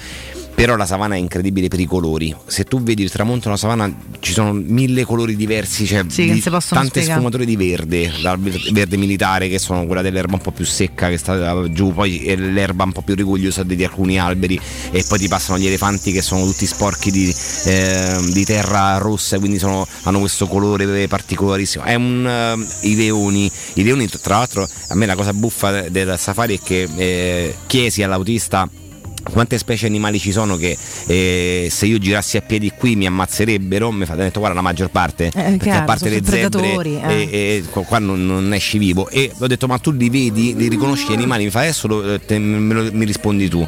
[0.61, 2.35] Però la savana è incredibile per i colori.
[2.45, 6.39] Se tu vedi il tramonto nella savana ci sono mille colori diversi, cioè Sì, di-
[6.39, 7.13] tante spiegare.
[7.13, 11.09] sfumature di verde, dal ver- verde militare che sono quella dell'erba un po' più secca
[11.09, 12.21] che sta giù, poi
[12.53, 14.59] l'erba un po' più rigogliosa di alcuni alberi
[14.91, 17.35] e poi ti passano gli elefanti che sono tutti sporchi di,
[17.65, 21.85] eh, di terra rossa, quindi sono- hanno questo colore particolarissimo.
[21.85, 22.23] È un
[22.81, 26.61] eh, i leoni, i leoni tra l'altro a me la cosa buffa del safari è
[26.63, 28.69] che eh, chiesi all'autista
[29.23, 30.77] quante specie animali ci sono che
[31.07, 33.91] eh, se io girassi a piedi qui mi ammazzerebbero?
[33.91, 37.21] Mi fa ha detto guarda la maggior parte perché chiaro, a parte le zebre eh.
[37.21, 39.09] e, e qua qua non, non esci vivo.
[39.09, 40.55] E ho detto ma tu li vedi?
[40.55, 41.45] Li riconosci gli animali?
[41.45, 43.65] Mi fa adesso lo- te- me lo- mi rispondi tu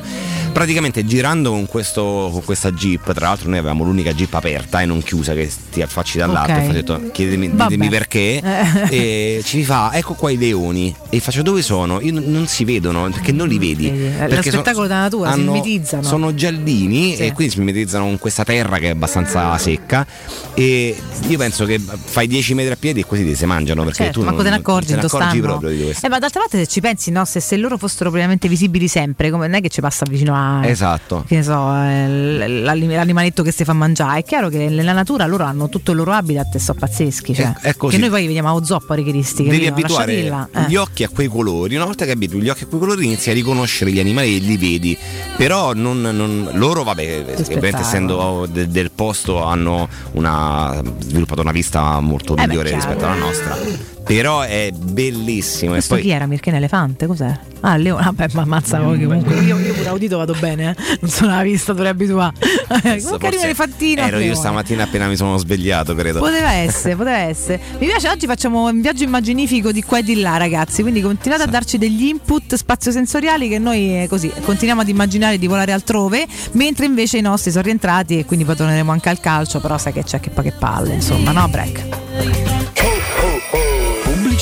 [0.54, 4.86] praticamente girando con, questo, con questa jeep, tra l'altro noi avevamo l'unica jeep aperta e
[4.86, 6.70] non chiusa che ti affacci dall'alto, Ok.
[6.70, 7.64] ho detto Vabbè.
[7.70, 8.42] ditemi perché
[8.90, 12.00] e ci fa ecco qua i leoni e faccio dove sono?
[12.02, 13.90] Io non, non si vedono perché non li vedi.
[13.90, 16.04] Lo spettacolo della natura, si hanno- mimetizzano.
[16.04, 17.24] Sono giallini Sì.
[17.24, 20.06] e quindi si mimetizzano con questa terra che è abbastanza secca
[20.54, 20.96] e
[21.28, 24.20] io penso che fai 10 metri a piedi e questi ti si mangiano perché Certo,
[24.20, 26.06] tu manco non, te ne accorgi, te ne accorgi proprio di questo.
[26.06, 29.32] Eh, ma d'altra parte se ci pensi, no, se, se loro fossero propriamente visibili sempre,
[29.32, 31.24] come non è che ci passa vicino a Esatto.
[31.28, 34.20] che ne so, eh, l'animaletto che si fa mangiare.
[34.20, 37.34] È chiaro che nella natura loro hanno tutto il loro habitat e sono pazzeschi.
[37.34, 37.96] Cioè, È- è così.
[37.96, 39.44] Che noi poi vediamo a zoppari cristi.
[39.44, 40.66] Devi abituare eh.
[40.68, 41.76] gli occhi a quei colori.
[41.76, 44.40] Una volta che abitui gli occhi a quei colori, inizi a riconoscere gli animali e
[44.40, 44.98] li vedi.
[45.38, 52.00] Però non, non- loro, vabbè, ovviamente essendo de- del posto, hanno una, sviluppato una vista
[52.00, 52.84] molto Eh beh, migliore chiaro.
[52.86, 53.58] rispetto alla nostra.
[54.04, 55.72] Però è bellissimo.
[55.72, 56.26] Questo e poi chi era?
[56.26, 57.08] Mirken Elefante?
[57.08, 57.40] Cos'è?
[57.62, 58.04] Ah, leone.
[58.04, 60.98] Vabbè, ma ammazza che comunque io, io pure audito vado bene, eh.
[61.00, 62.34] Non sono una vista, dovrei abituare.
[62.68, 64.02] arriva forse Elefantino.
[64.02, 66.20] Ero io stamattina appena mi sono svegliato, credo.
[66.20, 67.62] Poteva essere, poteva essere.
[67.80, 70.82] Mi piace, oggi facciamo un viaggio immaginifico di qua e di là, ragazzi.
[70.82, 75.48] Quindi continuate a darci degli input spazio-sensoriali che noi eh, così continuiamo ad immaginare di
[75.48, 79.62] volare altrove, mentre invece i nostri sono rientrati e quindi poi torneremo anche al calcio.
[79.62, 81.48] Però sai che c'è che che palle, insomma, no?
[81.48, 82.53] Break.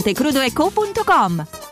[0.00, 1.71] crudoeco.com.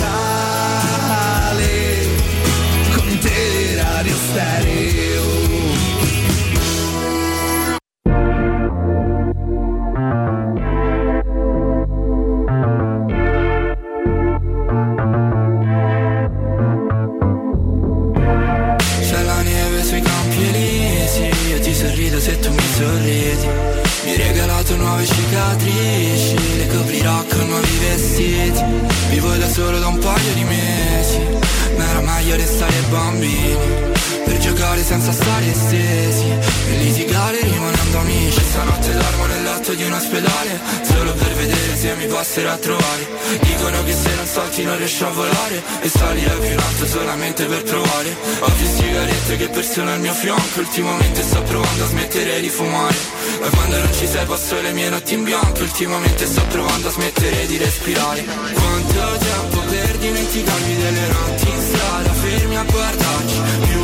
[34.91, 36.27] Senza stare stesi
[36.67, 38.41] E litigare rimanendo amici.
[38.43, 40.59] Stanotte dormo nel letto di un ospedale.
[40.83, 43.07] Solo per vedere se mi passerà a trovare.
[43.39, 45.63] Dicono che se non salti non riesci a volare.
[45.81, 50.13] E salire più in alto solamente per provare Ho più sigarette che persone al mio
[50.13, 52.95] fianco Ultimamente sto provando a smettere di fumare.
[53.39, 55.61] Ma quando non ci sei passo le mie notti in bianco.
[55.61, 58.25] Ultimamente sto provando a smettere di respirare.
[58.25, 63.80] Quanto tempo per dimenticarmi delle notti in strada Fermi a guardarci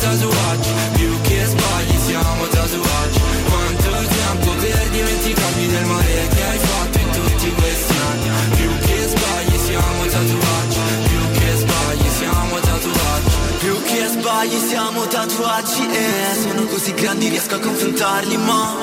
[0.00, 3.20] tatuaggi Più che sbagli siamo tatuaggi.
[3.48, 8.56] Quanto tempo per dimenticarmi del male che hai fatto in tutti questi anni?
[8.56, 13.38] Più che sbagli siamo tatuaggi Più che sbagli siamo tatuaggi.
[13.60, 18.74] Più che sbagli siamo tatuaggi E sono così grandi riesco a confrontarli Ma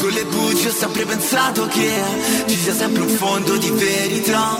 [0.00, 2.02] con le bugie ho sempre pensato che
[2.46, 4.58] Ci sia sempre un fondo di verità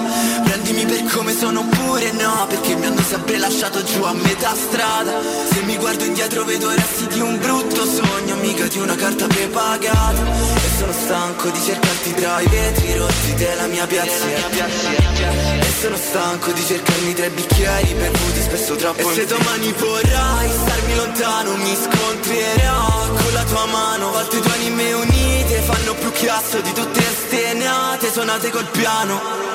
[0.87, 5.13] Per come sono oppure no Perché mi hanno sempre lasciato giù a metà strada.
[5.51, 9.27] Se mi guardo indietro vedo i resti di un brutto sogno Mica di una carta
[9.27, 10.23] prepagata.
[10.55, 14.27] E sono stanco di cercarti tra i vetri rotti della mia piazza.
[14.27, 20.51] E sono stanco di cercarmi tra i bicchieri bevuti spesso troppo E se domani vorrai
[20.51, 24.11] starmi lontano mi scontrerò Con la tua mano.
[24.11, 29.54] Volte due anime unite Fanno più chiasso di tutte stenate suonate col piano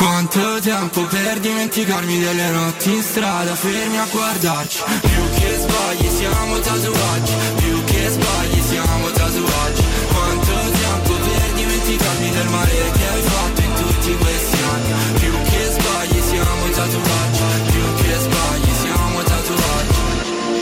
[0.00, 4.82] quanto tempo per dimenticarmi delle notti in strada fermi a guardarci.
[5.00, 7.32] Più che sbagli siamo tatuaggi.
[7.56, 9.84] Più che sbagli siamo tatuaggi.
[10.08, 15.18] Quanto tempo per dimenticarmi del male che hai fatto in tutti questi anni.
[15.20, 17.42] Più che sbagli siamo tatuaggi.
[17.70, 20.00] Più che sbagli siamo tatuaggi.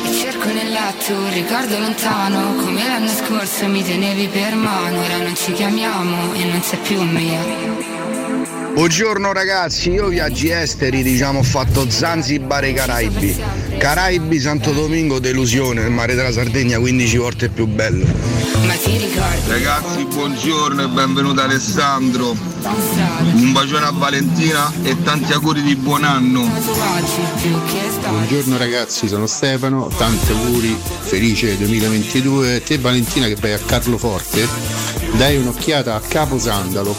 [0.02, 2.55] Mi cerco nel letto un ricordo lontano.
[2.56, 7.01] Come l'anno scorso mi tenevi per mano Ora non ci chiamiamo e non sei più
[7.02, 7.98] mia
[8.74, 13.36] Buongiorno ragazzi, io viaggi esteri, diciamo ho fatto Zanzibar e Caraibi.
[13.77, 18.07] Caraibi, Santo Domingo, delusione, il mare della Sardegna 15 volte più bello.
[18.66, 22.36] Ma ti ricordi Ragazzi, buongiorno e benvenuto Alessandro.
[23.32, 26.47] Un bacione a Valentina e tanti auguri di buon anno.
[28.09, 32.62] Buongiorno ragazzi, sono Stefano, tanti auguri, felice 2022.
[32.62, 34.47] Te Valentina che vai a Carloforte,
[35.12, 36.95] dai un'occhiata a Capo Sandalo,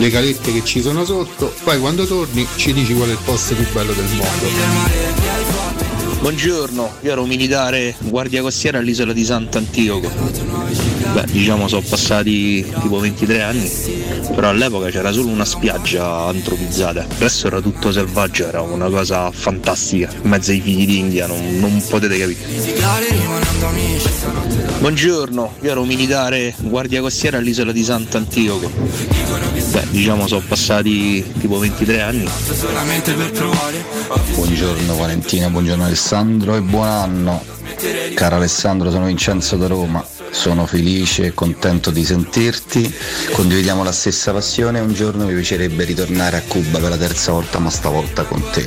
[0.00, 3.54] le calette che ci sono sotto, poi quando torni ci dici qual è il posto
[3.54, 4.48] più bello del mondo.
[6.20, 10.10] Buongiorno, io ero militare guardia costiera all'isola di Sant'Antioco.
[11.12, 13.70] Beh, diciamo sono passati tipo 23 anni,
[14.32, 20.08] però all'epoca c'era solo una spiaggia antropizzata, resto era tutto selvaggio, era una cosa fantastica,
[20.22, 22.38] in mezzo ai figli d'India, non, non potete capire.
[24.78, 28.70] Buongiorno, io ero militare guardia costiera all'isola di Sant'Antioco.
[29.72, 32.28] Beh, diciamo sono passati tipo 23 anni.
[34.34, 37.42] Buongiorno Valentina, buongiorno Alessandro e buon anno.
[38.14, 40.04] Caro Alessandro, sono Vincenzo da Roma.
[40.30, 42.94] Sono felice e contento di sentirti.
[43.32, 44.80] Condividiamo la stessa passione.
[44.80, 48.66] Un giorno mi piacerebbe ritornare a Cuba per la terza volta, ma stavolta con te.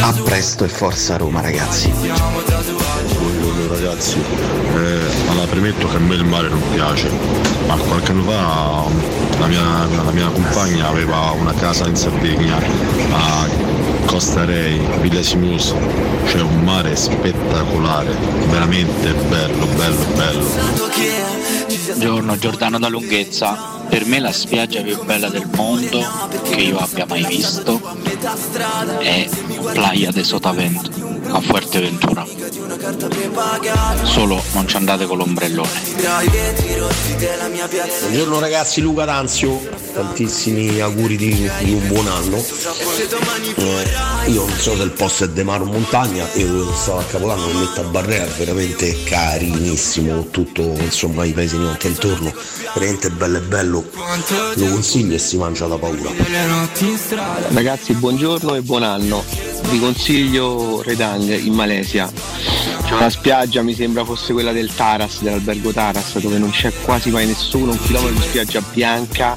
[0.00, 1.90] A presto e forza Roma, ragazzi.
[1.90, 7.10] Buongiorno ragazzi, eh, allora premetto che a me il mare non piace,
[7.66, 8.84] ma qualche anno fa
[9.38, 13.48] la mia, la mia compagna aveva una casa in Sardegna a
[14.06, 15.74] Costa Rei, Villa Simus,
[16.24, 18.14] c'è un mare spettacolare,
[18.48, 20.44] veramente bello, bello, bello.
[21.86, 23.74] Buongiorno Giordano da Lunghezza.
[23.88, 26.04] Per me la spiaggia più bella del mondo
[26.42, 27.80] che io abbia mai visto
[28.98, 29.28] è
[29.72, 30.90] Playa de Sotavento
[31.30, 32.24] a Fuerteventura.
[34.04, 35.68] Solo non ci andate con l'ombrellone.
[38.00, 39.84] Buongiorno ragazzi, Luca D'Anzio.
[39.96, 42.36] tantissimi auguri di, di un buon anno.
[43.56, 47.82] Eh, io non sono del posto De Maro Montagna, io stavo a Capodanno con Letta
[47.82, 52.32] Barrea, veramente carinissimo, tutto insomma i paesini anche intorno,
[52.74, 53.84] veramente bello e bello,
[54.54, 56.10] lo consiglio e si mangia da paura.
[57.52, 59.24] Ragazzi, buongiorno e buon anno.
[59.70, 62.12] Vi consiglio Redang in Malesia.
[62.84, 67.10] C'è una spiaggia, mi sembra fosse quella del Taras, dell'albergo Taras, dove non c'è quasi
[67.10, 69.36] mai nessuno, un chilometro di spiaggia bianca,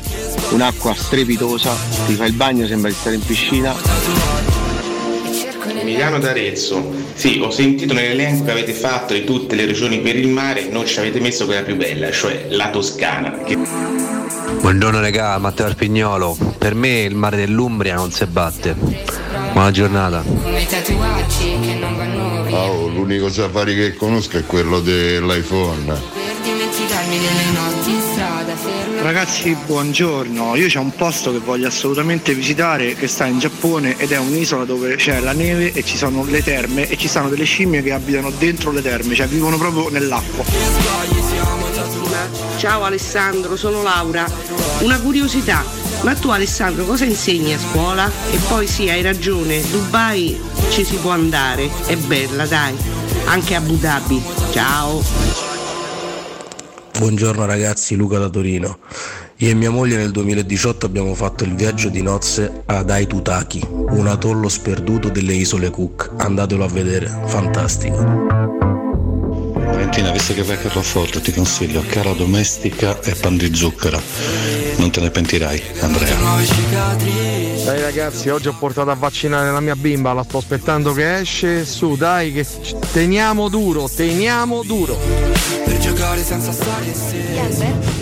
[0.51, 1.75] un'acqua strepitosa,
[2.05, 4.38] ti fai il bagno, sembra di stare in piscina.
[5.79, 10.27] Emiliano d'Arezzo, sì, ho sentito nell'elenco che avete fatto di tutte le regioni per il
[10.27, 13.31] mare, non ci avete messo quella più bella, cioè la Toscana.
[13.43, 13.57] Che...
[14.61, 16.37] Buongiorno regà, Matteo Arpignolo.
[16.57, 18.75] Per me il mare dell'Umbria non si batte.
[19.53, 20.23] Buona giornata.
[22.51, 25.85] Oh, l'unico safari che conosco è quello dell'iPhone.
[25.85, 27.98] Per dimenticarmi delle notti.
[29.01, 30.55] Ragazzi, buongiorno.
[30.55, 34.65] Io c'è un posto che voglio assolutamente visitare che sta in Giappone ed è un'isola
[34.65, 37.93] dove c'è la neve e ci sono le terme e ci stanno delle scimmie che
[37.93, 40.43] abitano dentro le terme, cioè vivono proprio nell'acqua.
[42.57, 44.29] Ciao Alessandro, sono Laura.
[44.81, 45.63] Una curiosità,
[46.01, 48.11] ma tu Alessandro cosa insegni a scuola?
[48.31, 50.37] E poi sì, hai ragione, Dubai
[50.71, 52.75] ci si può andare, è bella dai,
[53.25, 54.21] anche Abu Dhabi.
[54.51, 55.48] Ciao.
[56.99, 58.79] Buongiorno ragazzi, Luca da Torino.
[59.37, 64.05] Io e mia moglie nel 2018 abbiamo fatto il viaggio di nozze ad Aitutaki, un
[64.05, 66.11] atollo sperduto delle isole Cook.
[66.17, 67.95] Andatelo a vedere, fantastico.
[69.55, 74.01] Valentina, visto che vai a Carloforte ti consiglio cara domestica e pan di zucchero.
[74.79, 76.15] Non te ne pentirai, Andrea.
[77.65, 81.65] Dai ragazzi, oggi ho portato a vaccinare la mia bimba, la sto aspettando che esce.
[81.65, 82.45] Su, dai, che
[82.93, 84.97] teniamo duro, teniamo duro.
[85.65, 86.93] Per giocare senza storie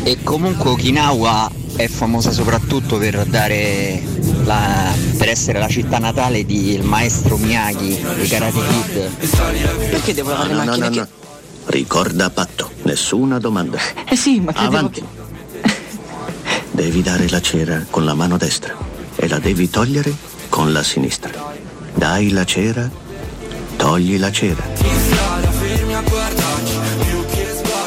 [0.03, 4.01] e E comunque Okinawa è famosa soprattutto per dare
[4.45, 9.09] la- per essere la città natale del maestro Miyagi di Karate Kid.
[9.89, 10.89] Perché devo lavare le macchine?
[10.91, 11.07] che-
[11.65, 13.77] Ricorda patto, nessuna domanda.
[14.07, 15.03] Eh sì, ma credevo Avanti.
[16.77, 18.75] Devi dare la cera con la mano destra
[19.15, 20.13] e la devi togliere
[20.47, 21.31] con la sinistra.
[21.95, 22.87] Dai la cera,
[23.77, 24.63] togli la cera.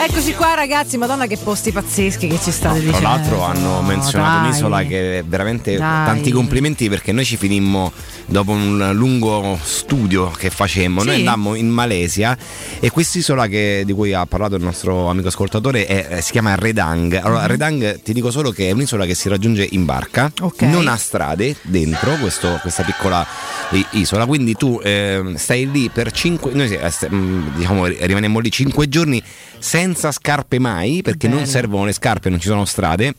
[0.02, 3.08] Eccoci qua ragazzi, madonna che posti pazzeschi che ci state Tra dicendo.
[3.08, 4.48] l'altro hanno menzionato dai.
[4.48, 6.06] un'isola che è veramente Dai.
[6.06, 7.92] tanti complimenti perché noi ci finimmo
[8.24, 11.18] dopo un lungo studio che facemmo, noi Sì.
[11.20, 12.36] andammo in Malesia
[12.80, 16.54] e quest'isola che- di cui ha parlato il nostro amico ascoltatore è- eh, si chiama
[16.54, 17.20] Redang.
[17.22, 17.46] Allora Mhm.
[17.48, 20.62] Redang ti dico solo che è un'isola che si raggiunge in barca, Ok.
[20.62, 23.26] non ha strade dentro questo- questa piccola
[23.92, 28.88] isola, quindi tu eh, stai lì per 5 noi eh, mm, diciamo rimanemmo lì 5
[28.88, 29.22] giorni
[29.62, 33.14] senza scarpe mai perché non servono le scarpe, non ci sono strade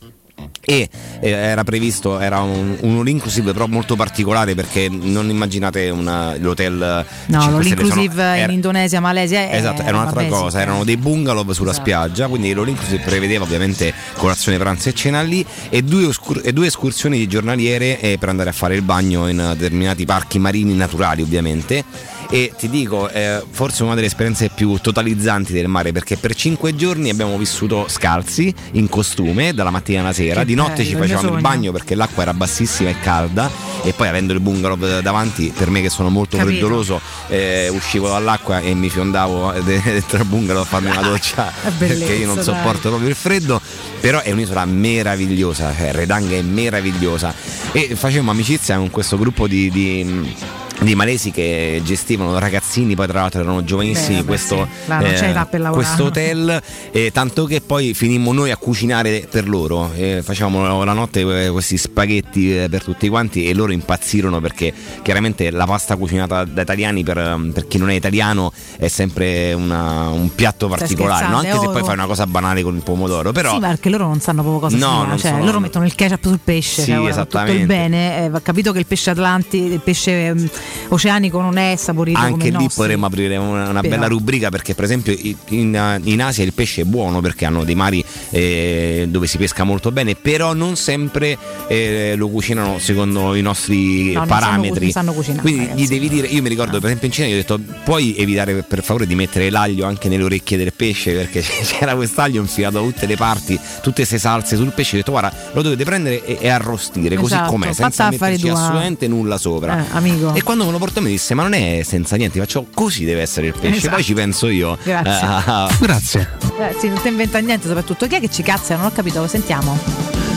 [0.63, 0.89] e
[1.19, 6.35] eh, era previsto, era un, un all inclusive però molto particolare perché non immaginate una-
[6.37, 10.33] l'hotel No, cinque l'all inclusive sono- in era- Indonesia, Malesia è Esatto, era un'altra vabbè,
[10.33, 10.61] cosa, eh.
[10.63, 11.85] erano dei bungalow sulla Esatto.
[11.85, 16.51] spiaggia, quindi l'all inclusive prevedeva ovviamente colazione, pranzo e cena lì e due, oscur- e
[16.53, 21.21] due escursioni giornaliere eh, per andare a fare il bagno in determinati parchi marini naturali
[21.21, 21.83] ovviamente
[22.33, 26.75] e ti dico, eh, forse una delle esperienze più totalizzanti del mare perché per cinque
[26.75, 30.95] giorni abbiamo vissuto scalzi in costume dalla mattina alla sera, Che di notte bello, ci
[30.95, 33.51] facevamo il bagno perché l'acqua era bassissima e calda
[33.83, 36.57] e poi avendo il bungalow davanti per me che sono molto Capito.
[36.57, 41.51] freddoloso eh, uscivo dall'acqua e mi fiondavo de- dentro il bungalow a farmi una doccia
[41.77, 43.59] perché io non sopporto proprio il freddo
[43.99, 47.33] però è un'isola meravigliosa cioè Redang è meravigliosa.
[47.71, 50.35] E facevamo amicizia con questo gruppo di, di-
[50.83, 54.89] di malesi che gestivano ragazzini, poi tra l'altro erano giovanissimi, Beh, questo, sì.
[54.89, 55.69] Lavorare.
[55.71, 60.93] questo hotel, eh, tanto che poi finimmo noi a cucinare per loro, eh, facevamo la
[60.93, 65.95] notte eh, questi spaghetti eh, per tutti quanti e loro impazzirono perché chiaramente la pasta
[65.95, 71.27] cucinata da italiani per, per chi non è italiano è sempre una- un piatto particolare,
[71.27, 71.37] no?
[71.37, 71.85] anche se oh, poi oh.
[71.85, 74.77] fai una cosa banale con il pomodoro, però Sì, perché loro non sanno proprio cosa
[74.77, 75.07] No, sia.
[75.07, 76.81] non Cioè, sono- loro mettono il ketchup sul pesce.
[76.81, 77.65] Sì, cioè, tutto il esattamente.
[77.67, 78.25] bene.
[78.25, 80.49] eh, capito che il pesce atlantico, il pesce ehm,
[80.89, 85.15] oceanico non è saporito anche lì potremmo aprire una, una bella rubrica perché per esempio
[85.49, 89.63] in, in Asia il pesce è buono perché hanno dei mari eh, dove si pesca
[89.63, 91.37] molto bene però non sempre
[91.67, 95.81] eh, lo cucinano secondo i nostri No, parametri sanno cucinare, quindi ragazzi.
[95.83, 98.63] gli devi dire io mi ricordo per esempio in Cina gli ho detto puoi evitare
[98.63, 102.83] per- favore di mettere l'aglio anche nelle orecchie del pesce perché c'era quest'aglio infilato da
[102.85, 106.37] tutte le parti tutte queste salse sul pesce ho detto guarda lo dovete prendere e,
[106.41, 108.53] e arrostire così Esatto, com'è fatta senza metterci tua.
[108.59, 110.33] assolutamente nulla sopra Eh, amico.
[110.33, 113.21] e quando me lo portò mi disse ma non è senza niente faccio così deve
[113.21, 113.95] essere il pesce Esatto.
[113.95, 115.27] poi ci penso io Grazie.
[115.27, 116.29] Eh, Grazie.
[116.59, 118.75] Eh, sì, non ti inventa niente, soprattutto chi è che ci cazza?
[118.75, 119.77] Non ho capito, lo sentiamo.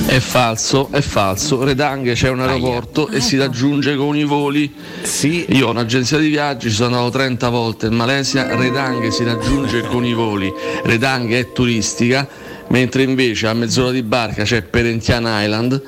[0.06, 1.64] È falso, è falso.
[1.64, 4.72] Redang c'è un aeroporto e si raggiunge con i voli.
[5.02, 5.44] Sì.
[5.50, 9.82] Io ho un'agenzia di viaggi, ci sono andato 30 volte in Malesia, Redang si raggiunge
[9.82, 10.52] con i voli.
[10.84, 12.26] Redang è turistica,
[12.68, 15.82] mentre invece a mezz'ora di barca c'è Perentian Island,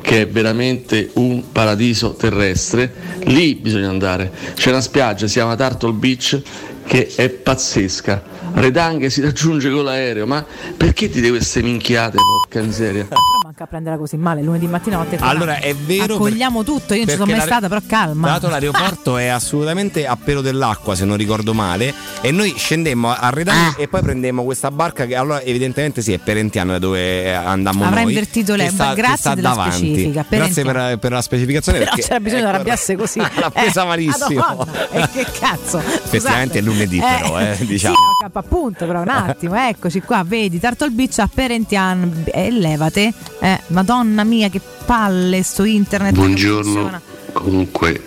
[0.00, 2.92] che è veramente un paradiso terrestre.
[3.24, 4.30] Lì bisogna andare.
[4.54, 6.40] C'è una spiaggia, si chiama Turtle Beach,
[6.86, 8.30] che è pazzesca.
[8.54, 10.44] Redang si raggiunge con l'aereo, ma
[10.76, 13.08] perché ti devi queste minchiate, porca miseria?
[13.62, 15.16] A prendere così male lunedì mattina notte.
[15.20, 18.26] Allora, è vero Accogliamo tutto, io non ci sono mai stata, però calma.
[18.28, 23.30] Dato l'aeroporto è assolutamente a pelo dell'acqua, se non ricordo male, e noi scendemmo a
[23.30, 27.84] Redang e poi prendemmo questa barca che allora evidentemente sì, è Perentiano da dove andammo
[27.84, 28.12] Avrà noi.
[28.12, 29.76] invertito lei, sta- grazie della davanti.
[29.76, 33.18] specifica, Grazie per, per la specificazione Però c'era bisogno di ecco, arrabbiarsi così.
[33.38, 34.40] L'ha presa malissimo.
[34.40, 35.78] Madonna, e che cazzo.
[35.78, 37.94] Effettivamente è lunedì però, eh, diciamo.
[37.94, 43.12] Sì, appunto, però un attimo, eccoci qua, vedi, Turtle Beach a Perentian, e levate.
[43.52, 46.14] Eh, madonna mia, che palle sto internet.
[46.14, 47.00] Buongiorno,
[47.34, 48.00] comunque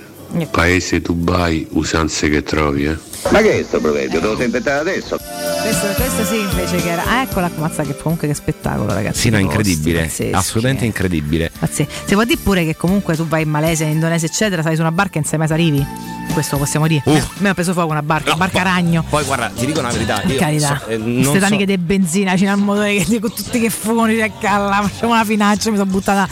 [0.50, 2.98] paese Dubai, usanze che trovi, eh.
[3.32, 4.20] Ma che è sto proverbio?
[4.20, 5.18] Te lo sei inventato adesso?
[5.18, 7.04] Questo, questo sì, invece che era.
[7.06, 9.22] ah, Eccola, mazza che comunque che spettacolo, ragazzi.
[9.22, 10.88] Sì, no, incredibile, pazzeschi, assolutamente eh.
[10.88, 11.52] incredibile.
[11.58, 11.90] Pazzesco.
[12.06, 14.82] Si può dire pure che comunque tu vai in Malesia, in Indonesia, eccetera, stai su
[14.82, 15.86] una barca e non sai mai se arrivi?
[16.34, 17.02] Questo possiamo dire.
[17.06, 19.06] A me ha preso fuoco una barca, barca ragno.
[19.08, 21.66] Poi guarda, ti dico una verità, Per io carità, so- eh, queste non so- taniche
[21.66, 25.72] di benzina, c'è il motore che con tutti che fumi, che calla, facciamo una finaccia,
[25.72, 26.28] mi sono buttata.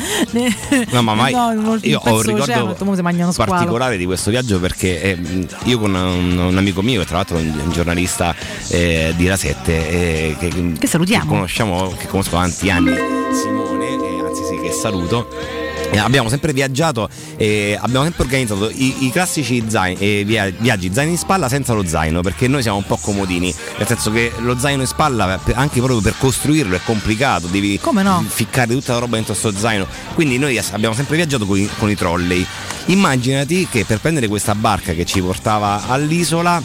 [0.91, 3.51] No, ma mai no, io ho un ricordo ho detto, "Mo si mangiano squalo".
[3.51, 7.61] particolare di questo viaggio perché eh, io con un, un amico mio, tra l'altro un,
[7.65, 8.35] un giornalista
[8.69, 11.23] eh, di 7, eh, che, Che salutiamo.
[11.23, 12.93] che conosciamo, che conosco da tanti anni,
[13.33, 15.62] Simone, eh, anzi sì, che saluto.
[15.93, 17.07] Eh, abbiamo sempre viaggiato
[17.37, 21.73] e abbiamo sempre organizzato i, i classici zaini- eh, via- viaggi zaino in spalla senza
[21.73, 25.37] lo zaino perché noi siamo un po' comodini nel senso che lo zaino in spalla
[25.37, 27.79] per- anche proprio per costruirlo è complicato devi
[28.27, 29.85] ficcare tutta la roba dentro sto zaino.
[30.15, 32.43] Quindi noi abbiamo sempre viaggiato con i, con i trolley.
[32.85, 36.61] Immaginati che per prendere questa barca che ci portava all'isola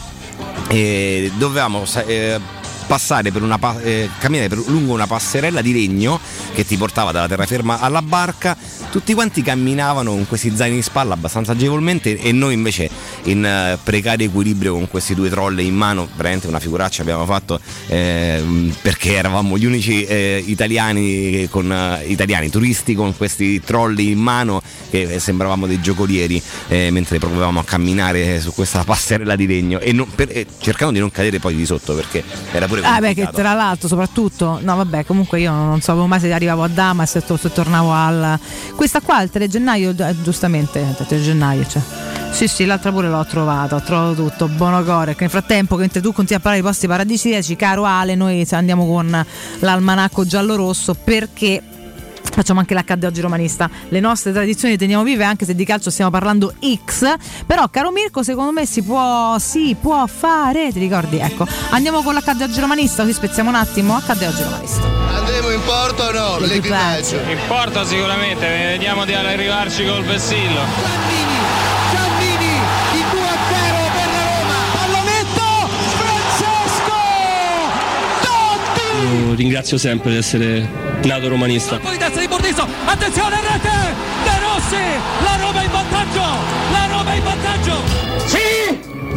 [0.69, 2.39] eh, dovevamo eh,
[2.89, 6.19] passare per una eh, camminare per- lungo una passerella di legno
[6.55, 8.57] che ti portava dalla terraferma alla barca.
[8.89, 12.89] Tutti quanti camminavano con questi zaini in spalla abbastanza agevolmente e noi invece
[13.25, 17.59] in eh, precario equilibrio con questi due trolle in mano veramente una figuraccia abbiamo fatto
[17.87, 24.19] ehm, perché eravamo gli unici eh, italiani con eh, italiani turisti con questi trolli in
[24.19, 29.79] mano che sembravamo dei giocolieri eh, mentre provavamo a camminare su questa passerella di legno
[29.79, 32.99] e non- per- eh, cercando di non cadere poi di sotto perché era pure Ah,
[32.99, 36.67] beh, che tra l'altro, soprattutto, no, vabbè, comunque io non sapevo mai se arrivavo a
[36.67, 38.39] Damas e to- se tornavo al.
[38.75, 41.81] Questa qua, il 3 gennaio, eh, giustamente, il 3 gennaio, cioè.
[42.31, 45.13] Sì, sì, l'altra pure l'ho trovata, ho trovato tutto, buono core.
[45.13, 48.85] Che nel frattempo, mentre tu continui a parlare di posti paradisiaci, caro Ale, noi andiamo
[48.85, 49.25] con
[49.59, 51.61] l'almanacco giallo-rosso perché
[52.31, 53.69] Facciamo anche l'HD oggi romanista.
[53.89, 56.53] Le nostre tradizioni le teniamo vive anche se di calcio stiamo parlando
[56.85, 57.13] X.
[57.45, 60.71] Però, caro Mirko, secondo me si può, si può fare.
[60.71, 61.17] Ti ricordi?
[61.17, 63.95] Ecco, andiamo con oggi romanista, così spezziamo un attimo.
[63.95, 64.81] Oggi romanista.
[65.15, 66.39] Andremo in porto o no?
[66.39, 67.15] L'equipaggio.
[67.29, 70.61] In porto sicuramente, vediamo di arrivarci col vessillo.
[71.91, 72.53] Giannini,
[72.93, 74.57] il 2 a 0 per la Roma.
[74.73, 75.47] Pallonetto,
[75.97, 76.99] Francesco
[78.21, 79.27] Totti.
[79.27, 81.79] Io ringrazio sempre di essere nato romanista.
[81.79, 84.83] Poi destra di Bordiso, attenzione rete, De Rossi,
[85.23, 86.23] la Roma in vantaggio,
[86.71, 87.81] la Roma in vantaggio.
[88.25, 89.08] Sì!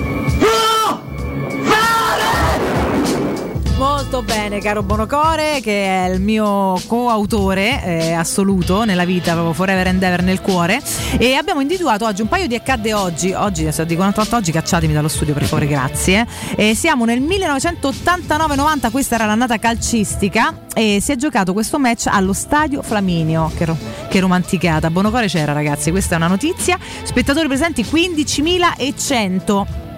[3.76, 9.88] Molto bene, caro Bonocore, che è il mio coautore eh, assoluto nella vita, proprio forever
[9.88, 10.80] and ever nel cuore.
[11.18, 13.32] E abbiamo individuato oggi un paio di accadde oggi.
[13.32, 16.26] Oggi, se dico 98 oggi, cacciatemi dallo studio, per favore, grazie.
[16.54, 20.60] E siamo nel 1989-90, questa era l'annata calcistica.
[20.74, 23.50] E si è giocato questo match allo stadio Flaminio.
[23.56, 23.78] Che, ro-
[24.08, 24.90] che romanticata.
[24.90, 26.78] Bonocore c'era, ragazzi, questa è una notizia.
[27.02, 29.90] Spettatori presenti 15.100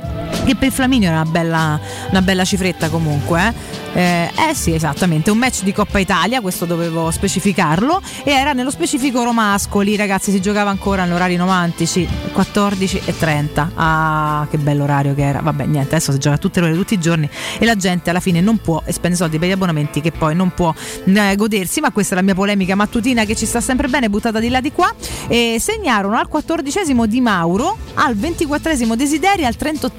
[0.44, 1.80] che per Flaminio era una bella,
[2.10, 3.48] una bella cifretta comunque.
[3.48, 3.82] Eh?
[3.94, 8.70] Eh, eh sì, esattamente, un match di Coppa Italia, questo dovevo specificarlo, e era nello
[8.70, 13.70] specifico Romascoli, ragazzi, si giocava ancora negli orari romantici, 14 e 30.
[13.74, 15.40] Ah, che bello orario che era.
[15.40, 17.28] Vabbè, niente, adesso si gioca tutte le ore, tutti i giorni
[17.59, 20.34] e la gente alla fine non può e spende soldi per gli abbonamenti che poi
[20.34, 20.74] non può
[21.05, 24.40] eh, godersi, ma questa è la mia polemica mattutina che ci sta sempre bene, buttata
[24.40, 24.92] di là di qua.
[25.28, 29.92] E segnarono al 14 Di Mauro, al 24 Desideri, al 38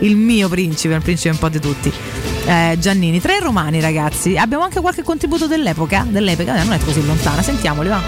[0.00, 1.92] il mio principe, il principe un po' di tutti.
[2.46, 4.36] Eh, Giannini, tre romani ragazzi.
[4.36, 6.04] Abbiamo anche qualche contributo dell'epoca?
[6.06, 8.00] Dell'epoca, eh, non è così lontana, sentiamoli, va.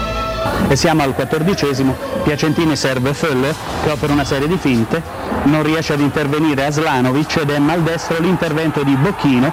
[0.69, 3.53] E siamo al quattordicesimo, Piacentini serve Föller
[3.83, 5.01] che opera una serie di finte,
[5.43, 9.51] non riesce ad intervenire Aslanovic ed è maldestro l'intervento di Bocchino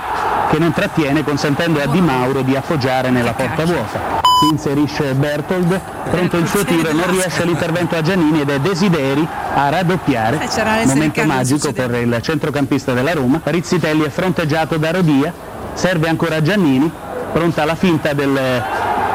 [0.50, 4.22] che non trattiene consentendo a Di Mauro di appoggiare nella porta vuota.
[4.44, 5.80] Si inserisce Bertold,
[6.10, 10.38] pronto il suo tiro, non riesce l'intervento a Giannini ed è Desideri a raddoppiare.
[10.42, 13.40] Eh, Momento magico per il centrocampista della Roma.
[13.42, 15.32] Rizzitelli è fronteggiato da Rodia,
[15.72, 16.90] serve ancora Giannini,
[17.32, 18.62] pronta la finta del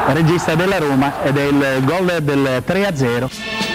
[0.08, 3.69] regista della Roma ed è il gol del 3-0.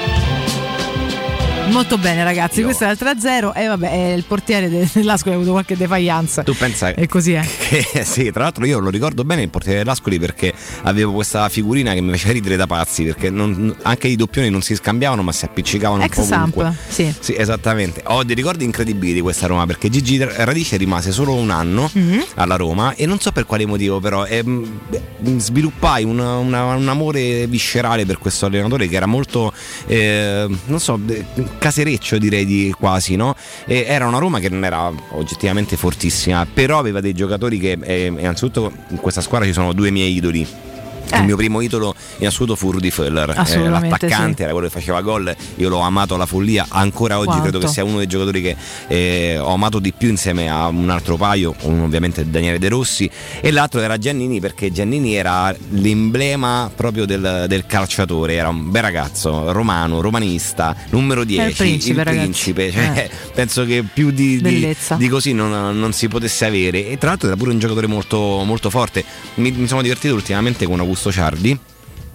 [1.70, 5.39] Molto bene ragazzi, questo è il 3-0 e vabbè, eh, il portiere de- dell'Ascoli ha
[5.39, 6.43] avuto qualche defianza.
[6.45, 7.41] Tu pensa E così è.
[7.69, 11.93] che sì, tra l'altro io lo ricordo bene il portiere dell'Ascoli perché avevo questa figurina
[11.93, 15.32] che mi faceva ridere da pazzi perché non- anche i doppioni non si scambiavano ma
[15.32, 16.28] si appiccicavano Ex un po'.
[16.61, 17.12] Samp, sì.
[17.19, 18.03] Sì, esattamente.
[18.07, 22.24] Ho dei ricordi incredibili di questa Roma perché Gigi Radice rimase solo un anno Mhm.
[22.36, 25.03] alla Roma e non so per quale motivo però beh,
[25.39, 29.53] sviluppai un, una- un amore viscerale per questo allenatore che era molto,
[29.86, 31.24] eh, non so, eh,
[31.59, 33.35] casereccio direi di quasi, no?
[33.66, 38.06] E era una Roma che non era oggettivamente fortissima, però aveva dei giocatori che, eh,
[38.06, 40.47] innanzitutto in questa squadra ci sono due miei idoli.
[41.10, 41.18] Eh.
[41.18, 44.43] Il mio primo idolo in assoluto fu Rudy Feller, eh, l'attaccante, sì.
[44.43, 47.43] era quello che faceva gol, io l'ho amato alla follia, ancora oggi Quanto?
[47.43, 48.56] credo che sia uno dei giocatori che
[48.89, 53.09] eh, ho amato di più insieme a un altro paio, uno ovviamente Daniele De Rossi
[53.40, 58.82] e l'altro era Giannini perché Giannini era l'emblema proprio del, del calciatore, era un bel
[58.82, 62.22] ragazzo, romano, romanista, numero 10, principe, ragazzi.
[62.24, 63.10] principe, cioè, Eh.
[63.35, 67.28] penso che più di, di- di così non, non si potesse avere e tra l'altro
[67.28, 69.05] era pure un giocatore molto, molto forte,
[69.35, 71.59] mi, mi sono divertito ultimamente con Augusto Ciardi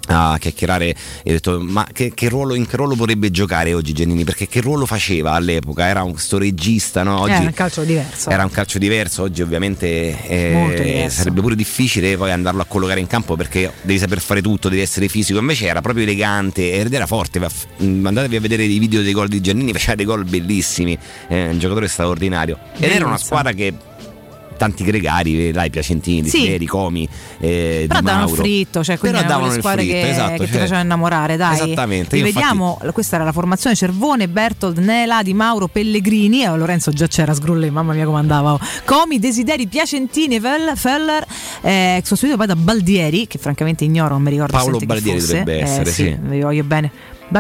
[0.10, 0.88] a chiacchierare
[1.23, 4.23] e ho detto ma che, che ruolo, in che ruolo vorrebbe giocare oggi Giannini?
[4.23, 5.88] Perché che ruolo faceva all'epoca?
[5.88, 7.22] Era un sto regista no?
[7.22, 8.30] oggi Era un calcio diverso.
[8.30, 9.23] era un calcio diverso.
[9.23, 14.19] Oggi ovviamente eh, sarebbe pure difficile poi andarlo a collocare in campo perché devi saper
[14.19, 15.39] fare tutto devi essere fisico.
[15.39, 17.39] Invece era proprio elegante ed era forte.
[17.84, 20.97] Mm, andatevi a vedere i video dei gol di Giannini faceva dei gol bellissimi
[21.27, 22.57] eh, un giocatore straordinario.
[22.77, 23.73] Ed era una squadra che
[24.60, 26.40] tanti gregari, eh, dai, Piacentini, Sì.
[26.41, 27.07] Desideri, Comi,
[27.40, 28.41] eh, Però Di davano il Mauro.
[28.44, 31.38] fritto, cioè quindi Però davano il squadre fritto, che, esatto, che ti cioè- facevano innamorare,
[31.38, 31.56] dai.
[31.56, 37.07] Esattamente, Rivediamo, questa era la formazione Cervone, Bertold, Nela, Di Mauro, Pellegrini, eh, Lorenzo già
[37.07, 38.53] c'era, Sgrulle, mamma mia come andava.
[38.53, 38.60] oh.
[38.86, 41.26] Comi, Desideri, Piacentini, Fel- Feller,
[41.61, 45.61] eh, sostituito poi da Baldieri, che francamente ignoro, non mi ricordo Paolo Baldieri dovrebbe Eh,
[45.61, 46.18] essere, sì.
[46.19, 46.91] Vi voglio bene.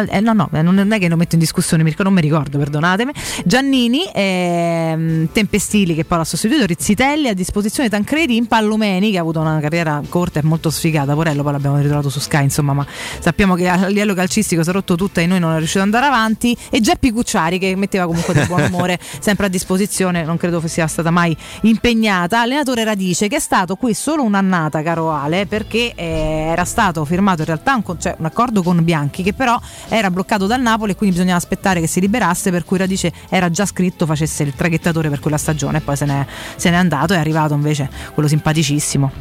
[0.09, 3.11] Eh, no, no, eh, non è che lo metto in discussione, non mi ricordo, perdonatemi.
[3.43, 9.39] Giannini, ehm, Tempestili che poi l'ha sostituito, Rizzitelli a disposizione Tancredi, Impallomeni che ha avuto
[9.39, 12.85] una carriera corta e molto sfigata, Porello poi l'abbiamo ritrovato su Sky, insomma, ma
[13.19, 15.85] sappiamo che a livello calcistico si è rotto tutto e noi non è riuscito ad
[15.85, 20.37] andare avanti e Geppi Cucciari che metteva comunque di buon umore sempre a disposizione, non
[20.37, 22.41] credo sia stata mai impegnata.
[22.41, 27.41] Allenatore Radice che è stato qui solo un'annata, caro Ale, perché eh, era stato firmato
[27.41, 30.95] in realtà un, cioè, un accordo con Bianchi che però era bloccato dal Napoli e
[30.95, 35.09] quindi bisognava aspettare che si liberasse, per cui Radice era già scritto facesse il traghettatore
[35.09, 36.25] per quella stagione e poi se n'è,
[36.55, 39.11] se n'è andato, è arrivato invece quello simpaticissimo.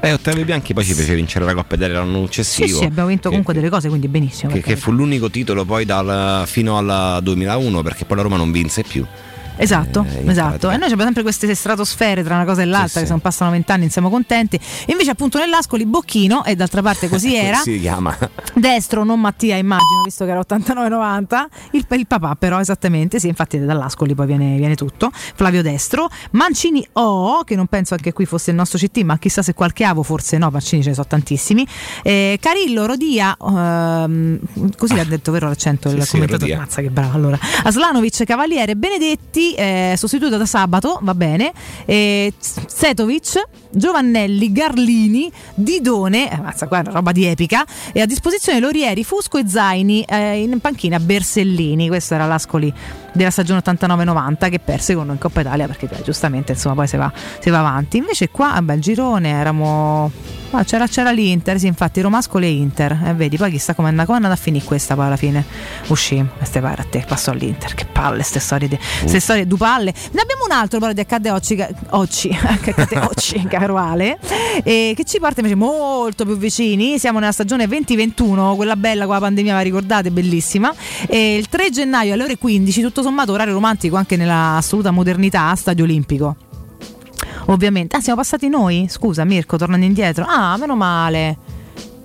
[0.00, 2.78] Eh, Ottavio Bianchi poi ci fece vincere la Coppa Italia l'anno Sì, successivo.
[2.80, 4.52] sì, abbiamo vinto che- comunque delle cose, quindi benissimo.
[4.52, 8.52] che, che fu l'unico titolo poi dal- fino al 2001 perché poi la Roma non
[8.52, 9.06] vinse più.
[9.58, 10.70] Esatto, Eh, esatto.
[10.70, 13.20] E noi abbiamo sempre queste stratosfere tra una cosa e l'altra, Sì, che se non
[13.20, 14.58] passano vent'anni non siamo contenti.
[14.86, 17.58] Invece, appunto, nell'Ascoli Bocchino, e d'altra parte così era.
[17.58, 18.16] si chiama.
[18.54, 21.44] Destro, non Mattia, immagino, visto che era 89-90.
[21.72, 23.18] Il, il papà, però, esattamente.
[23.20, 25.10] Sì, infatti dall'Ascoli poi viene, viene tutto.
[25.12, 26.08] Flavio Destro.
[26.32, 29.84] Mancini O, che non penso anche qui fosse il nostro CT, ma chissà se qualche
[29.84, 30.50] avo, forse no.
[30.50, 31.66] Mancini ce ne sono tantissimi.
[32.02, 34.38] Eh, Carillo, Rodia, ehm,
[34.76, 36.50] così l'ha detto, vero l'accento del sì, commentatore?
[36.52, 36.58] Rodia.
[36.64, 37.16] Mazza, che bravo.
[37.16, 41.52] Allora, Aslanovic, Cavaliere, Benedetti, eh, sostituito da Sabato, va bene.
[41.84, 47.64] Eh, Setovic, Giovannelli, Garlini, Didone, eh, mazza, una roba di epica.
[47.92, 51.88] E a disposizione Lorieri, Fusco e Zaini, eh, in panchina Bersellini.
[51.88, 52.72] Questo era l'Ascoli
[53.12, 56.86] della stagione 89-90 che perse con noi in Coppa Italia perché eh, giustamente insomma poi
[56.86, 57.10] si va,
[57.40, 57.96] si va avanti.
[57.96, 60.10] Invece qua, vabbè, il girone eramo.
[60.50, 62.98] ah, c'era, c'era l'Inter, sì, infatti Romascoli e Inter.
[63.06, 65.44] E vedi, poi chissà come è andata, a finire questa poi alla fine.
[65.88, 67.74] Uscì, queste pare a te, passò all'Inter.
[67.74, 69.92] Che palle ste storie, di- ste storie due palle.
[70.12, 74.18] Ne abbiamo un altro però di accade Occi, ca- Occi, accade Occi, caro Ale,
[74.62, 76.98] eh, che ci porta invece molto più vicini.
[76.98, 80.72] Siamo nella stagione 2021, quella bella con la pandemia, la ricordate, bellissima.
[81.06, 85.54] E il 3 gennaio alle ore 15, tutto sommato orario romantico anche nella assoluta modernità,
[85.54, 86.36] Stadio Olimpico.
[87.46, 87.96] Ovviamente.
[87.96, 88.86] Ah, siamo passati noi?
[88.88, 90.24] Scusa, Mirko, tornando indietro.
[90.26, 91.36] Ah, meno male.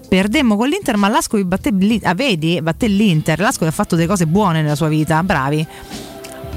[0.08, 1.72] Perdemmo con l'Inter, ma l'Ascoli batté.
[2.04, 2.62] Ah, vedi?
[2.62, 3.40] Batté l'Inter.
[3.40, 5.22] L'Ascoli ha fatto delle cose buone nella sua vita.
[5.24, 5.68] Bravi.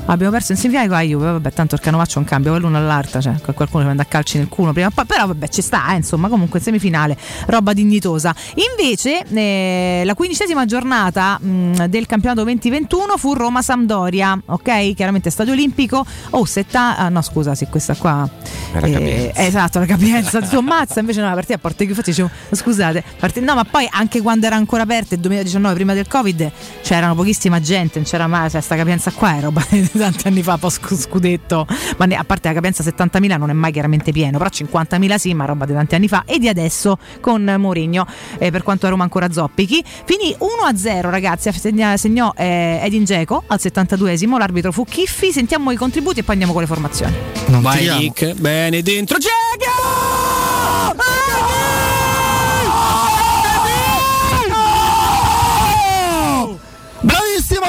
[0.08, 2.76] Abbiamo perso in semifinale con la Juve, vabbè, tanto il canovaccio è un cambio, l'uno
[2.76, 5.62] all'altra, cioè qualcuno ci manda a calci nel culo prima o poi, però vabbè ci
[5.62, 7.16] sta, eh, insomma, comunque in semifinale,
[7.46, 8.32] roba dignitosa.
[8.54, 14.94] Invece eh, la quindicesima giornata mh, del campionato 2021 fu Roma-Sampdoria, ok?
[14.94, 18.28] Chiaramente Stadio Olimpico, oh, setta, ah, no scusa, sì, questa qua...
[18.74, 22.30] Era eh, esatto, la capienza di Tommazza, invece no, la partita a porte chiuse, dicevo,
[22.52, 26.50] scusate, partita, no ma poi anche quando era ancora aperta il 2019, prima del Covid,
[26.82, 29.64] c'erano pochissima gente, non c'era mai, cioè sta capienza qua è roba
[29.98, 31.66] tanti anni fa, post scudetto,
[31.96, 35.34] ma ne, a parte la capienza 70.000 non è mai chiaramente pieno, però 50.000 sì,
[35.34, 38.06] ma roba di tanti anni fa e di adesso con Mourinho
[38.38, 39.84] eh, per quanto a Roma ancora zoppichi.
[40.04, 45.76] Finì 1-0 ragazzi, segna, segnò eh, Edin Dzeko al 72esimo, l'arbitro fu Chiffi, sentiamo i
[45.76, 47.14] contributi e poi andiamo con le formazioni.
[47.46, 49.36] Non Vai Nick, bene dentro, Dzeko!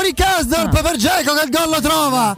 [0.08, 0.82] Bravissimo Riccasdorp ah.
[0.82, 2.38] per Geco che il gol lo trova.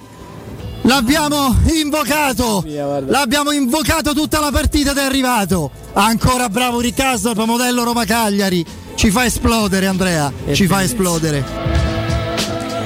[0.84, 2.64] L'abbiamo invocato,
[3.06, 5.70] l'abbiamo invocato tutta la partita ed è arrivato.
[5.94, 8.66] Ancora bravo Riccasdorp, modello Roma Cagliari.
[8.96, 11.99] Ci fa esplodere Andrea, ci fa esplodere.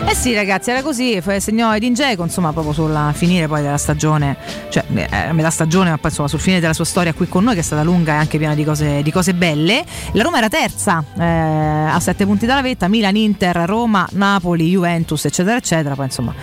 [0.05, 4.37] Eh sì ragazzi era così, segnò Edin Dzeko insomma proprio sulla finire poi della stagione,
[4.69, 7.55] cioè eh, metà stagione ma poi insomma sul fine della sua storia qui con noi
[7.55, 9.83] che è stata lunga e anche piena di cose, di cose belle.
[10.11, 15.25] La Roma era terza eh, a sette punti dalla vetta, Milan, Inter, Roma, Napoli, Juventus
[15.25, 16.33] eccetera eccetera, poi insomma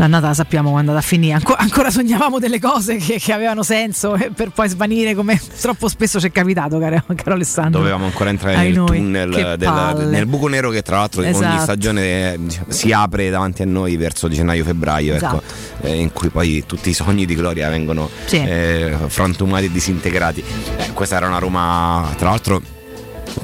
[0.00, 1.34] l'annata la sappiamo quando andrà a finire.
[1.34, 6.18] Anco, ancora sognavamo delle cose che, che, avevano senso per poi svanire come troppo spesso
[6.18, 7.78] ci è capitato, caro, caro Alessandro.
[7.80, 8.96] Dovevamo ancora entrare Ai nel noi.
[8.98, 11.46] tunnel, del, nel buco nero che tra l'altro esatto.
[11.46, 15.42] ogni stagione diciamo, si apre davanti a noi verso gennaio-febbraio, ecco, esatto.
[15.76, 18.36] ecco, eh, in cui poi tutti i sogni di gloria vengono sì.
[18.36, 20.42] eh, frantumati e disintegrati.
[20.76, 22.78] Eh, questa era una Roma, tra l'altro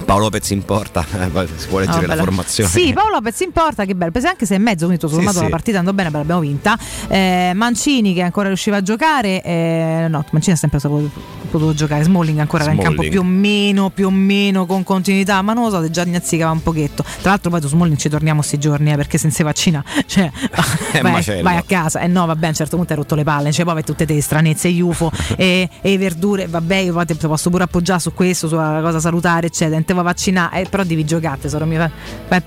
[0.05, 2.71] Paolo Lopez in porta, eh, si può leggere oh, la formazione.
[2.71, 5.45] Sì, Paolo Lopez in porta, che bello, anche se è mezzo, quindi tutto sommato sì,
[5.45, 6.79] la partita andò bene, l'abbiamo vinta.
[7.09, 12.05] Eh, Mancini che ancora riusciva a giocare, eh, no, Mancini ha sempre potuto, potuto giocare,
[12.05, 12.85] Smalling ancora Smalling.
[12.85, 15.91] era in campo più o meno, più o meno con continuità, ma non lo so,
[15.91, 17.03] già inazzicava un pochetto.
[17.03, 20.31] Tra l'altro poi su Smalling ci torniamo questi giorni, eh, perché senza vaccina, cioè,
[21.01, 23.25] vai, vai, a casa, e eh, no, vabbè, a un certo punto hai rotto le
[23.25, 27.65] palle, cioè poi tutte te stranezze, UFO e, e verdure, vabbè, io poi posso pure
[27.65, 31.65] appoggiare su questo, sulla cosa salutare, eccetera te va vaccinare, eh, però devi giocare, tesoro
[31.65, 31.91] mio.
[32.29, 32.43] Vai,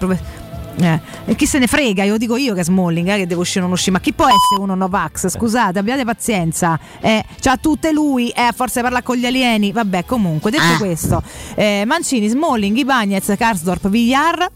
[0.79, 0.99] eh.
[1.25, 2.03] E chi se ne frega?
[2.03, 3.91] Io dico io che è Smalling eh, che devo uscire o non uscire.
[3.91, 5.29] Ma chi può essere uno Novax?
[5.29, 6.79] Scusate, abbiate pazienza.
[7.01, 9.71] Eh, c'ha tutte lui, eh, a forza parla con gli alieni.
[9.71, 10.77] Vabbè, comunque, detto ah.
[10.77, 11.21] questo,
[11.55, 14.49] eh, Mancini, Smalling, Ibagnez, Karsdorp, Villar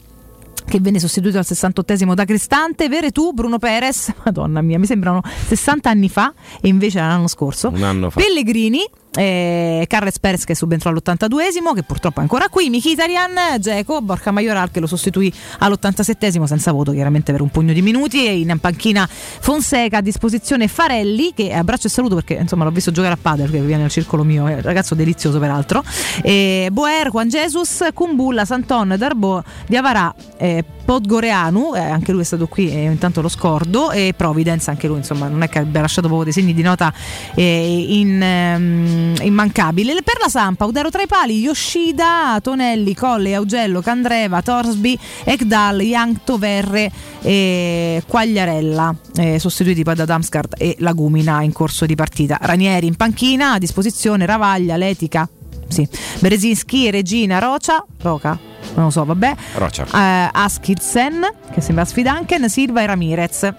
[0.66, 5.90] che venne sostituito al 68esimo da Cristante, Veretù, Bruno Perez, madonna mia, mi sembrano 60
[5.90, 7.70] anni fa e invece l'anno scorso.
[7.70, 8.22] Un anno fa.
[8.22, 8.84] Pellegrini,
[9.16, 14.72] eh, Carles Perez che subentrò all'82esimo, che purtroppo è ancora qui, Mkhitaryan, Geco, Borca Majoral
[14.72, 19.08] che lo sostituì all'87esimo senza voto chiaramente per un pugno di minuti e in panchina
[19.08, 23.44] Fonseca a disposizione Farelli che abbraccio e saluto perché insomma l'ho visto giocare a padre
[23.44, 25.84] perché viene nel circolo mio, è un ragazzo delizioso peraltro.
[26.22, 32.48] Eh, Boer, Juan Jesus, Kumbulla, Santon, Darbo, Diavarà, eh, Podgoreanu, eh, anche lui è stato
[32.48, 36.08] qui e intanto lo scordo, e Providence anche lui insomma non è che abbia lasciato
[36.08, 36.94] proprio dei segni di nota
[37.36, 39.94] eh, in, um, immancabile.
[40.04, 46.18] Per la Sampa, Udero tra i pali, Yoshida, Tonelli, Colle, Augello, Candreva, Torsby, Ekdal, Young,
[46.24, 46.92] Toverre
[47.22, 52.38] e Quagliarella, eh, sostituiti poi da Damsgaard e Lagumina in corso di partita.
[52.42, 55.28] Ranieri in panchina, a disposizione Ravaglia, Letica,
[55.74, 55.88] sì.
[56.20, 58.38] Berezinski, Regina, Rocia, Roca,
[58.76, 59.36] non lo so, vabbè.
[59.56, 59.84] Rocia.
[59.84, 61.22] Uh, Askilsen,
[61.52, 63.54] che sembra Sfidanken, Silva e Ramirez.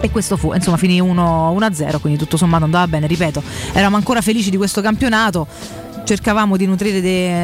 [0.00, 4.50] E questo fu, insomma, finì 1-0, quindi tutto sommato andava bene, ripeto, eravamo ancora felici
[4.50, 5.46] di questo campionato
[6.06, 7.42] cercavamo di nutrire de,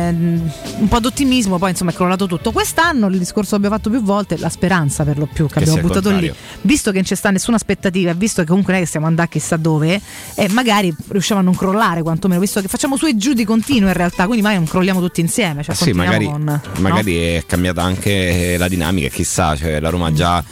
[0.79, 2.53] un po' d'ottimismo, poi insomma è crollato tutto.
[2.53, 5.59] Quest'anno il discorso che abbiamo fatto più volte, la speranza per lo più che, che
[5.69, 6.33] abbiamo buttato lì,
[6.63, 9.31] visto che non c'è sta nessuna aspettativa, visto che comunque non è che stiamo andando
[9.31, 10.01] chissà dove,
[10.35, 13.89] e magari riusciamo a non crollare quantomeno, visto che facciamo su e giù di continuo
[13.89, 15.63] in realtà, quindi magari non crolliamo tutti insieme.
[15.65, 17.21] Cioè eh sì, magari, con, magari no?
[17.21, 20.43] è cambiata anche la dinamica, chissà, cioè la Roma già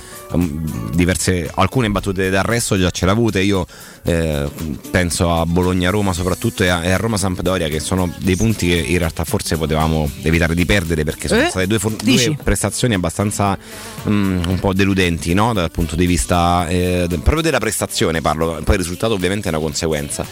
[0.92, 3.66] diverse, alcune battute d'arresto già ce l'ha avute, io
[4.02, 4.48] eh,
[4.90, 9.24] penso a Bologna-Roma soprattutto e a, a Roma-Sampdoria che sono dei punti che in realtà
[9.24, 11.48] forse potevamo evitare di perdere perché sono eh?
[11.48, 13.58] state due, due, prestazioni abbastanza
[14.04, 15.52] um, un po' deludenti no?
[15.52, 19.60] dal punto di vista eh, proprio della prestazione parlo, poi il risultato ovviamente è una
[19.60, 20.24] conseguenza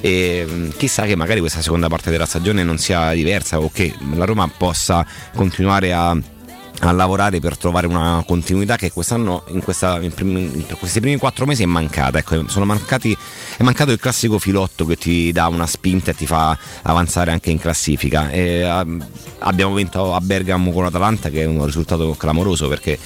[0.00, 3.94] e um, chissà che magari questa seconda parte della stagione non sia diversa o che
[4.14, 6.16] la Roma possa continuare a
[6.80, 11.18] a lavorare per trovare una continuità che quest'anno in, questa, in, primi, in questi primi
[11.18, 13.16] quattro mesi è mancata ecco, mancati,
[13.56, 17.50] è mancato il classico filotto che ti dà una spinta e ti fa avanzare anche
[17.50, 18.30] in classifica.
[18.30, 18.98] E, uh,
[19.40, 22.98] abbiamo vinto a Bergamo con l'Atalanta che è un risultato clamoroso perché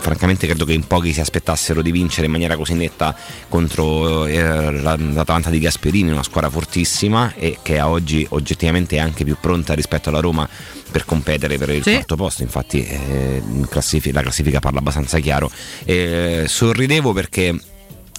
[0.00, 3.14] francamente credo che in pochi si aspettassero di vincere in maniera così netta
[3.48, 4.40] contro eh,
[4.80, 9.36] la- l'Atalanta di Gasperini, una squadra fortissima e che a oggi oggettivamente è anche più
[9.40, 10.48] pronta rispetto alla Roma
[10.90, 11.92] per competere per il Sì.
[11.92, 15.50] quarto posto, infatti eh, in classifi- la classifica parla abbastanza chiaro.
[15.84, 17.56] Eh, sorridevo perché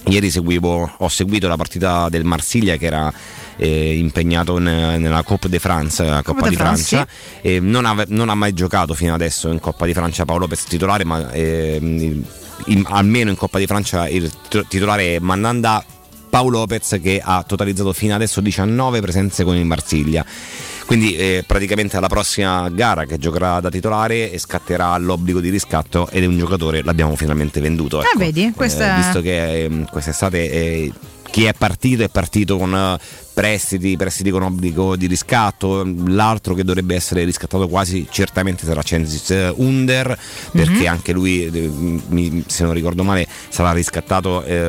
[0.06, 3.12] ieri seguivo, ho seguito la partita del Marsiglia che era
[3.56, 7.12] eh, impegnato ne- nella Coppa de France, la Coppa de di France, Francia.
[7.40, 10.64] E non, ave- non ha mai giocato fino adesso in Coppa di Francia Paolo Lopez
[10.64, 12.24] titolare, ma ehm,
[12.66, 14.30] in- almeno in Coppa di Francia il
[14.68, 15.84] titolare è Mandanda
[16.28, 20.24] Paolo Lopez che ha totalizzato fino adesso 19 presenze con il Marsiglia.
[20.92, 26.06] Quindi eh, praticamente alla prossima gara che giocherà da titolare e scatterà l'obbligo di riscatto
[26.10, 28.00] ed è un giocatore, l'abbiamo finalmente venduto.
[28.00, 28.18] Ah, ecco.
[28.18, 30.92] vedi, questa- Eh, visto che ehm, quest'estate eh,
[31.30, 32.98] chi è partito è partito con eh,
[33.32, 39.30] prestiti, prestiti con obbligo di riscatto, l'altro che dovrebbe essere riscattato quasi certamente sarà Censis
[39.30, 40.18] eh, Under
[40.50, 40.86] perché Mhm.
[40.86, 44.66] anche lui, eh, se non ricordo male, sarà riscattato eh,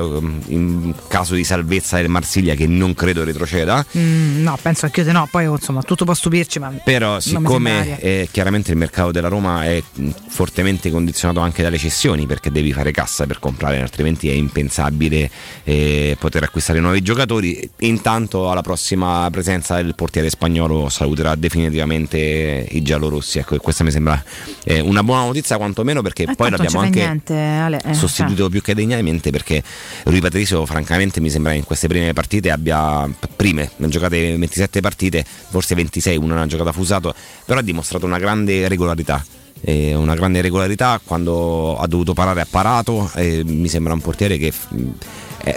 [0.47, 3.85] in caso di salvezza del Marsiglia che non credo retroceda.
[3.97, 5.27] Mm, no, penso anche io no.
[5.29, 6.71] Poi insomma, tutto può stupirci, ma.
[6.83, 9.81] Però siccome eh, chiaramente il mercato della Roma è
[10.27, 15.29] fortemente condizionato anche dalle cessioni perché devi fare cassa per comprare, altrimenti è impensabile
[15.63, 17.69] eh, poter acquistare nuovi giocatori.
[17.79, 23.39] Intanto alla prossima presenza il portiere spagnolo saluterà definitivamente i giallorossi.
[23.39, 24.23] Ecco, e questa mi sembra
[24.63, 28.61] eh, una buona notizia quantomeno perché Eh, poi l'abbiamo anche niente, Ale, eh, sostituito più
[28.61, 29.61] che degnamente perché
[30.05, 34.37] Rui Patricio francamente mi sembra che in queste prime partite abbia prime, ne ha giocate
[34.37, 37.13] 27 partite, forse 26, una ha giocata fusato,
[37.45, 39.23] però ha dimostrato una grande regolarità.
[39.65, 43.09] una grande regolarità quando ha dovuto parare ha parato
[43.45, 44.51] mi sembra un portiere che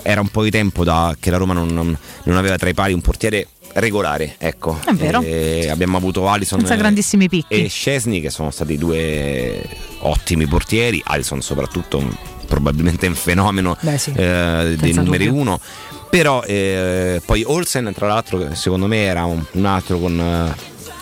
[0.03, 2.75] era un po' di tempo da, che la Roma non, non- non aveva tra i
[2.75, 5.21] pali un portiere regolare ecco È vero.
[5.23, 7.53] Eh, abbiamo avuto Alisson Senza eh, grandissimi picchi.
[7.65, 9.63] e Scesni che sono stati due
[10.01, 12.15] ottimi portieri, Alisson soprattutto un-
[12.47, 15.41] probabilmente un fenomeno Beh, sì, eh, dei numeri dubbio.
[15.41, 15.61] uno.
[16.09, 20.55] Però eh, poi Olsen tra l'altro secondo me era un, un altro con eh,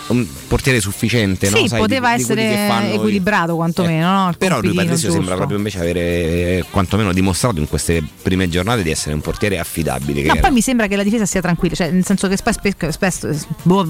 [0.09, 1.47] un portiere sufficiente.
[1.49, 1.67] Sì, no?
[1.69, 4.13] Sai, poteva di- di essere fanno- equilibrato quantomeno.
[4.25, 4.29] no?
[4.31, 8.83] Il però lui Patrizio sembra proprio invece avere eh, quantomeno dimostrato in queste prime giornate
[8.83, 10.23] di essere un portiere affidabile.
[10.23, 12.53] No, era- poi mi sembra che la difesa sia tranquilla, cioè nel senso che spe-
[12.53, 13.29] spe- spesso,
[13.63, 13.87] boh,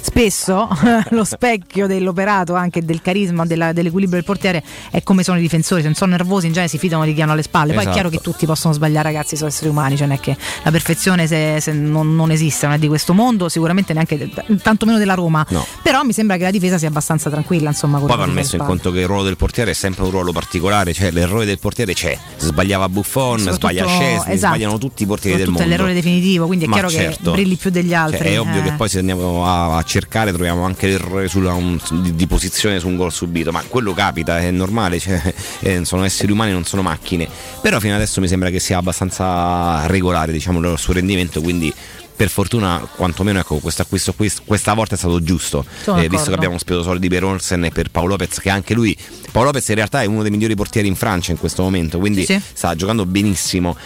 [0.00, 0.68] spesso
[1.10, 5.80] lo specchio dell'operato, anche del carisma, della- dell'equilibrio del portiere è come sono i difensori,
[5.80, 7.80] se non sono nervosi in genere si fidano di chi hanno alle spalle, poi è
[7.80, 7.94] Esatto.
[7.94, 11.26] chiaro che tutti possono sbagliare ragazzi, sono esseri umani, cioè non è che la perfezione
[11.26, 14.30] se, se non, non esiste, non è di questo mondo, sicuramente neanche
[14.62, 15.66] tantomeno della Roma, No.
[15.82, 17.98] però mi sembra che la difesa sia abbastanza tranquilla, insomma.
[17.98, 20.32] Poi vanno difesa messo in conto che il ruolo del portiere è sempre un ruolo
[20.32, 24.36] particolare, cioè l'errore del portiere c'è, sbagliava Buffon, sbaglia Scesni, esatto.
[24.36, 25.62] sbagliano tutti i portieri del mondo.
[25.62, 27.30] è l'errore definitivo, quindi è Ma chiaro certo.
[27.30, 28.28] che brilli più degli Cioè, altri.
[28.32, 28.62] è ovvio eh.
[28.64, 32.78] che poi se andiamo a, a cercare troviamo anche l'errore sulla un- di, di posizione
[32.80, 35.20] su un gol subito, ma quello capita, è normale, cioè,
[35.60, 37.28] eh, sono esseri umani, non sono macchine.
[37.60, 41.72] Però fino adesso mi sembra che sia abbastanza regolare diciamo, il suo rendimento, quindi
[42.16, 45.64] per fortuna quantomeno ecco, questo acquisto qui questa volta è stato giusto,
[45.96, 48.96] eh, visto che abbiamo speso soldi per Olsen e per Paolo Lopez, che anche lui,
[49.32, 52.24] Paolo Lopez in realtà è uno dei migliori portieri in Francia in questo momento, quindi
[52.24, 52.40] Sì, sì.
[52.52, 53.76] sta giocando benissimo.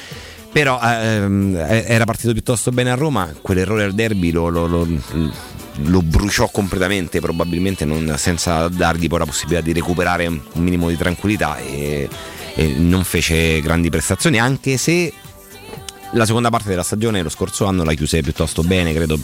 [0.50, 4.86] Però ehm, eh, era partito piuttosto bene a Roma, quell'errore al derby lo, lo- lo-
[5.82, 10.96] lo bruciò completamente, probabilmente non- senza dargli poi la possibilità di recuperare un minimo di
[10.96, 12.08] tranquillità e,
[12.54, 15.12] e non fece grandi prestazioni, anche se
[16.12, 19.18] la seconda parte della stagione lo scorso anno la chiuse piuttosto bene, credo.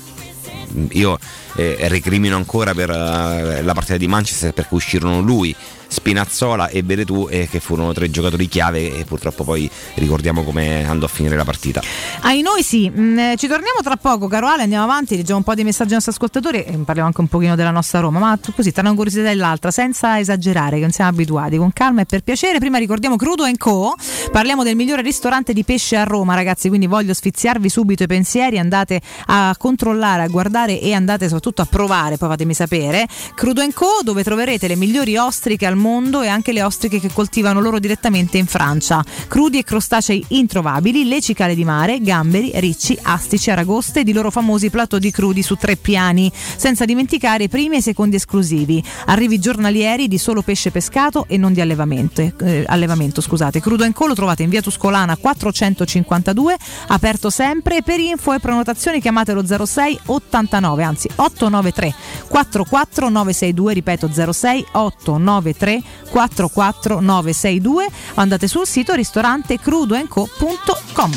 [0.91, 1.19] Io
[1.57, 5.55] eh, recrimino ancora per eh, la partita di Manchester perché uscirono lui,
[5.95, 11.07] Spinazzola e Veretù eh, che furono tre giocatori chiave e purtroppo poi ricordiamo come andò
[11.07, 11.81] a finire la partita.
[12.23, 15.45] Ai noi sì, Mm, eh, ci torniamo tra poco, caro Ale, andiamo avanti, leggiamo un
[15.45, 18.39] po' di messaggi ai nostri ascoltatori e parliamo anche un pochino della nostra Roma, ma
[18.55, 22.05] così tra una curiosità e l'altra, senza esagerare, che non siamo abituati, con calma e
[22.05, 22.59] per piacere.
[22.59, 23.95] Prima ricordiamo Crudo Co,
[24.33, 28.59] parliamo del migliore ristorante di pesce a Roma, ragazzi, quindi voglio sfiziarvi subito i pensieri,
[28.59, 33.07] andate a controllare, a guardare e andate soprattutto a provare, poi fatemi sapere.
[33.35, 35.84] Crudo Co, dove troverete le migliori ostriche al mondo
[36.23, 39.05] e anche le ostriche che coltivano loro direttamente in Francia.
[39.29, 44.31] Crudi e crostacei introvabili, le cicale di mare, gamberi, ricci, astici, aragoste ed i loro
[44.31, 48.83] famosi plateau di crudi su tre piani, senza dimenticare i primi e i secondi esclusivi.
[49.07, 52.23] Arrivi giornalieri di solo pesce pescato e non di allevamento.
[52.23, 53.61] eh, allevamento scusate.
[53.61, 56.57] Crudo Co lo trovate in via Tuscolana 452,
[56.89, 57.83] aperto sempre.
[57.83, 61.95] Per info e prenotazioni chiamatelo 06 89, anzi 893
[62.29, 65.74] 44 962, ripeto 06 893
[66.11, 71.11] 44 962 o andate sul sito ristorante crudoenco.com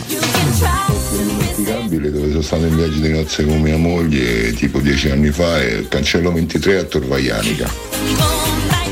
[1.67, 5.61] indimenticabile dove sono stato in viaggio di nozze con mia moglie tipo dieci anni fa
[5.61, 7.69] il cancello 23 a Torvaianica.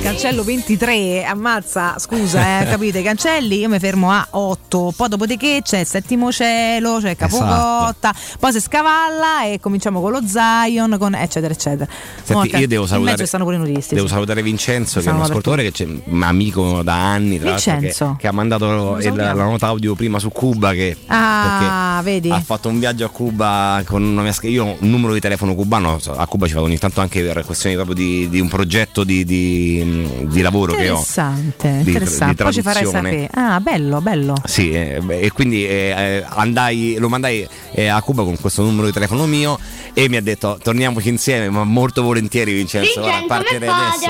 [0.05, 3.01] Cancello 23, ammazza, scusa, eh, capite?
[3.01, 8.51] Cancelli, io mi fermo a 8, poi dopodiché c'è il settimo cielo, c'è Capocotta, poi
[8.51, 11.89] si scavalla e cominciamo con lo Zion, con eccetera eccetera.
[12.21, 13.95] Senti, Mo, io devo in salutare, mezzo stanno pure i nudisti.
[13.95, 14.13] devo sì.
[14.13, 17.79] salutare Vincenzo, che è un ascoltatore che c'è un amico da anni, tra l'altro, che,
[17.79, 18.15] Vincenzo.
[18.19, 20.71] che ha mandato il- la nota audio prima su Cuba.
[20.73, 22.29] Che, Ah, vedi?
[22.29, 25.19] ha fatto un viaggio a Cuba con una mia sch- io ho un numero di
[25.19, 28.47] telefono cubano a Cuba ci vado ogni tanto anche per questioni proprio di, di un
[28.49, 32.35] progetto di, di- di lavoro che ho Interessante, di- interessante.
[32.35, 33.29] di Poi ci farai sapere.
[33.33, 34.35] Ah, bello, bello.
[34.45, 38.63] sì, eh, beh, e quindi eh, eh, andai, lo mandai eh, a Cuba con questo
[38.63, 39.57] numero di telefono mio
[39.93, 44.09] e mi ha detto torniamoci insieme, ma molto volentieri Vincenzo, guarda, partirei adesso.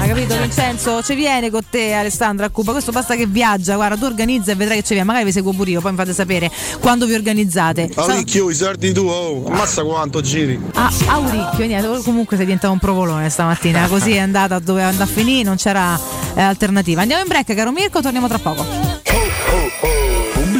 [0.00, 1.02] Hai capito Vincenzo?
[1.02, 4.54] Ci viene con te Alessandra a Cuba, questo basta che viaggia, guarda tu organizza e
[4.54, 6.50] vedrai che ci viene, magari vi seguo pure io, poi mi fate sapere
[6.80, 7.90] quando vi organizzate.
[7.92, 10.58] Sa- Alicchio, i sardi tu, oh, ammazza quanto giri.
[10.74, 15.06] Ah, Auricchio, niente, comunque sei diventato un provolone stamattina, così è andata dove andava a
[15.06, 15.98] finire, non c'era
[16.34, 17.02] eh, alternativa.
[17.02, 18.64] Andiamo in break, caro Mirko, torniamo tra poco.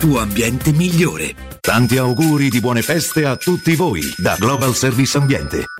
[0.00, 1.34] tuo ambiente migliore.
[1.60, 5.79] Tanti auguri di buone feste a tutti voi da Global Service Ambiente.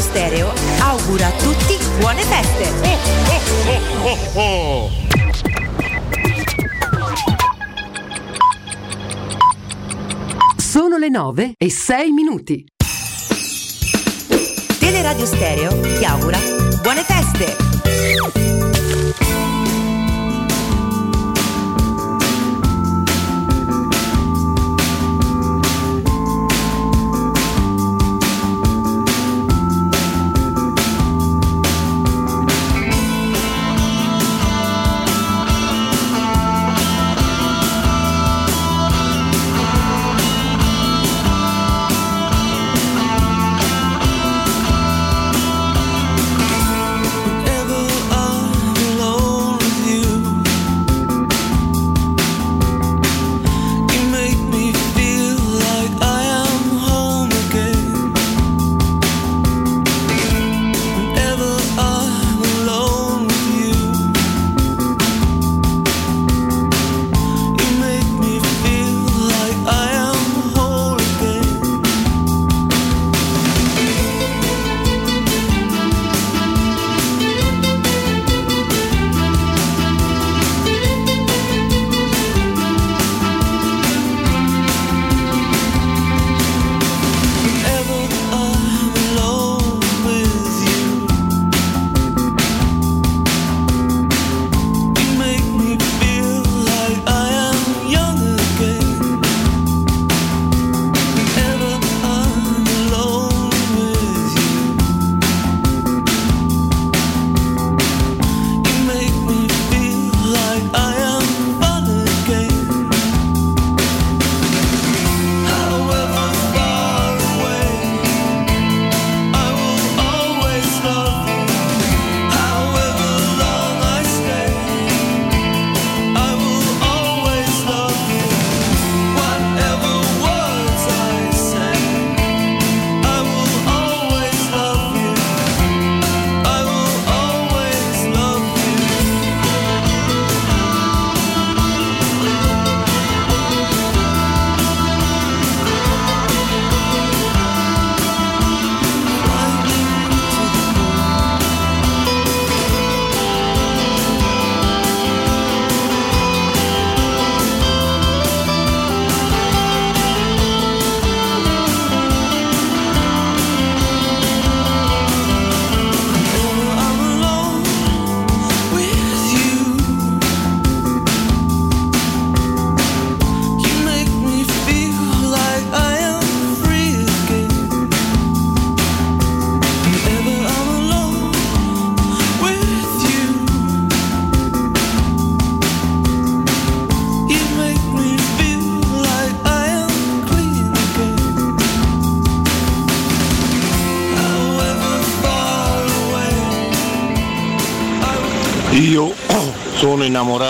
[0.00, 2.72] Teleradio Stereo augura a tutti buone feste.
[10.56, 12.64] Sono le 9 e 6 minuti.
[14.78, 16.38] Teleradio Stereo ti augura
[16.82, 18.69] buone feste.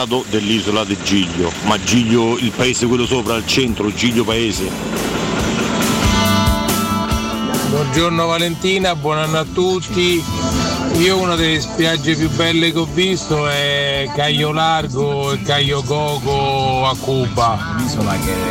[0.00, 4.68] Innamorato dell'isola di Giglio, ma Giglio, il paese quello sopra, al centro, Giglio paese.
[7.68, 10.22] Buongiorno Valentina, buon anno a tutti.
[10.98, 16.86] Io una delle spiagge più belle che ho visto è Caio Largo e Caio Coco
[16.86, 17.76] a Cuba.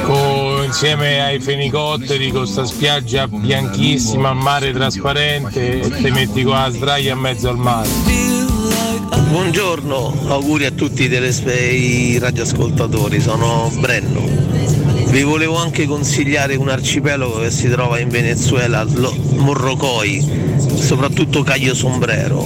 [0.03, 6.69] Co- insieme ai fenicotteri con sta spiaggia bianchissima, mare trasparente e ti metti con la
[6.69, 8.18] sdraia in mezzo al mare.
[9.29, 14.21] Buongiorno, auguri a tutti i, telespe- i radioascoltatori, sono Brenno.
[15.05, 18.83] Vi volevo anche consigliare un arcipelago che si trova in Venezuela,
[19.35, 22.43] Morrocoi, soprattutto Cayo Sombrero,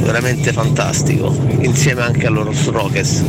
[0.00, 3.22] veramente fantastico, insieme anche a Los Roques.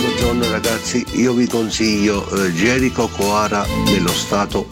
[0.00, 4.66] Buongiorno ragazzi, io vi consiglio eh, Coara nello stato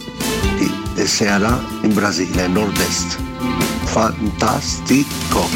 [0.58, 0.68] di
[1.06, 3.25] Ceará in Brasile, nord-est.
[3.96, 5.48] Fantastico!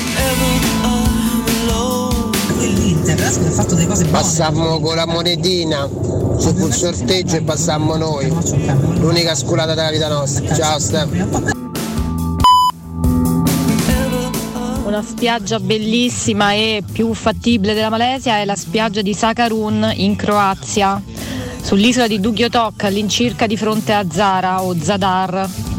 [4.11, 8.33] Passammo con la monetina, fu il sorteggio e passammo noi.
[8.99, 10.55] L'unica sculata della vita nostra.
[10.55, 11.51] Ciao Stefano.
[14.87, 20.99] Una spiaggia bellissima e più fattibile della Malesia è la spiaggia di Sakarun in Croazia,
[21.61, 25.70] sull'isola di Dugiotok, all'incirca di fronte a Zara o Zadar.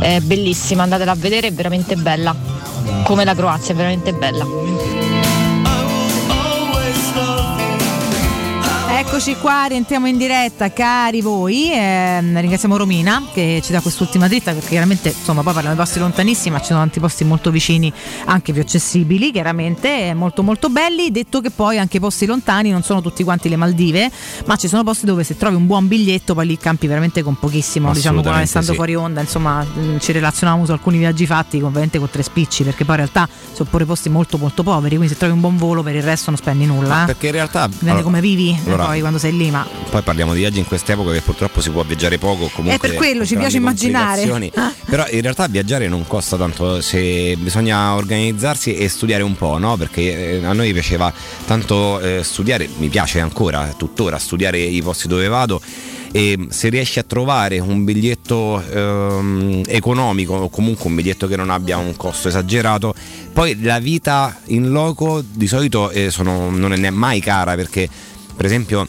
[0.00, 2.34] È bellissima, andatela a vedere, è veramente bella.
[3.04, 4.46] Come la Croazia, è veramente bella.
[9.00, 11.70] Eccoci qua, rientriamo in diretta, cari voi.
[11.72, 15.98] ehm, ringraziamo Romina che ci dà quest'ultima dritta perché chiaramente insomma poi parliamo di posti
[15.98, 17.90] lontanissimi, ma ci sono tanti posti molto vicini,
[18.26, 21.10] anche più accessibili, chiaramente, eh, molto molto belli.
[21.10, 24.10] Detto che poi anche i posti lontani non sono tutti quanti le Maldive,
[24.46, 27.36] ma ci sono posti dove se trovi un buon biglietto poi lì campi veramente con
[27.38, 28.74] pochissimo, diciamo come Assolutamente stando sì.
[28.76, 32.64] fuori onda, insomma mh, ci relazionavamo su alcuni viaggi fatti con, veramente con tre spicci,
[32.64, 35.56] perché poi in realtà sono pure posti molto molto poveri, quindi se trovi un buon
[35.56, 37.02] volo per il resto non spendi nulla.
[37.04, 37.06] eh.
[37.06, 37.66] Perché in realtà.
[37.66, 40.58] Dipende allora- come vivi eh, allora, poi quando sei lì, ma Poi parliamo di viaggi
[40.58, 42.50] in quest'epoca che purtroppo si può viaggiare poco.
[42.52, 44.26] Comunque È per quello, ci piace immaginare.
[44.26, 44.74] complicazioni.
[44.84, 49.76] Però in realtà viaggiare non costa tanto, se bisogna organizzarsi e studiare un po', no?
[49.76, 51.12] Perché eh, a noi piaceva
[51.46, 55.60] tanto eh, studiare, mi piace ancora, tuttora, studiare i posti dove vado.
[56.12, 61.50] E se riesci a trovare un biglietto ehm, economico o comunque un biglietto che non
[61.50, 62.92] abbia un costo esagerato,
[63.32, 67.88] poi la vita in loco di solito eh, sono- non è mai cara perché
[68.36, 68.88] per esempio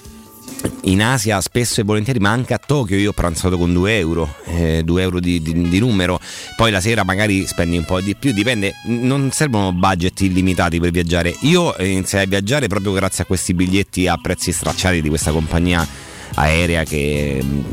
[0.84, 4.36] in Asia spesso e volentieri, ma anche a Tokyo io ho pranzato con 2 euro,
[4.84, 6.20] 2 euro di, di- di numero,
[6.56, 10.92] poi la sera magari spendi un po' di più, dipende, non servono budget illimitati per
[10.92, 11.36] viaggiare.
[11.42, 15.32] Io eh, iniziai a viaggiare proprio grazie a questi biglietti a prezzi stracciati di questa
[15.32, 15.88] compagnia
[16.36, 17.64] aerea che mh,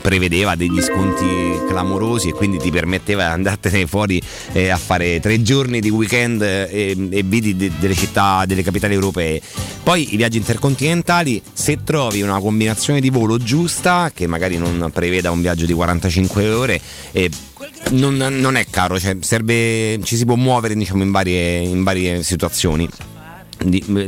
[0.00, 4.20] prevedeva degli sconti clamorosi e quindi ti permetteva di andartene fuori
[4.52, 8.94] eh, a fare tre giorni di weekend eh, e, vidi de- delle città, delle capitali
[8.94, 9.40] europee.
[9.82, 15.30] Poi i viaggi intercontinentali, se trovi una combinazione di volo giusta, che magari non preveda
[15.30, 16.80] un viaggio di 45 ore,
[17.12, 17.30] eh,
[17.90, 22.22] non, non è caro, cioè serve, ci si può muovere diciamo, in, varie, in varie
[22.22, 22.88] situazioni.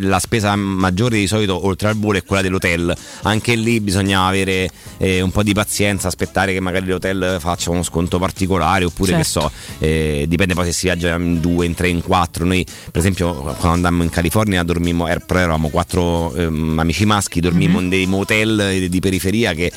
[0.01, 4.71] La spesa maggiore di solito oltre al volo è quella dell'hotel anche lì bisogna avere
[4.97, 9.23] eh, un po' di pazienza aspettare che magari l'hotel faccia uno sconto particolare oppure che
[9.25, 9.41] Certo.
[9.51, 12.99] so eh, dipende poi se si viaggia in due, in tre, in quattro noi per
[13.01, 17.85] esempio quando andammo in California dormimmo er- però eravamo quattro ehm, amici maschi dormimmo Mhm.
[17.85, 19.71] in dei motel eh, di periferia che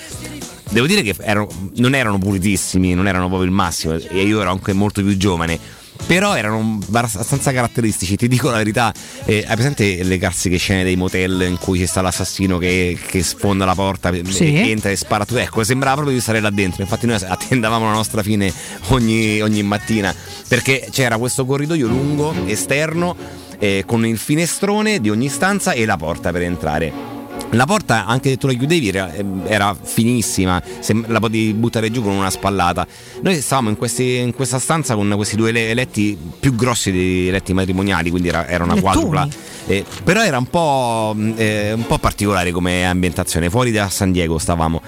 [0.67, 4.49] Devo dire che erano- non erano pulitissimi, non erano proprio il massimo e io ero
[4.49, 5.57] anche molto più giovane.
[6.05, 8.93] Però erano abbastanza caratteristici, ti dico la verità.
[9.25, 13.23] Eh, hai presente le classiche scene dei motel in cui ci sta l'assassino che, che
[13.23, 14.53] sfonda la porta, e- Sì.
[14.53, 15.39] e entra e spara tutto?
[15.39, 16.83] Ecco, sembrava proprio di stare là dentro.
[16.83, 18.53] Infatti, noi attendavamo la nostra fine
[18.89, 20.13] ogni, ogni mattina
[20.47, 23.15] perché c'era questo corridoio lungo esterno
[23.57, 27.14] eh, con il finestrone di ogni stanza e la porta per entrare.
[27.51, 29.11] La porta, anche se tu la chiudevi, era,
[29.45, 30.61] era finissima,
[31.07, 32.85] la potevi buttare giù con una spallata.
[33.21, 37.29] Noi stavamo in, questi- in questa stanza con questi due le- letti più grossi dei
[37.29, 39.27] letti matrimoniali, quindi era, era una quadrupla.
[39.67, 44.37] Eh, però era un po', eh, un po' particolare come ambientazione, fuori da San Diego
[44.37, 44.81] stavamo.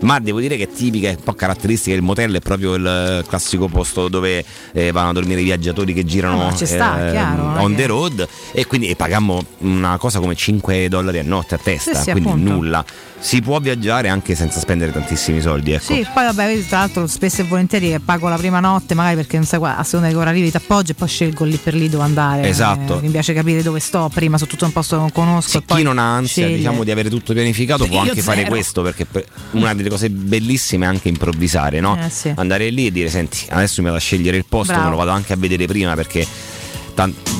[0.00, 1.94] Ma devo dire che è tipica, è un po' caratteristica.
[1.94, 6.04] Il motel è proprio il classico posto dove eh, vanno a dormire i viaggiatori che
[6.04, 8.28] girano Ah, ma ci sta, eh, chiaro, è on che- the road.
[8.52, 12.10] E quindi e pagammo una cosa come 5 dollari a notte a testa, Sì, sì,
[12.12, 12.50] quindi appunto.
[12.52, 12.84] nulla.
[13.22, 15.72] Si può viaggiare anche senza spendere tantissimi soldi.
[15.72, 15.92] Ecco.
[15.92, 19.44] Sì, poi vabbè, tra l'altro spesso e volentieri pago la prima notte, magari perché non
[19.44, 21.74] sai qua, a seconda di che ora arrivi ti appoggio e poi scelgo lì per
[21.74, 22.48] lì dove andare.
[22.48, 22.96] Esatto.
[22.98, 25.58] Eh, mi piace capire dove sto prima, soprattutto un posto che non conosco.
[25.58, 28.48] e poi Chi non ha ansia diciamo, di avere tutto pianificato può anche fare zero.
[28.50, 31.98] questo perché per- una delle cose bellissime è anche improvvisare, no?
[32.02, 32.32] Eh, sì.
[32.36, 34.84] andare lì e dire senti adesso mi vado a scegliere il posto, Bravo.
[34.88, 36.26] me lo vado anche a vedere prima perché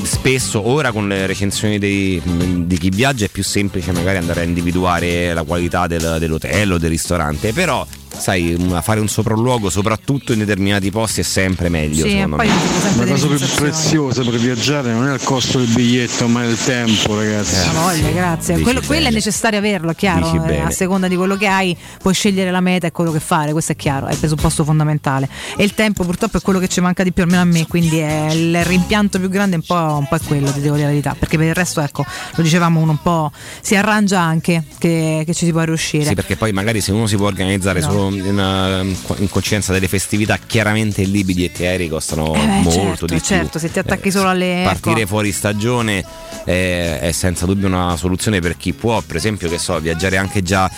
[0.03, 2.19] spesso ora con le recensioni dei-
[2.65, 6.77] di chi viaggia è più semplice magari andare a individuare la qualità del- dell'hotel o
[6.79, 12.03] del ristorante, però sai una- fare un sopralluogo soprattutto in determinati posti è sempre meglio
[12.05, 12.45] Sì, secondo me.
[12.45, 16.57] La cosa più preziosa per viaggiare non è il costo del biglietto, ma è il
[16.63, 17.55] tempo, ragazzi.
[17.73, 18.53] La voglia, grazie.
[18.53, 20.43] Dici Quello, quello è necessario averlo, è chiaro.
[20.45, 23.51] Eh, a seconda di quello che hai, puoi scegliere la meta e quello che fare,
[23.51, 25.27] questo è chiaro, è il presupposto fondamentale.
[25.55, 27.97] E il tempo purtroppo è quello che ci manca di più, almeno a me, quindi
[27.99, 30.87] è il rimpianto più grande è un po', un po' è quello, ti devo dire
[30.87, 31.15] la verità.
[31.17, 32.05] Perché per il resto, ecco,
[32.35, 33.31] lo dicevamo, uno un po'
[33.61, 36.05] si arrangia anche che, che ci si può riuscire.
[36.05, 37.85] Sì, perché poi magari se uno si può organizzare No.
[37.89, 42.45] solo in, eh, in coincidenza delle festività, chiaramente lì i biglietti aerei costano Eh beh,
[42.45, 43.23] molto certo, di più.
[43.23, 45.07] certo, se ti attacchi solo alle Partire ecco.
[45.07, 46.03] fuori stagione
[46.45, 50.41] è, è senza dubbio una soluzione per chi può, per esempio, che so, viaggiare anche
[50.41, 50.69] già.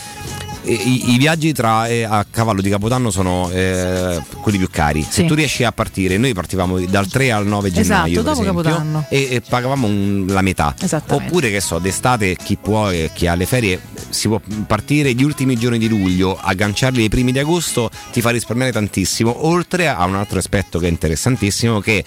[0.65, 5.01] I, i viaggi tra, eh, a cavallo di Capodanno sono eh, quelli più cari.
[5.03, 5.25] Se Sì.
[5.25, 8.21] tu riesci a partire, noi partivamo dal 3 al 9 Esatto, gennaio.
[8.21, 9.05] dopo esempio, Capodanno.
[9.09, 10.73] E, e pagavamo un- la metà.
[11.09, 13.79] Oppure che so, d'estate chi può e chi ha le ferie
[14.09, 18.29] si può partire gli ultimi giorni di luglio, agganciarli ai primi di agosto, ti fa
[18.29, 19.45] risparmiare tantissimo.
[19.47, 22.03] Oltre a un altro aspetto che è interessantissimo che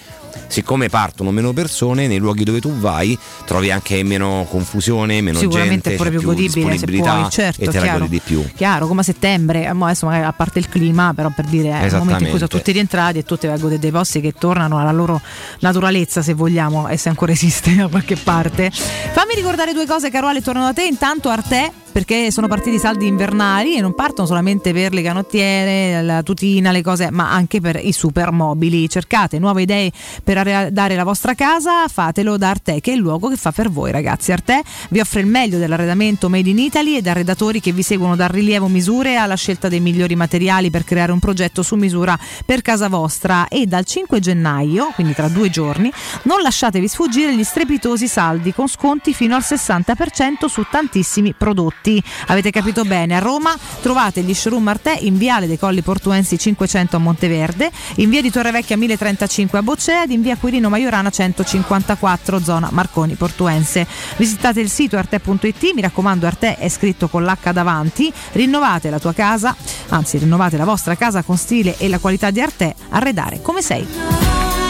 [0.47, 5.89] siccome partono meno persone, nei luoghi dove tu vai trovi anche meno confusione, meno Sicuramente
[5.89, 8.21] gente, è pure c'è più godibile se disponibilità puoi, certo, e te la godi di
[8.23, 8.45] più.
[8.55, 11.91] Chiaro, come a settembre, eh, adesso magari a parte il clima, però per dire è
[11.93, 14.91] un momento in cui sono tutti rientrati e tutti godere dei posti che tornano alla
[14.91, 15.21] loro
[15.59, 18.69] naturalezza, se vogliamo, e se ancora esiste da qualche parte.
[18.71, 20.83] Fammi ricordare due cose, caro Ale, torno da te.
[20.83, 26.03] Intanto Arte perché sono partiti i saldi invernali e non partono solamente per le canottiere,
[26.03, 28.87] la tutina, le cose, ma anche per i super mobili.
[28.87, 29.91] Cercate nuove idee
[30.23, 33.71] per arredare la vostra casa, fatelo da Arte, che è il luogo che fa per
[33.71, 34.31] voi, ragazzi.
[34.31, 38.29] Arte vi offre il meglio dell'arredamento made in Italy ed arredatori che vi seguono dal
[38.29, 42.15] rilievo misure alla scelta dei migliori materiali per creare un progetto su misura
[42.45, 45.91] per casa vostra e dal 5 gennaio, quindi tra due giorni,
[46.25, 51.85] non lasciatevi sfuggire gli strepitosi saldi con sconti fino al 60% su tantissimi prodotti.
[52.27, 56.97] Avete capito bene, a Roma trovate gli showroom Arte in Viale dei Colli Portuensi 500
[56.97, 62.43] a Monteverde, in Via di Torrevecchia 1035 a Boccea ed in Via Quirino Maiorana 154
[62.43, 63.87] zona Marconi Portuense.
[64.17, 69.13] Visitate il sito arte.it, mi raccomando Arte è scritto con l'H davanti, rinnovate la tua
[69.13, 69.55] casa,
[69.89, 74.66] anzi rinnovate la vostra casa con stile e la qualità di Arte, arredare come sei.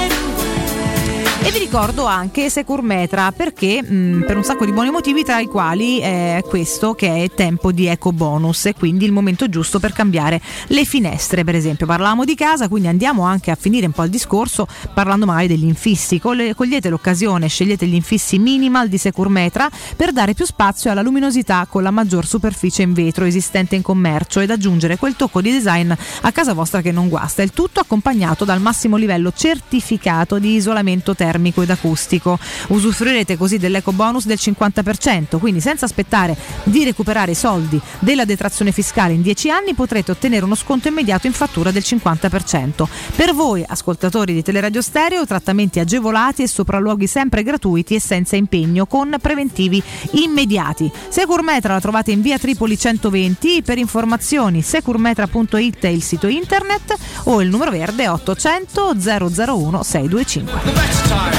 [1.58, 5.98] Vi ricordo anche Securmetra perché mh, per un sacco di buoni motivi tra i quali
[5.98, 10.40] è questo che è tempo di eco bonus e quindi il momento giusto per cambiare
[10.68, 11.88] le finestre per esempio.
[11.88, 15.64] Parlavamo di casa quindi andiamo anche a finire un po' il discorso parlando magari degli
[15.64, 16.20] infissi.
[16.20, 21.82] Cogliete l'occasione, scegliete gli infissi minimal di Securmetra per dare più spazio alla luminosità con
[21.82, 26.32] la maggior superficie in vetro esistente in commercio ed aggiungere quel tocco di design a
[26.32, 27.42] casa vostra che non guasta.
[27.42, 32.38] Il tutto accompagnato dal massimo livello certificato di isolamento termico ed acustico.
[32.68, 38.72] Usufruirete così dell'eco bonus del 50%, quindi senza aspettare di recuperare i soldi della detrazione
[38.72, 42.86] fiscale in 10 anni potrete ottenere uno sconto immediato in fattura del 50%.
[43.16, 48.86] Per voi, ascoltatori di Teleradio Stereo, trattamenti agevolati e sopralluoghi sempre gratuiti e senza impegno
[48.86, 50.92] con preventivi immediati.
[51.10, 57.42] Securmetra la trovate in via Tripoli 120, per informazioni securmetra.it è il sito internet o
[57.42, 61.37] il numero verde 800 001 625.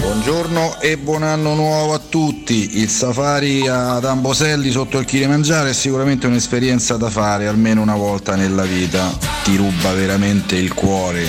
[0.00, 2.78] Buongiorno e buon anno nuovo a tutti.
[2.80, 8.34] Il safari ad Amboselli sotto il Kilimangiaro è sicuramente un'esperienza da fare almeno una volta
[8.34, 9.16] nella vita.
[9.42, 11.28] Ti ruba veramente il cuore.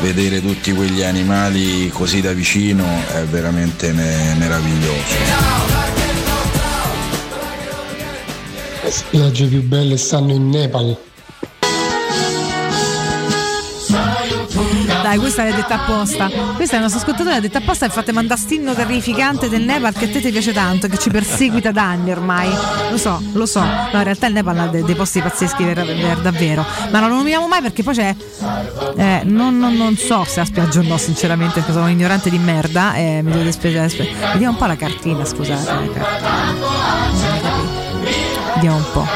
[0.00, 5.14] Vedere tutti quegli animali così da vicino è veramente me- meraviglioso.
[8.82, 10.96] Le spiagge più belle stanno in Nepal.
[15.12, 16.30] Dai, questa l'hai detta apposta.
[16.56, 19.92] Questa è il nostro ascoltatore, l'ha detta apposta e fate mandare stinno terrificante del Nepal
[19.92, 22.48] che a te ti piace tanto, che ci perseguita da anni ormai.
[22.90, 23.60] Lo so, lo so.
[23.60, 26.64] No, in realtà il Nepal ha dei, dei posti pazzeschi per, per davvero.
[26.90, 28.16] Ma non lo nominiamo mai perché poi c'è.
[28.96, 32.30] Eh, non, non, non, so se ha spiaggia o no, sinceramente, perché sono un ignorante
[32.30, 32.94] di merda.
[32.94, 33.88] Eh, mi devo spiegare.
[34.32, 35.62] Vediamo un po' la cartina, scusate.
[35.62, 36.06] La cartina.
[38.54, 39.06] Vediamo un po'.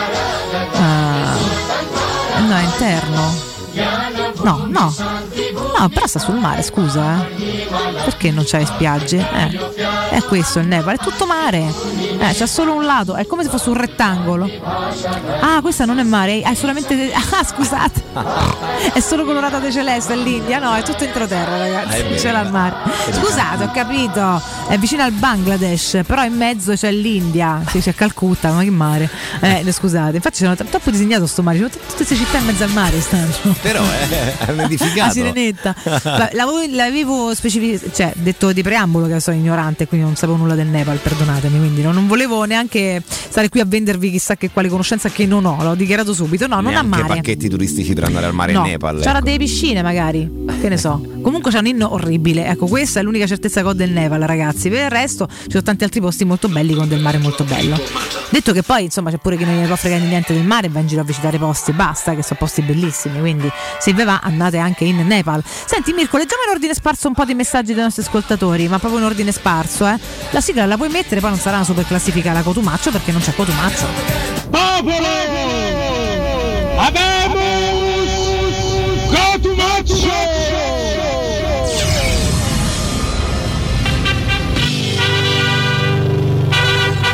[0.74, 4.05] Uh, no, è interno.
[4.46, 4.94] No, no.
[5.76, 7.26] No, però sta sul mare, scusa.
[7.26, 7.66] Eh.
[8.04, 9.18] Perché non c'hai spiagge?
[9.18, 9.58] Eh.
[10.10, 11.64] È questo il Nepal, è tutto mare.
[12.18, 14.48] Eh, c'è solo un lato, è come se fosse un rettangolo.
[15.40, 17.12] Ah, questa non è mare, è solamente.
[17.36, 18.04] Ah, scusate.
[18.94, 21.98] È solo colorata di celeste l'India, no, è tutto entroterra, ragazzi.
[21.98, 22.76] Eh, c'è al mare.
[23.10, 24.40] Scusate, ho capito.
[24.68, 27.60] È vicino al Bangladesh, però in mezzo c'è l'India.
[27.66, 29.10] Sì, c'è Calcutta, ma che mare.
[29.40, 30.16] Eh, scusate.
[30.16, 33.54] Infatti c'è troppo disegnato sto mare, tutte queste città in mezzo al mare stanno.
[33.60, 35.06] Però eh, edificato.
[35.06, 35.74] La sirenetta.
[36.32, 40.98] L'avevo specificato, cioè detto di preambolo che sono ignorante, quindi non sapevo nulla del Nepal,
[40.98, 45.26] perdonatemi, quindi non, non, volevo neanche stare qui a vendervi chissà che quale conoscenza che
[45.26, 46.46] non ho, l'ho dichiarato subito.
[46.46, 47.14] No, non Neanche ha mare.
[47.14, 48.98] pacchetti turistici per andare al mare no, in Nepal.
[48.98, 49.24] C'era ecco.
[49.24, 51.00] delle piscine magari, che ne so.
[51.22, 52.46] Comunque c'è un inno orribile.
[52.46, 54.68] Ecco, questa è l'unica certezza che ho del Nepal, ragazzi.
[54.68, 57.78] Per il resto ci sono tanti altri posti molto belli con del mare molto bello.
[58.28, 60.80] Detto che poi, insomma, c'è pure chi non gliene può fregare niente del mare, va
[60.80, 63.18] in giro a visitare posti e basta, che sono posti bellissimi.
[63.18, 65.42] Quindi se vi va andate anche in Nepal.
[65.44, 69.00] Senti Mirko, leggiamo in ordine sparso un po' di messaggi dei nostri ascoltatori, ma proprio
[69.00, 69.98] in ordine sparso, eh.
[70.30, 73.20] La sigla la puoi mettere, poi non sarà una super classifica la Cotumaccio perché non
[73.20, 73.86] c'è Cotumaccio.
[74.50, 75.06] Popolo!
[76.78, 78.10] Abemus
[79.10, 80.14] Cotumaccio!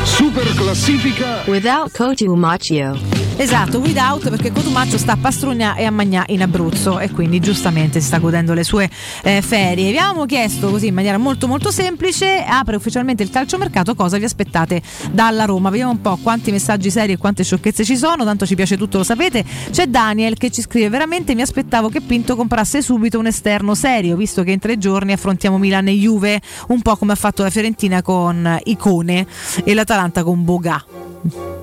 [0.05, 3.32] Super classifica Without Cotumaccio.
[3.37, 8.01] Esatto, without perché Cotumaccio sta a Pastrugna e a Magnà in Abruzzo e quindi giustamente
[8.01, 8.89] si sta godendo le sue
[9.23, 9.91] eh, ferie.
[9.91, 14.25] Vi avevamo chiesto così in maniera molto molto semplice, apre ufficialmente il calciomercato, cosa vi
[14.25, 14.81] aspettate
[15.11, 15.71] dalla Roma?
[15.71, 18.99] Vediamo un po' quanti messaggi seri e quante sciocchezze ci sono, tanto ci piace tutto,
[18.99, 19.45] lo sapete.
[19.71, 24.15] C'è Daniel che ci scrive veramente mi aspettavo che Pinto comprasse subito un esterno serio,
[24.15, 27.51] visto che in tre giorni affrontiamo Milan e Juve, un po' come ha fatto la
[27.51, 29.27] Fiorentina con Icone
[29.65, 31.12] e l'Atalanta con Boga.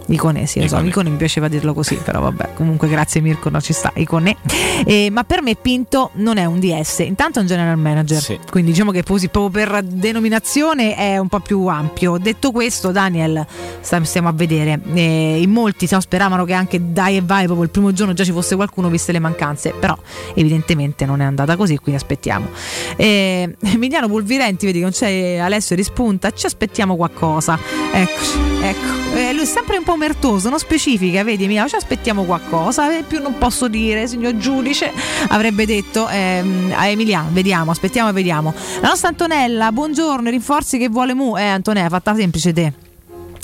[0.07, 0.89] Icone, sì, lo so, Icone.
[0.89, 4.37] Icone mi piaceva dirlo così, però vabbè, comunque grazie Mirko, no, ci sta, Icone.
[4.85, 8.39] Eh, ma per me Pinto non è un DS, intanto è un general manager, Sì.
[8.49, 12.17] quindi diciamo che così proprio per denominazione è un po' più ampio.
[12.17, 13.45] Detto questo, Daniel,
[13.81, 17.69] stiamo a vedere, eh, in molti no, speravano che anche dai e vai proprio il
[17.71, 19.95] primo giorno già ci fosse qualcuno viste le mancanze, però
[20.33, 22.47] evidentemente non è andata così, quindi aspettiamo.
[22.95, 27.59] Eh, Emiliano Pulvirenti, vedi che non c'è Alessio rispunta, ci aspettiamo qualcosa.
[27.91, 28.97] Eccoci, ecco.
[29.15, 33.19] Eh, lui sempre un po' omertoso, non specifica, vedi Emiliano, ci aspettiamo qualcosa, eh, più
[33.19, 34.93] non posso dire, signor giudice,
[35.29, 38.53] avrebbe detto ehm, a Emiliano, vediamo, aspettiamo e vediamo.
[38.79, 42.73] La nostra Antonella, buongiorno, rinforzi che vuole Mu, eh Antonella, fatta semplice te.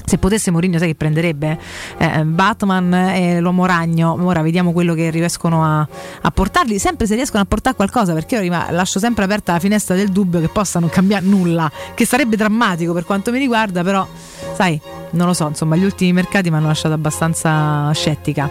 [0.05, 1.57] Se potesse Mourinho sai che prenderebbe
[1.97, 5.87] Eh, Batman e l'uomo ragno ora vediamo quello che riescono a,
[6.21, 9.95] a portarli sempre se riescono a portare qualcosa perché io lascio sempre aperta la finestra
[9.95, 14.07] del dubbio che possano cambiare nulla che sarebbe drammatico per quanto mi riguarda però
[14.55, 14.79] sai
[15.15, 18.49] non lo so insomma gli ultimi mercati mi hanno lasciato abbastanza scettica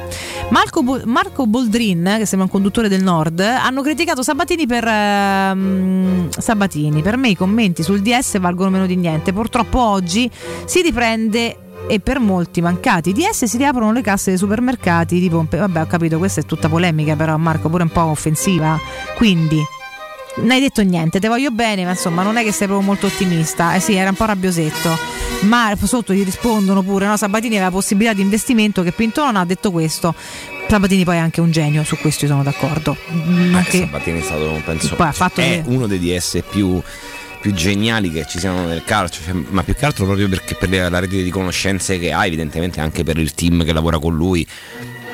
[0.50, 6.28] Marco, Bo- Marco Boldrin che sembra un conduttore del nord hanno criticato Sabatini per ehm,
[6.30, 10.30] Sabatini per me i commenti sul DS valgono meno di niente purtroppo oggi
[10.64, 15.58] si riprende e per molti mancati DS si riaprono le casse dei supermercati di pompe.
[15.58, 18.78] Vabbè, ho capito, questa è tutta polemica, però Marco pure un po' offensiva.
[19.16, 19.62] Quindi
[20.36, 23.06] non hai detto niente, te voglio bene, ma insomma non è che sei proprio molto
[23.06, 23.74] ottimista.
[23.74, 25.33] Eh sì, era un po' rabbiosetto.
[25.44, 27.16] Ma sotto gli rispondono pure, no?
[27.16, 30.14] Sabatini aveva possibilità di investimento che Pinto non ha detto questo.
[30.68, 32.96] Sabatini poi è anche un genio, su questo io sono d'accordo.
[33.10, 36.80] Non Eh, che- Sabatini è stato, penso, Poi è che- uno dei DS più,
[37.40, 40.70] più geniali che ci siano nel calcio, cioè, ma più che altro proprio perché per
[40.90, 44.46] la rete di conoscenze che ha, evidentemente anche per il team che lavora con lui.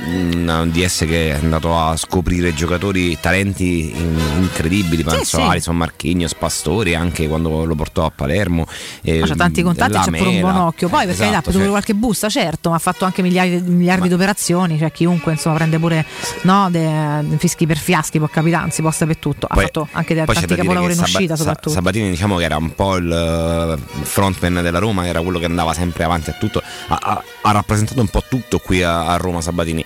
[0.07, 5.43] Un DS che è andato a scoprire giocatori, talenti in- incredibili, penso sì.
[5.43, 8.67] Alison Marchignos, Pastori, anche quando lo portò a Palermo.
[8.67, 10.89] Ma c'ha tanti contatti, c'è pure un buon occhio.
[10.89, 14.09] Poi per carità, ha preso cioè, qualche busta, certo, ma ha fatto anche miliardi, miliardi
[14.09, 14.79] di operazioni.
[14.79, 16.05] Cioè, chiunque insomma prende pure
[16.43, 19.47] no, de- fischi per fiaschi, può capitare, non si può sapere tutto.
[19.47, 21.71] Ha Poi- fatto anche de- tanti capolavori in Saba- uscita, soprattutto.
[21.71, 25.73] Sabatini diciamo che era un po' il eh, frontman della Roma, era quello che andava
[25.75, 29.41] sempre avanti a tutto, ha, ha- ha rappresentato un po' tutto qui a, a Roma
[29.41, 29.85] Sabatini.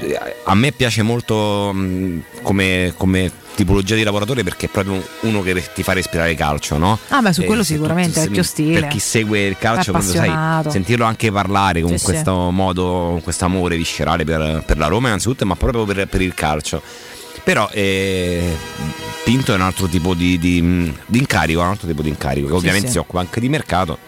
[0.00, 5.42] Eh, A me piace molto mh, come, come tipologia di lavoratore perché è proprio uno
[5.42, 6.98] che ti fa respirare calcio, no?
[7.08, 8.80] Ah, beh, su Eh, quello tu- sicuramente, se- vecchio stile.
[8.80, 12.04] Per chi segue il calcio, proprio sai, sentirlo anche parlare con Sì, sì.
[12.04, 16.20] questo modo, con questo amore viscerale per, per la Roma innanzitutto, ma proprio per, per
[16.22, 16.80] il calcio.
[17.42, 18.56] Però eh,
[19.24, 22.52] Pinto è un altro tipo di, di- di incarico, un altro tipo di incarico, che
[22.52, 22.92] Sì, ovviamente sì.
[22.94, 23.98] si occupa anche di mercato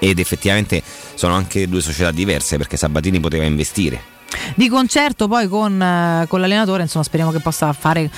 [0.00, 0.82] ed effettivamente
[1.14, 4.12] sono anche due società diverse perché Sabatini poteva investire.
[4.54, 8.10] Di concerto poi con, eh, con l'allenatore, insomma, speriamo che possa fare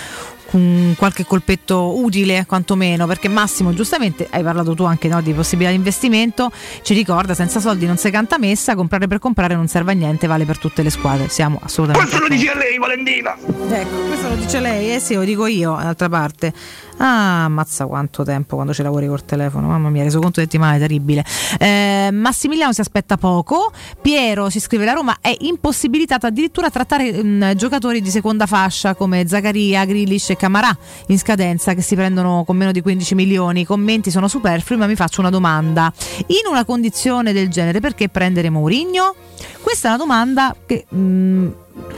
[0.52, 5.70] un qualche colpetto utile quantomeno perché Massimo giustamente hai parlato tu anche no, di possibilità
[5.70, 6.50] di investimento
[6.83, 10.26] ci ricorda senza soldi non si canta messa comprare per comprare non serve a niente
[10.26, 13.36] vale per tutte le squadre siamo assolutamente Questo lo dice lei, Valentina!
[13.68, 16.52] Ecco, questo lo dice lei, eh sì, lo dico io, d'altra parte.
[16.99, 20.78] Ah, ammazza quanto tempo quando ci lavori col telefono, mamma mia, reso conto settimana, è
[20.78, 21.25] terribile.
[21.58, 27.23] Eh, Massimiliano si aspetta poco, Piero ci scrive la Roma è impossibilitata addirittura a trattare
[27.23, 32.56] mm, giocatori di seconda fascia come Zaccaria, Grillish Camarà in scadenza che si prendono con
[32.56, 33.60] meno di 15 milioni.
[33.60, 35.92] I commenti sono superflui, ma mi faccio una domanda.
[36.26, 39.15] In una condizione del genere, perché prendere Mourinho?
[39.60, 41.48] Questa è una domanda che mm,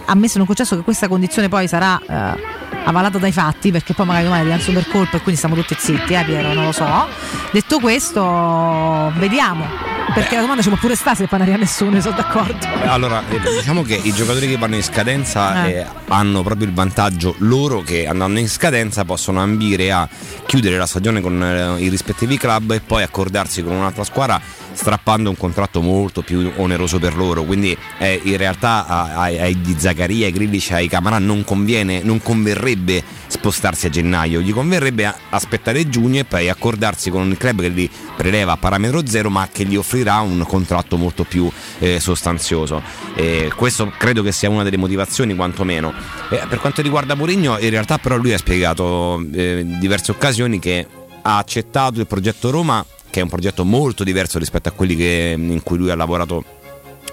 [0.07, 4.25] ammesso non concesso che questa condizione poi sarà eh, avvalata dai fatti, perché poi magari
[4.25, 7.07] domani rilancio per colpo e quindi stiamo tutti zitti, eh Piero, non lo so.
[7.53, 9.67] Detto questo, vediamo.
[10.15, 12.67] Perché la domanda ci può pure stare se poi non arriva nessuno, sono d'accordo.
[12.87, 15.71] Allora, eh, diciamo che i giocatori che vanno in scadenza Eh.
[15.73, 20.09] eh, hanno proprio il vantaggio loro che andando in scadenza possono ambire a
[20.47, 24.41] chiudere la stagione con eh, i rispettivi club e poi accordarsi con un'altra squadra
[24.79, 27.43] strappando un contratto molto più oneroso per loro.
[27.43, 32.23] Quindi eh, in realtà ai, ai di Zaccaria, ai Grillic, ai Camarà non conviene, non
[32.23, 37.69] converrebbe spostarsi a gennaio, gli converrebbe aspettare giugno e poi accordarsi con un club che
[37.69, 41.51] li preleva a parametro zero ma che gli offrirà un contratto molto più
[41.81, 42.81] eh, sostanzioso.
[43.17, 45.93] Eh, questo credo che sia una delle motivazioni quantomeno.
[46.31, 50.61] Eh, per quanto riguarda Mourinho in realtà però lui ha spiegato eh, in diverse occasioni
[50.61, 50.87] che
[51.23, 55.35] ha accettato il progetto Roma che è un progetto molto diverso rispetto a quelli che-
[55.37, 56.45] in cui lui ha lavorato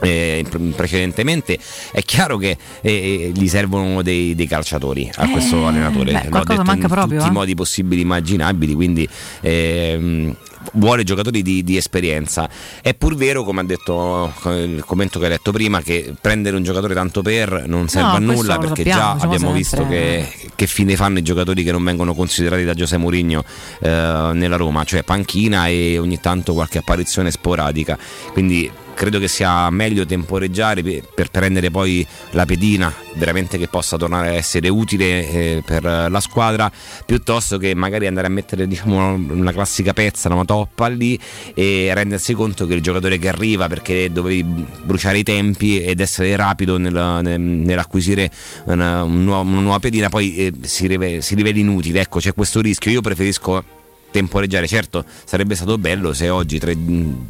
[0.01, 1.57] eh, pre- precedentemente
[1.91, 6.11] è chiaro che eh, gli servono dei, dei calciatori a questo Eh, allenatore.
[6.11, 7.31] beh, qualcosa detto manca in proprio, tutti eh.
[7.31, 9.07] i modi possibili immaginabili quindi
[9.41, 10.35] ehm,
[10.73, 12.49] vuole giocatori di, di esperienza.
[12.81, 16.55] È pur vero come ha detto eh, il commento che hai letto prima che prendere
[16.55, 19.53] un giocatore tanto per non serve No, a questo nulla perché sappiamo, già diciamo abbiamo
[19.53, 23.43] visto che, che fine fanno i giocatori che non vengono considerati da Giuseppe Mourinho
[23.79, 27.97] eh, nella Roma cioè panchina e ogni tanto qualche apparizione sporadica.
[28.33, 34.29] Quindi credo che sia meglio temporeggiare per, prendere poi la pedina veramente che possa tornare
[34.29, 36.71] a essere utile eh, per la squadra
[37.05, 41.19] piuttosto che magari andare a mettere diciamo, una classica pezza, una toppa lì
[41.53, 44.43] e rendersi conto che il giocatore che arriva perché dovevi
[44.83, 48.31] bruciare i tempi ed essere rapido nel, nel, nell'acquisire
[48.65, 52.01] una, un nuovo- una nuova pedina poi eh, si, riveli, si riveli inutile.
[52.01, 52.91] Ecco, c'è questo rischio.
[52.91, 53.74] Io preferisco
[54.11, 54.67] temporeggiare.
[54.67, 56.75] Certo, sarebbe stato bello se oggi, 3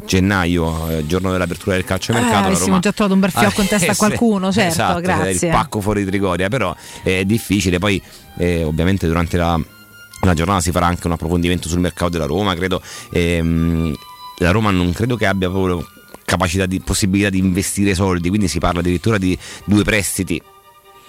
[0.06, 3.68] gennaio, eh, giorno dell'apertura del calciomercato, Eh, avessimo Roma già trovato un bel fiocco in
[3.68, 5.48] testa a avesse- qualcuno, certo, esatto, grazie.
[5.48, 7.80] Il pacco fuori di Trigoria, però è difficile.
[7.80, 8.02] Poi,
[8.38, 9.60] eh, ovviamente, durante la,
[10.22, 12.56] la giornata si farà anche un approfondimento sul mercato della Roma.
[12.56, 12.82] Credo
[13.12, 13.94] ehm,
[14.40, 15.86] la Roma non credo che abbia proprio
[16.26, 20.42] capacità di possibilità di investire soldi, quindi si parla addirittura di due prestiti.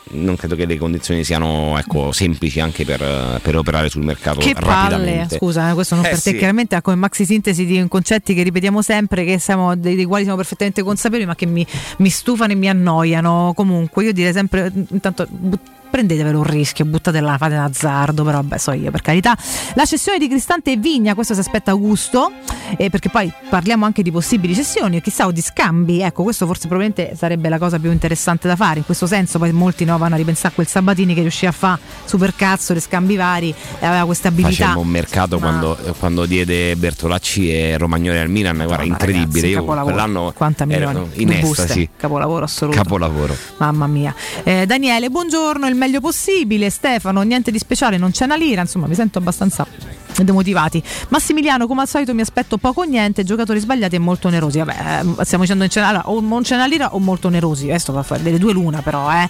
[0.08, 4.54] Non credo che le condizioni siano ecco, semplici anche per, per operare sul mercato Che
[4.54, 6.36] palle, scusa, eh, questo non Eh, per te, sì.
[6.36, 10.22] chiaramente ha come maxi sintesi di concetti che ripetiamo sempre, che siamo, dei, dei quali
[10.22, 11.66] siamo perfettamente consapevoli, ma che mi,
[11.98, 13.52] mi stufano e mi annoiano.
[13.56, 18.58] Comunque, io direi sempre, intanto but- prendetevelo un rischio, buttatela, fate un azzardo, però vabbè,
[18.58, 19.36] so io per carità.
[19.74, 22.30] La cessione di Cristante e Vigna, questo si aspetta Augusto,
[22.76, 26.66] eh, perché poi parliamo anche di possibili cessioni, chissà o di scambi, ecco, questo forse
[26.68, 28.78] probabilmente sarebbe la cosa più interessante da fare.
[28.78, 31.52] In questo senso poi molti no, vanno a ripensare a quel Sabatini che riuscì a
[31.52, 34.50] fare super cazzo, le scambi vari, e aveva questa abilità.
[34.50, 39.24] Facemmo un mercato Ma- quando, quando diede Bertolacci e Romagnoli al Milan, guarda, incredibile.
[39.26, 39.94] ragazzi, Io capolavoro.
[39.94, 41.88] quell'anno Quanta milioni in estasi.
[41.96, 42.76] Capolavoro assoluto.
[42.76, 43.36] Capolavoro.
[43.58, 44.14] Mamma mia.
[44.42, 46.70] Eh, Daniele, buongiorno, il meglio possibile.
[46.70, 48.60] Stefano, niente di speciale, non c'è una lira.
[48.60, 49.66] Insomma, mi sento abbastanza
[50.22, 50.82] demotivati.
[51.08, 53.24] Massimiliano, come al solito, mi aspetto poco o niente.
[53.24, 54.58] Giocatori sbagliati e molto onerosi.
[54.58, 57.66] Vabbè, eh, stiamo dicendo in generale, allora, o non c'è una lira o molto onerosi.
[57.66, 59.10] Questo va a fare delle due l'una, però.
[59.12, 59.28] Eh.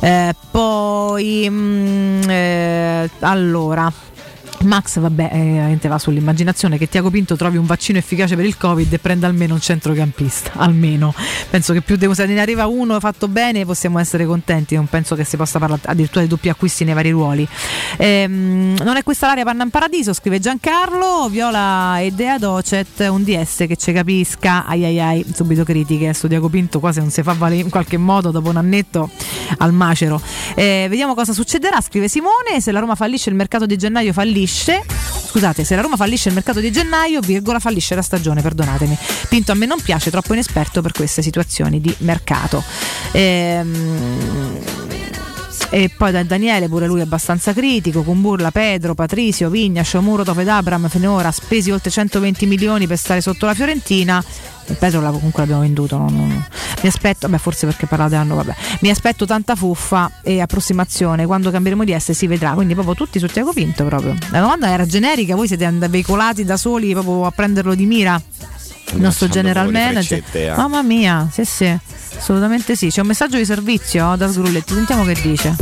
[0.00, 3.92] Eh, poi, mm, eh, allora.
[4.64, 5.30] Max, vabbè,
[5.80, 9.26] eh, va sull'immaginazione che Tiago Pinto trovi un vaccino efficace per il Covid e prenda
[9.26, 10.52] almeno un centrocampista.
[10.56, 11.14] Almeno.
[11.48, 14.74] Penso che più devo, se ne arriva uno fatto bene possiamo essere contenti.
[14.74, 17.46] Non penso che si possa parlare addirittura di doppi acquisti nei vari ruoli.
[17.96, 21.28] Ehm, non è questa l'area Panna in Paradiso, scrive Giancarlo.
[21.30, 24.66] Viola e Dea Docet, un DS che ci capisca.
[24.66, 26.12] Ai ai ai, subito critiche.
[26.12, 29.08] Sto Tiago Pinto quasi non si fa valere in qualche modo dopo un annetto
[29.58, 30.20] al macero.
[30.54, 32.60] Eh, vediamo cosa succederà, scrive Simone.
[32.60, 34.47] Se la Roma fallisce il mercato di gennaio fallisce.
[35.28, 38.96] Scusate, se la Roma fallisce il mercato di gennaio, virgola, fallisce la stagione, perdonatemi.
[39.28, 42.64] Pinto a me non piace, troppo inesperto per queste situazioni di mercato.
[43.12, 44.58] Ehm,
[45.70, 50.24] e poi da Daniele, pure lui è abbastanza critico, con Burla, Pedro, Patrizio, Vigna, Sciomuro,
[50.24, 54.22] Tofed Abram, finora spesi oltre 120 milioni per stare sotto la Fiorentina.
[54.70, 55.96] E Pedro comunque l'abbiamo venduto.
[55.96, 56.46] non- non-
[56.82, 58.54] Mi aspetto, beh, forse perché parlate anno, vabbè.
[58.80, 61.24] Mi aspetto tanta fuffa e approssimazione.
[61.26, 62.52] Quando cambieremo di S si vedrà.
[62.52, 64.14] Quindi proprio tutti su Tiago Pinto proprio.
[64.30, 68.20] La domanda era generica, voi siete veicolati da soli proprio a prenderlo di mira?
[68.94, 70.02] Il nostro general manager.
[70.04, 70.56] freccette, eh.
[70.56, 71.78] Mamma mia, sì, sì,
[72.16, 72.88] assolutamente sì.
[72.88, 75.54] C'è un messaggio di servizio da Sgrulletti, sentiamo che dice.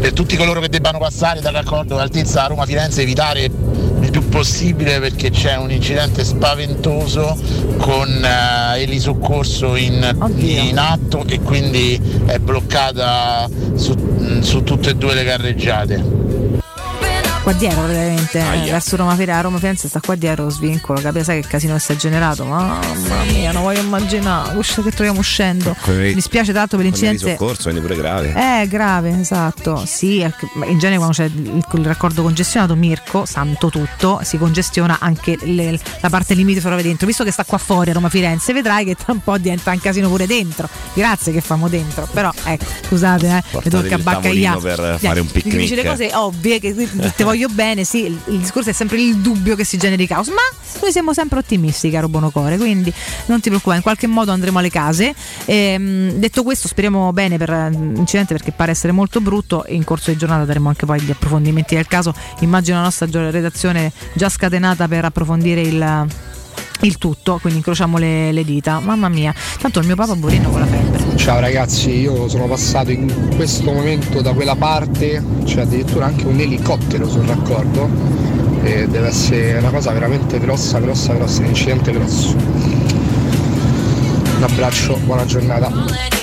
[0.00, 5.30] per tutti coloro che debbano passare dal raccordo altezza Roma-Firenze evitare il più possibile perché
[5.30, 7.38] c'è un incidente spaventoso
[7.78, 15.14] con eh, elisoccorso in, in atto e quindi è bloccata su, su tutte e due
[15.14, 16.04] le carreggiate.
[17.42, 18.72] Qua dietro praticamente, eh, Aia.
[18.72, 21.96] verso Roma Firenze, Roma Firenze sta qua dietro, svincolo, capire sai che casino si è
[21.96, 22.78] generato, mamma
[23.32, 25.74] mia, non voglio immaginare, questo che troviamo uscendo.
[25.86, 27.36] Mi dispiace tanto per Con il l'incidente.
[27.36, 28.32] soccorso, quindi pure grave.
[28.32, 29.82] È grave, esatto.
[29.86, 35.80] Sì, in genere quando c'è il, raccordo congestionato, Mirko, santo tutto, si congestiona anche le-
[36.00, 37.08] la parte limitrofa dentro.
[37.08, 39.80] Visto che sta qua fuori a Roma Firenze, vedrai che tra un po' diventa un
[39.80, 40.68] casino pure dentro.
[40.94, 42.08] Grazie che famo dentro.
[42.12, 44.60] Però ecco, scusate, eh, mi tocca il baccagliare.
[44.60, 45.74] tavolino per fare un Mi dice picnic.
[45.74, 46.72] le cose ovvie, che
[47.16, 50.42] te voglio bene, sì, il, discorso è sempre il dubbio che si generi caos, ma
[50.82, 52.92] noi siamo sempre ottimisti, caro Bonocore, quindi
[53.26, 55.14] non ti preoccupare, in qualche modo andremo alle case.
[55.46, 59.64] Ehm, detto questo, speriamo bene per eh, l'incidente perché pare essere molto brutto.
[59.68, 62.12] In corso di giornata daremo anche poi gli approfondimenti del caso.
[62.40, 66.06] Immagino la nostra redazione già scatenata per approfondire il,
[66.82, 68.80] il tutto, quindi incrociamo le, le dita.
[68.80, 71.16] Mamma mia, tanto il mio papà Borino con la febbre.
[71.16, 76.38] Ciao ragazzi, io sono passato in questo momento da quella parte, c'è addirittura anche un
[76.38, 77.88] elicottero sul raccordo
[78.62, 82.34] e deve essere una cosa veramente grossa, grossa, grossa, un incidente grosso.
[84.36, 86.21] Un abbraccio, buona giornata.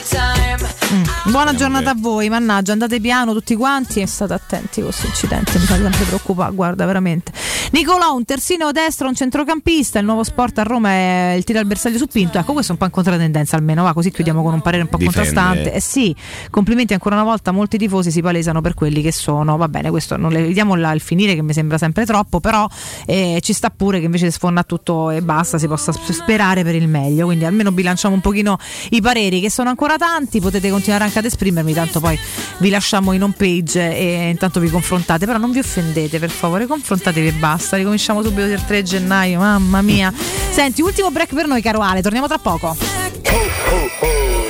[1.29, 5.59] Buona giornata a voi, mannaggia, andate piano tutti quanti e state attenti a questo incidente,
[5.59, 7.31] mi fa sempre preoccupare, guarda veramente.
[7.71, 11.67] Nicolò, un terzino destro, un centrocampista, il nuovo sport a Roma è il tiro al
[11.67, 12.39] bersaglio su Pinto.
[12.39, 14.89] Ecco, questo è un po' in controtendenza almeno, va così chiudiamo con un parere un
[14.89, 15.17] po' Difende.
[15.17, 15.73] contrastante.
[15.73, 16.15] Eh sì,
[16.49, 19.55] complimenti ancora una volta, molti tifosi si palesano per quelli che sono.
[19.55, 22.67] Va bene, questo non le vediamo là al finire che mi sembra sempre troppo, però
[23.05, 26.87] eh, ci sta pure che invece sforna tutto e basta, si possa sperare per il
[26.87, 27.25] meglio.
[27.25, 28.57] Quindi almeno bilanciamo un pochino
[28.89, 32.19] i pareri che sono ancora tanti, potete continuare anche ad esprimermi, tanto poi
[32.57, 36.65] vi lasciamo in home page e intanto vi confrontate, però non vi offendete per favore,
[36.65, 40.13] confrontatevi e basta, ricominciamo subito il 3 gennaio, mamma mia.
[40.51, 42.75] Senti, ultimo break per noi caro Ale, torniamo tra poco.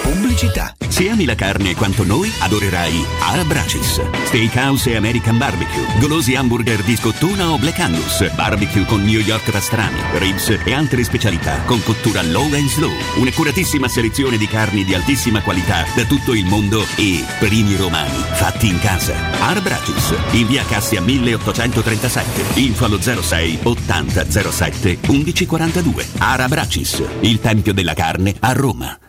[0.01, 0.73] Pubblicità.
[0.87, 4.01] Se ami la carne quanto noi, adorerai Ara Bracis.
[4.25, 5.85] Steakhouse e American Barbecue.
[5.99, 8.29] Golosi hamburger di scottuna o Black Angus.
[8.33, 12.91] Barbecue con New York pastrami, ribs e altre specialità con cottura low and slow.
[13.17, 16.58] Un'accuratissima selezione di carni di altissima qualità da tutto il mondo
[16.97, 19.15] e primi romani fatti in casa.
[19.39, 20.13] Ara Bracis.
[20.31, 22.59] In via Cassia 1837.
[22.59, 26.05] Info allo 06 80 07 1142.
[26.17, 27.01] Ara Bracis.
[27.21, 29.08] Il tempio della carne a Roma.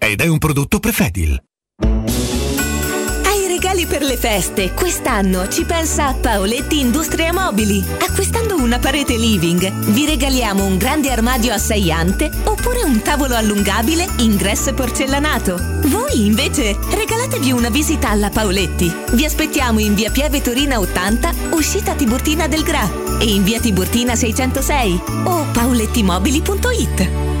[0.03, 1.39] ed è un prodotto Prefedil.
[3.23, 4.73] Hai regali per le feste.
[4.73, 7.83] Quest'anno ci pensa Paoletti Industria Mobili.
[7.99, 13.35] Acquistando una parete living, vi regaliamo un grande armadio a 6 ante oppure un tavolo
[13.35, 15.57] allungabile ingresso porcellanato.
[15.85, 18.91] Voi invece regalatevi una visita alla Paoletti.
[19.11, 22.89] Vi aspettiamo in via Pieve Torina 80, uscita Tiburtina del Gra
[23.19, 27.40] e in via Tiburtina 606 o paolettimobili.it.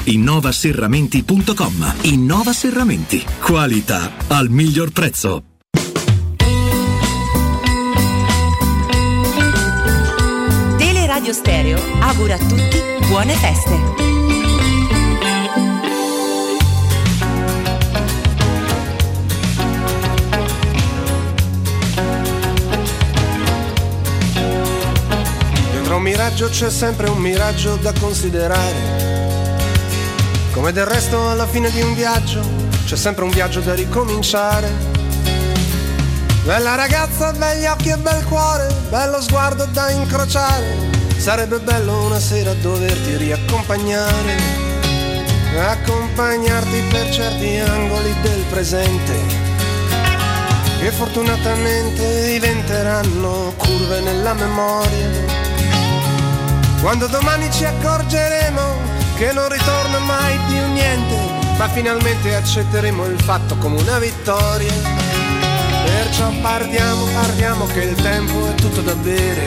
[0.03, 1.95] innovaserramenti.com.
[2.03, 3.23] Innova Serramenti.
[3.39, 5.43] Qualità al miglior prezzo.
[10.77, 13.79] Teleradio Stereo augura a tutti buone feste.
[25.71, 29.10] Dietro un miraggio c'è sempre un miraggio da considerare.
[30.51, 32.41] Come del resto alla fine di un viaggio
[32.85, 34.69] c'è sempre un viaggio da ricominciare.
[36.43, 40.89] Bella ragazza, begli occhi e bel cuore, bello sguardo da incrociare.
[41.15, 44.35] Sarebbe bello una sera doverti riaccompagnare,
[45.57, 49.13] accompagnarti per certi angoli del presente.
[50.79, 55.09] Che fortunatamente diventeranno curve nella memoria.
[56.81, 61.15] Quando domani ci accorgeremo che non ritorna mai più niente,
[61.55, 64.73] ma finalmente accetteremo il fatto come una vittoria.
[65.85, 69.45] Perciò partiamo, partiamo che il tempo è tutto da bere.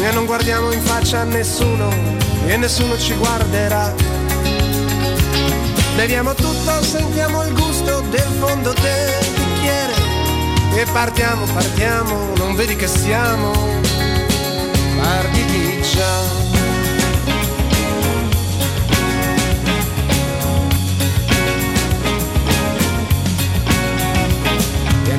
[0.00, 1.92] E non guardiamo in faccia a nessuno
[2.46, 3.92] e nessuno ci guarderà.
[5.96, 9.94] Beviamo tutto, sentiamo il gusto del fondo del bicchiere
[10.76, 13.50] e partiamo, partiamo, non vedi che siamo
[14.96, 15.82] partiti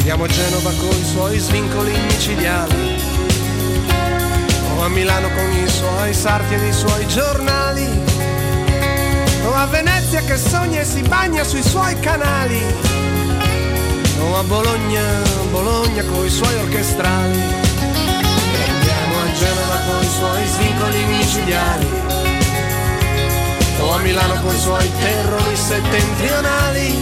[0.09, 2.95] andiamo a Genova con i suoi svincoli micidiali.
[4.77, 7.85] O a Milano con i suoi sarti e i suoi giornali,
[9.43, 12.61] o a Venezia che sogna e si bagna sui suoi canali,
[14.21, 15.01] o a Bologna,
[15.51, 17.41] Bologna con i suoi orchestrali.
[18.69, 21.89] Andiamo a Genova con i suoi svincoli micidiali,
[23.79, 26.95] o a Milano con i suoi terrori settentrionali,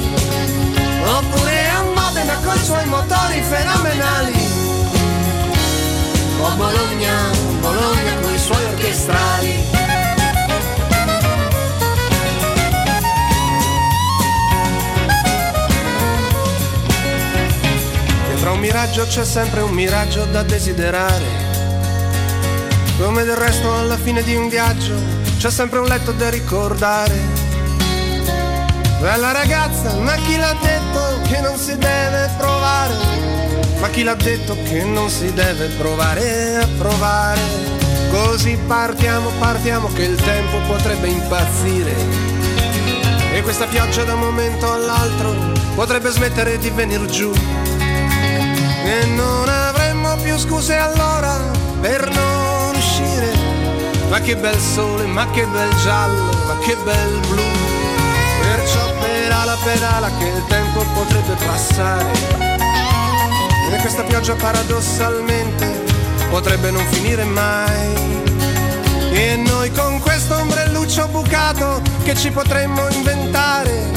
[1.05, 1.54] oppure
[2.35, 4.33] a Modena con i suoi motori fenomenali.
[6.39, 9.63] O a Bologna, Bologna con i suoi orchestrali.
[18.27, 21.43] Dietro un miraggio c'è sempre un miraggio da desiderare.
[22.99, 24.95] Come del resto alla fine di un viaggio
[25.37, 27.43] c'è sempre un letto da ricordare.
[28.99, 32.93] Bella ragazza, ma chi l'ha detto che non si deve provare?
[33.79, 37.41] Ma chi l'ha detto che non si deve provare a provare?
[38.11, 41.93] Così partiamo, partiamo che il tempo potrebbe impazzire.
[43.33, 45.33] E questa pioggia da un momento all'altro
[45.75, 47.31] potrebbe smettere di venir giù.
[48.85, 51.37] E non avremmo più scuse allora
[51.81, 53.33] per non uscire.
[54.09, 57.54] Ma che bel sole, ma che bel giallo, ma che bel blu.
[59.65, 62.11] Pedala, che il tempo potrebbe passare.
[63.71, 65.83] E questa pioggia paradossalmente
[66.29, 67.95] potrebbe non finire mai.
[69.11, 73.89] E noi con questo ombrelluccio bucato che ci potremmo inventare.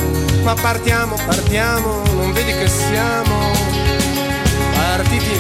[0.43, 3.53] Ma partiamo, partiamo, non vedi che siamo
[4.75, 5.31] partiti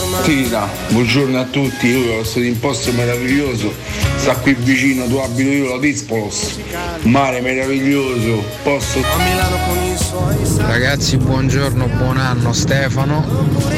[0.00, 0.22] ormai.
[0.22, 3.72] Tira, buongiorno a tutti, io questo imposto meraviglioso,
[4.18, 6.58] sta qui vicino, tu abito io la Dispolos,
[7.02, 8.98] mare meraviglioso, posto...
[8.98, 13.24] A Milano con i suoi Ragazzi, buongiorno, buon anno Stefano.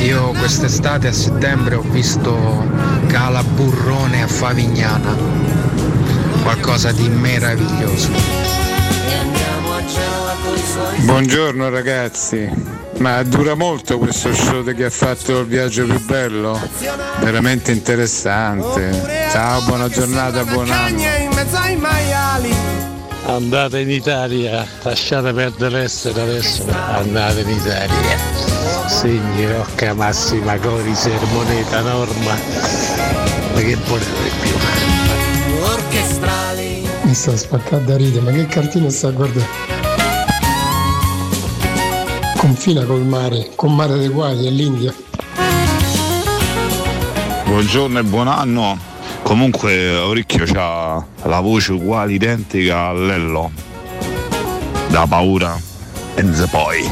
[0.02, 2.67] Io quest'estate a settembre ho visto
[3.07, 5.15] Cala Burrone a Favignana.
[6.43, 8.09] Qualcosa di meraviglioso.
[11.05, 12.51] Buongiorno ragazzi,
[13.00, 16.60] ma dura molto questo show che ha fatto il viaggio più bello?
[17.20, 19.28] Veramente interessante.
[19.30, 21.00] Ciao, buona giornata, buon anno.
[21.00, 22.54] in mezzo ai maiali.
[23.26, 28.18] Andate in Italia, lasciate perdere l'estero adesso, andate in Italia.
[28.86, 32.34] Segni Rocca Massima Cori Sermoneta Norma.
[33.54, 34.52] Ma che volete più?
[35.62, 36.88] Orchestrali.
[37.02, 39.80] Mi sta spaccando da ridere, ma che cartino sta a guardare?
[42.50, 44.92] Confina col mare, con mare dei guai e l'India.
[47.44, 48.76] Buongiorno e buon anno.
[49.22, 53.52] Comunque Orecchio ha la voce uguale identica a Lello.
[54.88, 55.56] Da paura.
[56.16, 56.88] And the poi.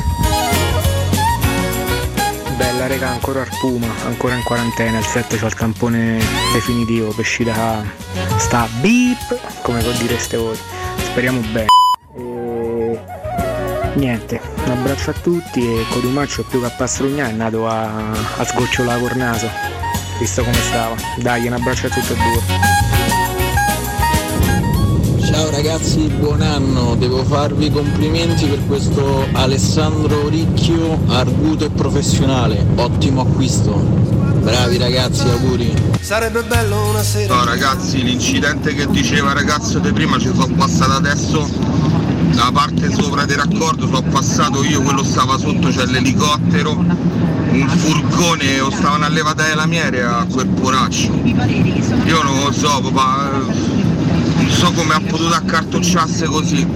[2.56, 6.20] Bella rega, ancora al Puma, ancora in quarantena, il 7 c'ho il tampone
[6.52, 7.82] definitivo per uscire da
[8.36, 10.56] sta beep, come direste voi.
[10.98, 11.66] Speriamo bene.
[13.98, 18.44] Niente, un abbraccio a tutti e Codumaccio più che a pastrugnare è nato a, a
[18.44, 19.48] sgocciolare col naso,
[20.20, 20.94] visto come stava.
[21.20, 22.40] Dai, un abbraccio a tutti e due.
[25.26, 33.22] Ciao ragazzi, buon anno, devo farvi complimenti per questo Alessandro Ricchio, arguto e professionale, ottimo
[33.22, 33.72] acquisto.
[33.74, 35.74] Bravi ragazzi, auguri.
[36.00, 37.34] Sarebbe bello una sera.
[37.34, 41.77] No ragazzi, l'incidente che diceva ragazzo di prima ci sono passato adesso.
[42.38, 48.60] La parte sopra del raccordo sono passato io, quello stava sotto, c'è l'elicottero, un furgone
[48.60, 51.12] o stavano a levata delle lamiere a quel poraccio.
[51.14, 53.40] Io non lo so, papà,
[54.58, 56.66] so come ha potuto accartocciarsi così.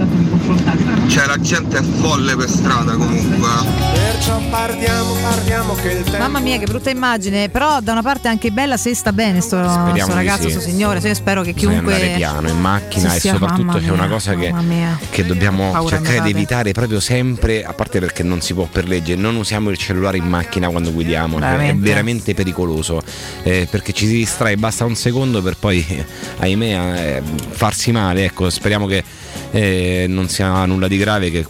[1.07, 3.47] Cioè la gente è folle per strada comunque.
[3.47, 3.91] eh.
[3.93, 7.49] Perciò partiamo, partiamo che il tempo Mamma mia, che brutta immagine.
[7.49, 10.51] Però da una parte anche bella se sta bene sto, sto ragazzo, sì.
[10.51, 10.99] sto signore.
[10.99, 11.93] Io spero che chiunque.
[11.93, 14.53] andare piano in macchina Sì, e soprattutto c'è una cosa che,
[15.09, 18.87] che dobbiamo Paura cercare di evitare proprio sempre, a parte perché non si può per
[18.87, 21.87] legge, non usiamo il cellulare in macchina quando guidiamo, cioè, è Veramente?
[21.89, 23.01] veramente pericoloso
[23.43, 26.05] eh, perché ci si distrae, basta un secondo per poi, eh,
[26.39, 27.21] ahimè, eh,
[27.73, 28.23] farsi male.
[28.23, 29.03] Ecco, speriamo che
[29.51, 31.45] eh, non sia nulla di grave, che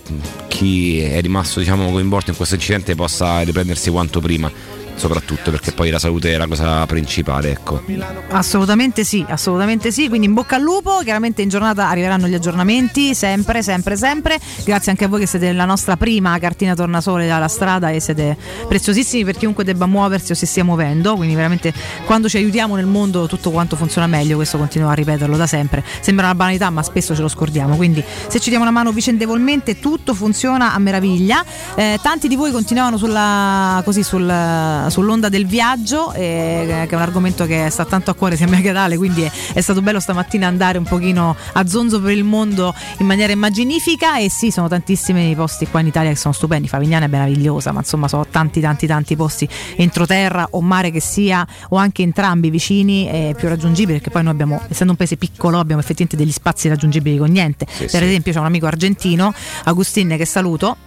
[0.47, 4.49] chi è rimasto diciamo, coinvolto in questo incidente possa riprendersi quanto prima.
[4.95, 7.81] Soprattutto perché poi la salute è la cosa principale, ecco.
[8.29, 10.07] Assolutamente sì, assolutamente sì.
[10.07, 10.99] Quindi in bocca al lupo.
[11.03, 14.39] Chiaramente in giornata arriveranno gli aggiornamenti, sempre, sempre, sempre.
[14.63, 18.37] Grazie anche a voi che siete la nostra prima cartina tornasole dalla strada e siete
[18.67, 21.15] preziosissimi per chiunque debba muoversi o si stia muovendo.
[21.15, 21.73] Quindi veramente
[22.05, 24.35] quando ci aiutiamo nel mondo tutto quanto funziona meglio.
[24.35, 25.83] Questo continuo a ripeterlo da sempre.
[25.99, 27.75] Sembra una banalità, ma spesso ce lo scordiamo.
[27.75, 31.43] Quindi se ci diamo una mano vicendevolmente tutto funziona a meraviglia.
[31.75, 37.01] Eh, tanti di voi continuavano sulla, così, sul- sull'onda del viaggio, eh, che è un
[37.01, 39.61] argomento che sta tanto a cuore sia a me che ad Ale, quindi è, è
[39.61, 44.29] stato bello stamattina andare un pochino a zonzo per il mondo in maniera immaginifica e
[44.29, 47.79] sì, sono tantissimi i posti qua in Italia che sono stupendi, Favignana è meravigliosa, ma
[47.79, 53.09] insomma sono tanti tanti tanti posti entroterra o mare che sia o anche entrambi vicini
[53.09, 56.67] e più raggiungibili perché poi noi abbiamo, essendo un paese piccolo, abbiamo effettivamente degli spazi
[56.67, 57.65] raggiungibili con niente.
[57.69, 58.05] Sì, per sì.
[58.05, 60.77] esempio c'è un amico argentino, Agustin, che saluto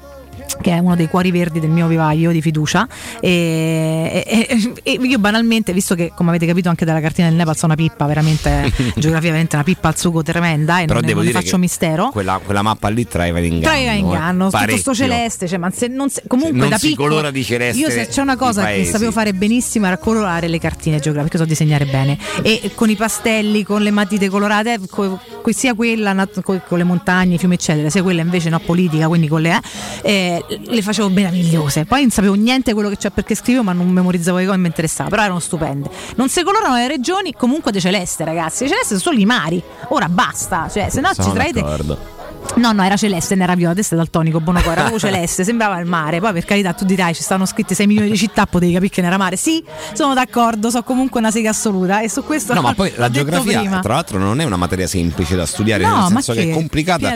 [0.61, 2.87] che è uno dei cuori verdi del mio vivaio di fiducia
[3.21, 7.57] e, e- e io banalmente visto che come avete capito anche dalla cartina del Nepal
[7.57, 11.17] sono una pippa veramente geografia veramente una pippa al sugo tremenda e Però non, devo
[11.19, 13.63] non ne dire faccio che mistero Quella, quella mappa lì traeva in inganno.
[13.63, 14.67] Traeva in inganno, eh.
[14.77, 17.81] tutto celeste, cioè, ma se non se- comunque non da si piccolo colora di celeste
[17.81, 21.45] Io se c'è una cosa che sapevo fare benissimo era colorare le cartine geografiche, so
[21.45, 26.85] disegnare bene e con i pastelli, con le matite colorate, co- sia quella con le
[26.85, 29.61] montagne, i fiumi eccetera, sia quella invece no politica, quindi con le
[30.03, 31.85] eh, le facevo meravigliose.
[31.85, 34.67] Poi non sapevo niente quello che c'è perché scrivevo, ma non memorizzavo le cose, mi
[34.67, 35.89] interessava, però erano stupende.
[36.17, 38.65] Non si colorano le regioni, comunque de celeste, ragazzi.
[38.65, 39.63] Le celeste sono solo i mari.
[39.89, 42.15] Ora basta, cioè se no ci traete.
[42.57, 45.79] No, no, era celeste, non era viola, te sei daltonico, buono cuore, era celeste, sembrava
[45.79, 46.21] il mare.
[46.21, 49.01] Poi per carità tu dirai ci stanno scritte 6 milioni di città, potevi capire che
[49.03, 49.37] non era mare.
[49.37, 53.11] Sì, sono d'accordo, so comunque una sega assoluta e su questo No, ma poi la
[53.11, 53.81] geografia, prima.
[53.81, 56.51] tra l'altro, non è una materia semplice da studiare, No, nel ma senso che, che?
[56.51, 57.15] è complicata.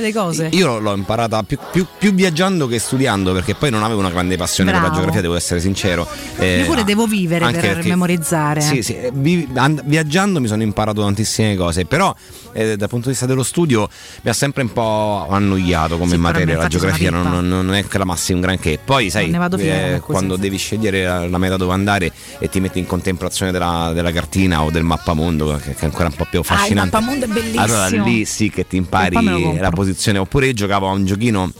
[0.50, 4.36] Io l'ho imparata più, più- più viaggiando che studiando, perché poi non avevo una grande
[4.36, 4.96] passione per la Bravo.
[5.00, 6.06] geografia, devo essere sincero.
[6.36, 8.60] Eh, Io pure devo vivere per perché- memorizzare.
[8.60, 12.14] Sì, sì, eh, vi- and- viaggiando mi sono imparato tantissime cose, però
[12.52, 13.88] eh, dal punto di vista dello studio
[14.22, 16.56] mi ha sempre un po' annoiato come materia.
[16.56, 18.78] La geografia non, non- è che la massi un granché.
[18.82, 20.40] Poi, sai, eh, così, quando sì.
[20.40, 24.62] devi scegliere la, la meta dove andare e ti metti in contemplazione della, della cartina
[24.62, 26.90] o del mappamondo, che, che è ancora un po' più Ah, il affascinante.
[26.96, 27.62] mappamondo è bellissimo.
[27.62, 30.18] Allora lì sì che ti impari la posizione.
[30.18, 31.52] Oppure io giocavo a un giochino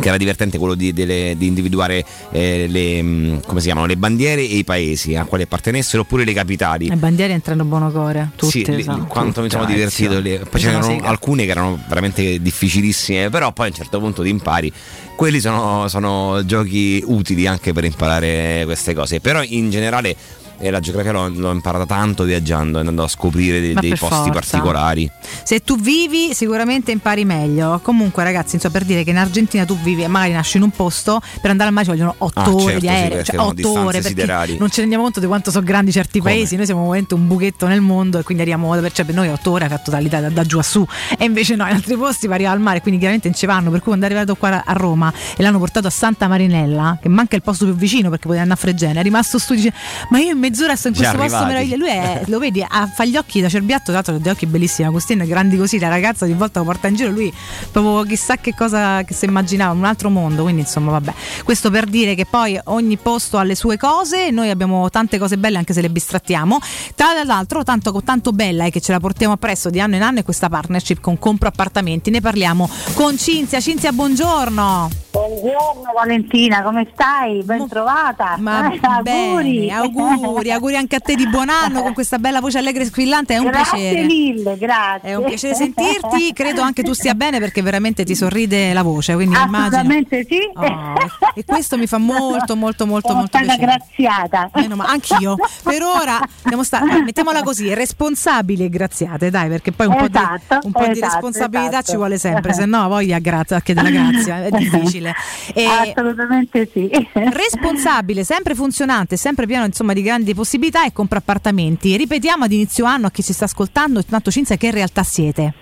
[0.00, 3.96] che era divertente quello di, delle- di individuare eh, le, mh, come si chiamano, le
[3.96, 6.88] bandiere e i paesi a quali appartenessero oppure le capitali.
[6.88, 8.64] Le bandiere entrano buono cuore, tutte.
[8.64, 9.04] Sì, lì- so.
[9.08, 10.38] quanto mi sono divertito lì.
[10.48, 11.06] Poi c'erano sega.
[11.08, 14.72] alcune che erano veramente difficilissime, però poi a un certo punto ti impari.
[15.14, 19.20] Quelli sono, sono giochi utili anche per imparare queste cose.
[19.20, 20.16] Però in generale
[20.62, 24.30] eh, la geografia l'ho, l'ho imparata tanto viaggiando, andando a scoprire dei, dei posti forza.
[24.30, 25.10] particolari.
[25.42, 27.80] Se tu vivi sicuramente impari meglio.
[27.82, 30.70] Comunque ragazzi, insomma, per dire che in Argentina tu vivi e magari nasci in un
[30.70, 33.24] posto, per andare al mare ci vogliono 8 Ah, ore certo, di sì, aereo, perché
[33.24, 34.56] cioè sono 8 distanze ore perché siderali.
[34.58, 36.30] non ci rendiamo conto di quanto sono grandi certi Come?
[36.32, 39.50] paesi, noi siamo veramente un buchetto nel mondo e quindi arriviamo cioè per noi 8
[39.50, 40.86] ore ha fatto totalità da, da giù a su
[41.18, 43.78] e invece no, in altri posti va al mare, quindi chiaramente non ci vanno, per
[43.80, 47.36] cui quando è arrivato qua a Roma e l'hanno portato a Santa Marinella, che manca
[47.36, 49.72] il posto più vicino perché poteva andare a Fregene, è rimasto su dice
[50.10, 51.68] "Ma io in mezz'ora sto in Già questo posto arrivati.
[51.68, 51.82] meraviglioso".
[51.82, 54.86] Lui è, lo vedi, ha, fa gli occhi da cerbiatto, tra l'altro degli occhi bellissimi,
[54.86, 57.32] Agostino, grandi così, la ragazza ogni volta lo porta in giro, lui
[57.70, 61.14] proprio chissà che cosa che si immaginava, un altro mondo, quindi insomma vabbè.
[61.42, 65.38] Questo per dire che poi ogni posto ha le sue cose, noi abbiamo tante cose
[65.38, 66.60] belle anche se le bistrattiamo.
[66.94, 70.20] Tra l'altro tanto, tanto bella è che ce la portiamo appresso di anno in anno
[70.20, 73.60] è questa partnership con Compro Appartamenti, ne parliamo con Cinzia.
[73.60, 74.90] Cinzia, buongiorno.
[75.26, 77.44] Buongiorno Valentina, come stai?
[77.44, 78.34] Ben trovata.
[78.38, 79.58] Ma Eh, auguri.
[79.66, 82.86] bene, auguri, auguri anche a te di buon anno con questa bella voce allegra e
[82.86, 84.04] squillante, è un grazie piacere.
[84.06, 85.10] mille, grazie.
[85.10, 89.14] È un piacere sentirti, credo anche tu stia bene perché veramente ti sorride la voce,
[89.14, 89.66] quindi immagino.
[89.76, 90.38] Assolutamente sì.
[90.54, 90.94] Oh,
[91.36, 93.84] e questo mi fa molto molto molto Sono molto stata piacere.
[93.94, 94.50] graziata.
[94.54, 95.36] Meno ma- anch'io.
[95.62, 96.18] Per ora
[96.62, 100.84] sta- mettiamola così, responsabili e graziate, dai, perché poi un po' Esatto, di, un po'
[100.84, 101.90] di esatto, responsabilità esatto.
[101.92, 105.10] ci vuole sempre, se no voglia grazia, a chiedere la grazia, è difficile.
[105.54, 106.90] E Assolutamente sì.
[107.12, 111.96] responsabile, sempre funzionante, sempre pieno insomma di grandi possibilità e compra appartamenti.
[111.96, 115.54] Ripetiamo ad inizio anno a chi ci sta ascoltando, tanto Cinzia, che realtà siete?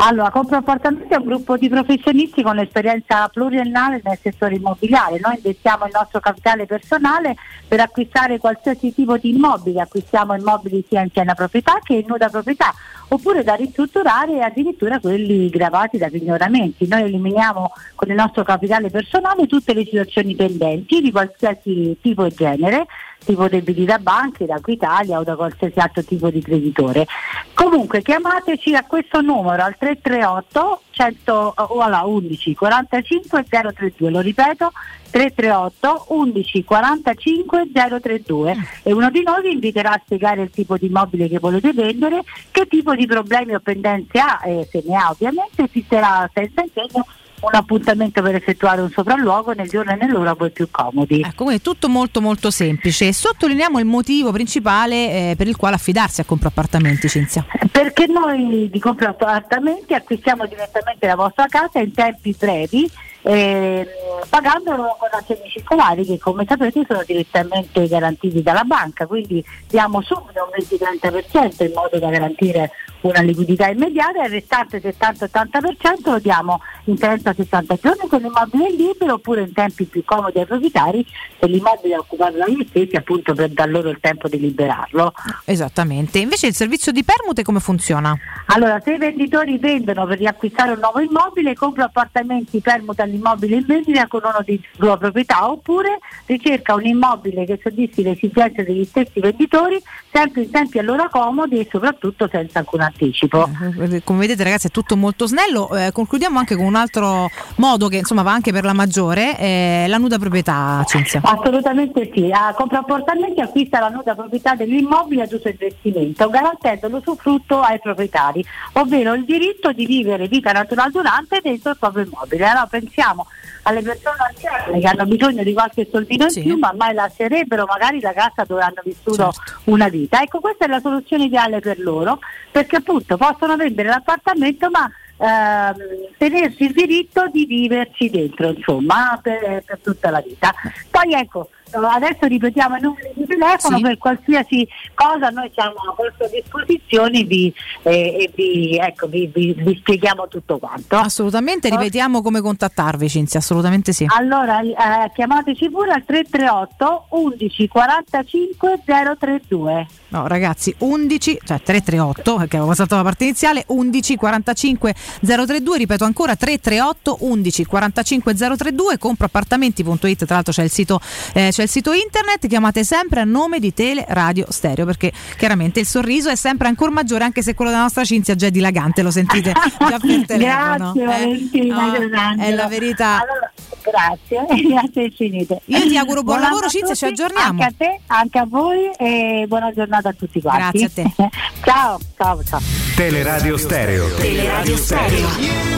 [0.00, 5.18] Allora, Compro Appartamenti è un gruppo di professionisti con esperienza pluriennale nel settore immobiliare.
[5.18, 7.34] Noi investiamo il nostro capitale personale
[7.66, 9.80] per acquistare qualsiasi tipo di immobile.
[9.80, 12.72] Acquistiamo immobili sia in piena proprietà che in nuda proprietà,
[13.08, 16.86] oppure da ristrutturare e addirittura quelli gravati da pignoramenti.
[16.86, 22.30] Noi eliminiamo con il nostro capitale personale tutte le situazioni pendenti di qualsiasi tipo e
[22.30, 22.86] genere
[23.28, 27.06] tipo debiti da banche, da Equitalia o da qualsiasi altro tipo di creditore.
[27.52, 34.72] Comunque chiamateci a questo numero al 338 100, oh, alla 11 45 032, lo ripeto
[35.10, 37.68] 338 11 45
[38.00, 41.74] 032 e uno di noi vi inviterà a spiegare il tipo di immobile che volete
[41.74, 46.62] vendere, che tipo di problemi o pendenze ha e se ne ha ovviamente esisterà senza
[46.62, 47.06] impegno
[47.40, 51.20] un appuntamento per effettuare un sopralluogo nel giorno e nell'ora poi più comodi.
[51.20, 53.12] Ecco, quindi è tutto molto molto semplice.
[53.12, 57.44] Sottolineiamo il motivo principale eh, per il quale affidarsi a Compro Appartamenti, Cinzia.
[57.70, 62.90] Perché noi di Compro Appartamenti acquistiamo direttamente la vostra casa in tempi brevi
[63.22, 63.86] eh,
[64.28, 70.44] pagandolo con assegni circolari che come sapete sono direttamente garantiti dalla banca, quindi diamo subito
[70.44, 72.70] un 20-30% in modo da garantire
[73.02, 79.14] una liquidità immediata e il restante 70-80% lo diamo in 30-60 giorni con l'immobile libero
[79.14, 81.06] oppure in tempi più comodi ai proprietari
[81.38, 85.12] se l'immobile è occupato da stessi appunto per dar loro il tempo di liberarlo.
[85.44, 86.18] Esattamente.
[86.18, 88.16] Invece il servizio di permute come funziona?
[88.46, 93.64] Allora, se i venditori vendono per riacquistare un nuovo immobile, compra appartamenti permuta l'immobile in
[93.66, 98.84] vendita con uno di sua proprietà oppure ricerca un immobile che soddisfi le esigenze degli
[98.84, 103.48] stessi venditori sempre in tempi a loro comodi e soprattutto senza alcun anticipo.
[103.80, 105.74] Eh, come vedete ragazzi è tutto molto snello.
[105.76, 109.84] Eh, concludiamo anche con un altro modo che insomma va anche per la maggiore, eh,
[109.88, 111.20] la nuda proprietà Cinzia.
[111.22, 117.60] Assolutamente sì, a compra appartamenti acquista la nuda proprietà dell'immobile ad uso investimento, garantendo l'usufrutto
[117.60, 118.44] ai proprietari,
[118.74, 122.46] ovvero il diritto di vivere vita naturale durante dentro il proprio immobile.
[122.46, 123.26] Allora pensiamo
[123.62, 126.38] alle persone anziane che hanno bisogno di qualche soldino Sì.
[126.38, 129.60] in più ma mai lascerebbero magari la casa dove hanno vissuto Certo.
[129.64, 130.22] una vita.
[130.22, 132.18] Ecco, questa è la soluzione ideale per loro
[132.50, 135.74] perché appunto possono vendere l'appartamento ma ehm,
[136.16, 140.52] tenersi il diritto di viverci dentro, insomma, per, per tutta la vita.
[140.90, 143.82] Poi ecco, adesso ripetiamo i numeri di telefono Sì.
[143.82, 147.90] per qualsiasi cosa noi siamo a vostra disposizione vi, eh,
[148.24, 150.96] e vi, ecco, vi- vi- vi spieghiamo tutto quanto.
[150.96, 154.06] Assolutamente, ripetiamo come contattarvi Cinzia, assolutamente sì.
[154.08, 158.82] Allora eh, chiamateci pure al 338 11 45
[159.18, 159.86] 032.
[160.10, 166.04] No, ragazzi, 11, cioè 338, perché avevo passato la parte iniziale, 11 45 032, ripeto
[166.04, 170.98] ancora 338 11 45 032, comproappartamenti.it, tra l'altro c'è il sito
[171.34, 175.80] eh, c'è il sito internet, chiamate sempre a nome di Tele Radio Stereo, perché chiaramente
[175.80, 179.02] il sorriso è sempre ancora maggiore, anche se quello della nostra Cinzia già è dilagante,
[179.02, 180.92] lo sentite già per telefono.
[180.92, 181.06] Grazie eh.
[181.06, 183.20] Valentina, No, è la verità.
[183.20, 185.60] Allora, grazie, grazie infinite.
[185.66, 187.62] Io ti auguro buon Buon lavoro, Cinzia, ci aggiorniamo.
[187.62, 190.78] Anche a te, anche a voi e buona giornata a tutti quanti.
[190.78, 191.30] Grazie a te.
[191.64, 192.60] ciao, ciao, ciao.
[192.94, 194.14] Teleradio Stereo.
[194.14, 195.76] Teleradio Stereo.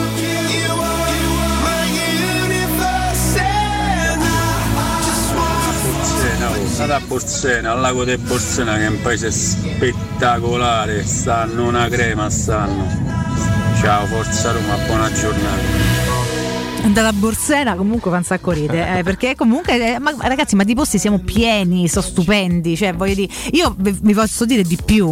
[6.81, 12.86] A Borsena, al lago di Borsena che è un paese spettacolare, stanno una crema, stanno.
[13.81, 15.90] Ciao, forza Roma, buona giornata.
[16.89, 20.75] Dalla Borsena comunque fa un sacco ride, eh, perché comunque, eh, ma, ragazzi, ma di
[20.75, 25.07] posti siamo pieni, sono stupendi, cioè voglio dire, io vi posso dire di più,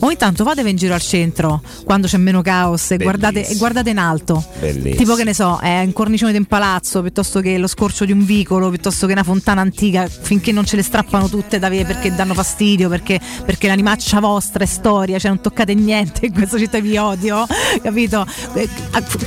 [0.00, 3.98] ogni tanto fatevi in giro al centro quando c'è meno caos e guardate, guardate in
[3.98, 4.94] alto, Bellissimo.
[4.96, 8.12] tipo che ne so, eh, un cornicione di un palazzo piuttosto che lo scorcio di
[8.12, 11.84] un vicolo, piuttosto che una fontana antica, finché non ce le strappano tutte da via
[11.84, 16.58] perché danno fastidio, perché, perché l'animaccia vostra è storia, cioè non toccate niente in questa
[16.58, 17.46] città vi odio,
[17.80, 18.26] capito?
[18.54, 18.68] Eh,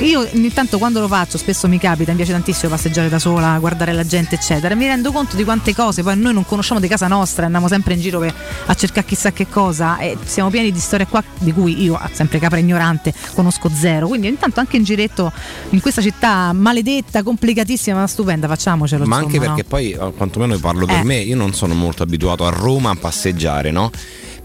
[0.02, 3.60] Io ogni tanto quando lo faccio, spesso mi capita, mi piace tantissimo passeggiare da sola,
[3.60, 4.74] guardare la gente, eccetera.
[4.74, 7.94] Mi rendo conto di quante cose poi noi non conosciamo di casa nostra, andiamo sempre
[7.94, 8.34] in giro per-
[8.66, 12.40] a cercare chissà che cosa e siamo pieni di storie qua di cui io, sempre
[12.40, 14.08] capra ignorante, conosco zero.
[14.08, 15.32] Quindi ogni tanto anche in giretto
[15.70, 19.06] in questa città maledetta, complicatissima, ma stupenda, facciamocelo.
[19.06, 19.68] Ma anche insomma, perché no?
[19.70, 21.04] poi, eh, quantomeno parlo per Eh.
[21.04, 23.92] me, io non sono molto abituato a Roma a passeggiare, no?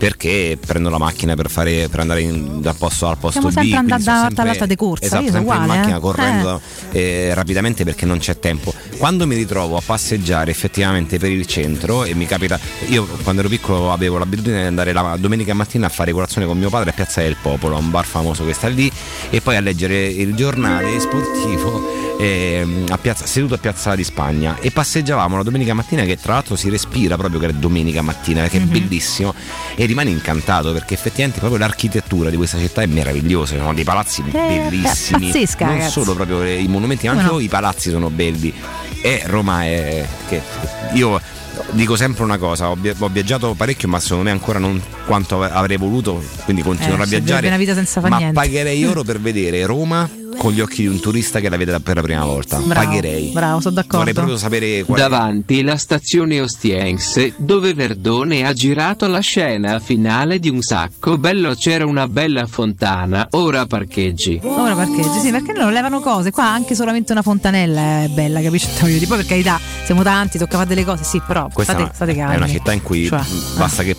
[0.01, 3.49] Perché prendo la macchina per, fare, per andare in- dal posto A al posto Siamo
[3.49, 3.71] B.
[3.71, 6.01] sempre sono da sempre- all'alta di corsa, Esatto, io sono sempre in uguale, macchina eh.
[6.01, 6.61] correndo
[6.93, 8.73] eh, rapidamente perché non c'è tempo.
[8.97, 13.51] Quando mi ritrovo a passeggiare effettivamente per il centro e mi capita, io quando ero
[13.51, 16.93] piccolo avevo l'abitudine di andare la domenica mattina a fare colazione con mio padre a
[16.95, 18.91] Piazza del Popolo, un bar famoso che sta lì,
[19.29, 24.59] e poi a leggere il giornale sportivo ehm, a piazza, seduto a Piazza di Spagna
[24.61, 28.43] e passeggiavamo la domenica mattina che tra l'altro si respira proprio che è domenica mattina
[28.43, 28.65] perché Mhm.
[28.69, 29.35] è bellissimo
[29.75, 34.23] e rimane incantato perché effettivamente proprio l'architettura di questa città è meravigliosa, sono dei palazzi
[34.23, 35.91] bellissimi, Eh, pazzesca, non ragazzi.
[35.93, 37.39] solo proprio i monumenti ma anche no?
[37.41, 38.53] i palazzi sono belli
[39.03, 40.43] e Roma è che
[40.93, 41.21] io
[41.73, 45.43] dico sempre una cosa, ho, via- ho viaggiato parecchio ma secondo me ancora non quanto
[45.43, 47.47] avrei voluto, quindi continuerò Eh, a viaggiare.
[47.49, 48.35] una vita senza far ma niente.
[48.35, 51.97] pagherei oro per vedere Roma con gli occhi di un turista che la vede per
[51.97, 52.59] la prima volta.
[52.59, 53.31] Bravo, pagherei.
[53.33, 53.99] Bravo, sono d'accordo.
[53.99, 55.03] Vorrei proprio sapere qual è.
[55.03, 61.19] Davanti la stazione Ostiense, dove Verdone ha girato la scena finale di un sacco.
[61.19, 64.41] Bello, c'era una bella fontana, ora parcheggi.
[64.43, 66.31] Ora parcheggi, sì, perché non levano cose.
[66.31, 68.69] Qua anche solamente una fontanella è bella, capisci?
[68.81, 72.17] Poi per carità, siamo tanti, tocca fare delle cose, sì, però Questa state, state è
[72.17, 72.37] calmi.
[72.37, 73.21] una città in cui Cioè,
[73.57, 73.97] basta che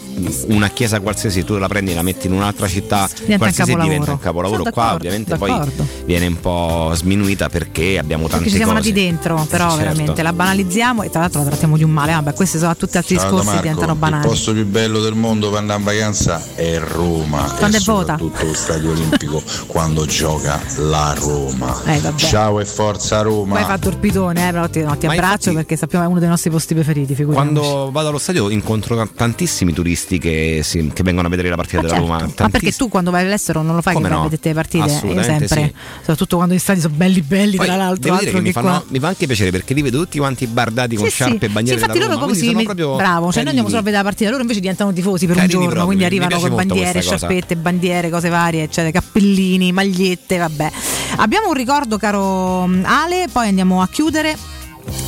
[0.48, 4.12] una chiesa qualsiasi tu la prendi e la metti in un'altra città un qualsiasi diventa
[4.12, 4.64] un capolavoro.
[4.72, 5.72] Qua ovviamente d'accordo.
[5.84, 8.90] poi viene un po' sminuita perché abbiamo tante Perché ci siamo cose.
[8.90, 9.78] nati dentro, però Certo.
[9.78, 12.14] veramente la banalizziamo e tra l'altro la trattiamo di un male.
[12.14, 14.28] Vabbè, questi sono tutti altri Ciao discorsi Marco, diventano il banali.
[14.28, 18.18] posto più bello del mondo per andare in vacanza è Roma Quando e è vota?
[18.18, 21.82] soprattutto lo stadio olimpico quando gioca la Roma.
[21.86, 22.18] Eh, vabbè.
[22.18, 23.56] Ciao e forza Roma.
[23.56, 26.50] Poi fa torpitone, eh, però ti, no, ti abbraccio perché sappiamo è uno dei nostri
[26.50, 27.60] posti preferiti, figuriamoci.
[27.60, 31.56] Quando vado allo stadio incontro ta- tantissimi turisti che, si- che vengono a vedere la
[31.56, 32.34] partita Ma della certo, Roma.
[32.40, 34.28] Ma perché tu quando vai all'estero non lo fai Come che vai no?
[34.28, 35.08] a vedere le partite?
[35.08, 35.74] Io sempre,
[36.12, 38.16] soprattutto quando gli stadi sono belli belli, Poi tra l'altro.
[38.18, 41.12] devo mi, fanno- mi fa anche piacere perché li vedo tutti quanti bardati con Sì,
[41.12, 42.26] sciarpe e bandiere Sì, infatti loro Roma.
[42.26, 44.94] proprio mi- proprio bravo, cioè noi andiamo solo a vedere la partita, loro invece diventano
[44.94, 48.92] tifosi per Carini un giorno, proprio, quindi arrivano con bandiere, sciarpette, bandiere, cose varie, eccetera,
[49.00, 50.72] cappellini, magliette, vabbè.
[51.18, 54.38] Abbiamo un ricordo caro Ale, poi andiamo a chiudere.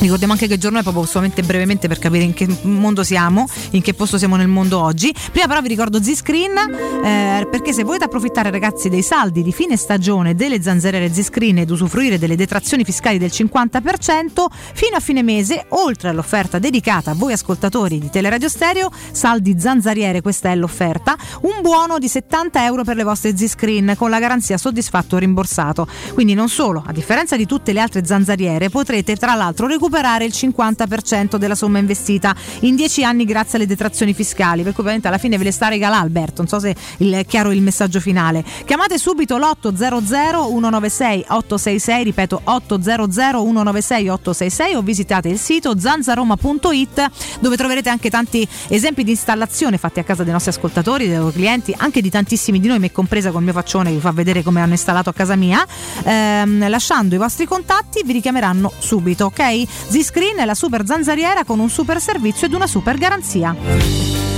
[0.00, 3.82] Ricordiamo anche che giorno è proprio solamente brevemente per capire in che mondo siamo, in
[3.82, 5.14] che posto siamo nel mondo oggi.
[5.30, 6.56] Prima però vi ricordo Z-Screen
[7.04, 11.70] eh, perché se volete approfittare ragazzi dei saldi di fine stagione delle zanzariere Z-Screen ed
[11.70, 17.32] usufruire delle detrazioni fiscali del 50% fino a fine mese, oltre all'offerta dedicata a voi
[17.32, 22.96] ascoltatori di Teleradio Stereo, saldi zanzariere, questa è l'offerta, un buono di 70 euro per
[22.96, 25.86] le vostre Z-Screen con la garanzia soddisfatto o rimborsato.
[26.12, 30.32] Quindi non solo, a differenza di tutte le altre zanzariere, potrete tra l'altro recuperare il
[30.34, 35.18] 50% della somma investita in 10 anni grazie alle detrazioni fiscali, per cui ovviamente alla
[35.18, 38.44] fine ve le sta regalando Alberto, non so se è chiaro il messaggio finale.
[38.64, 47.56] Chiamate subito l'800 196 866, ripeto 800 196 866 o visitate il sito zanzaroma.it dove
[47.56, 51.74] troverete anche tanti esempi di installazione fatti a casa dei nostri ascoltatori, dei loro clienti,
[51.76, 54.60] anche di tantissimi di noi, me compresa col mio faccione che vi fa vedere come
[54.60, 55.64] hanno installato a casa mia.
[56.04, 59.40] Ehm, lasciando i vostri contatti vi richiameranno subito, ok?
[59.62, 64.33] Z-Screen è la super zanzariera con un super servizio ed una super garanzia.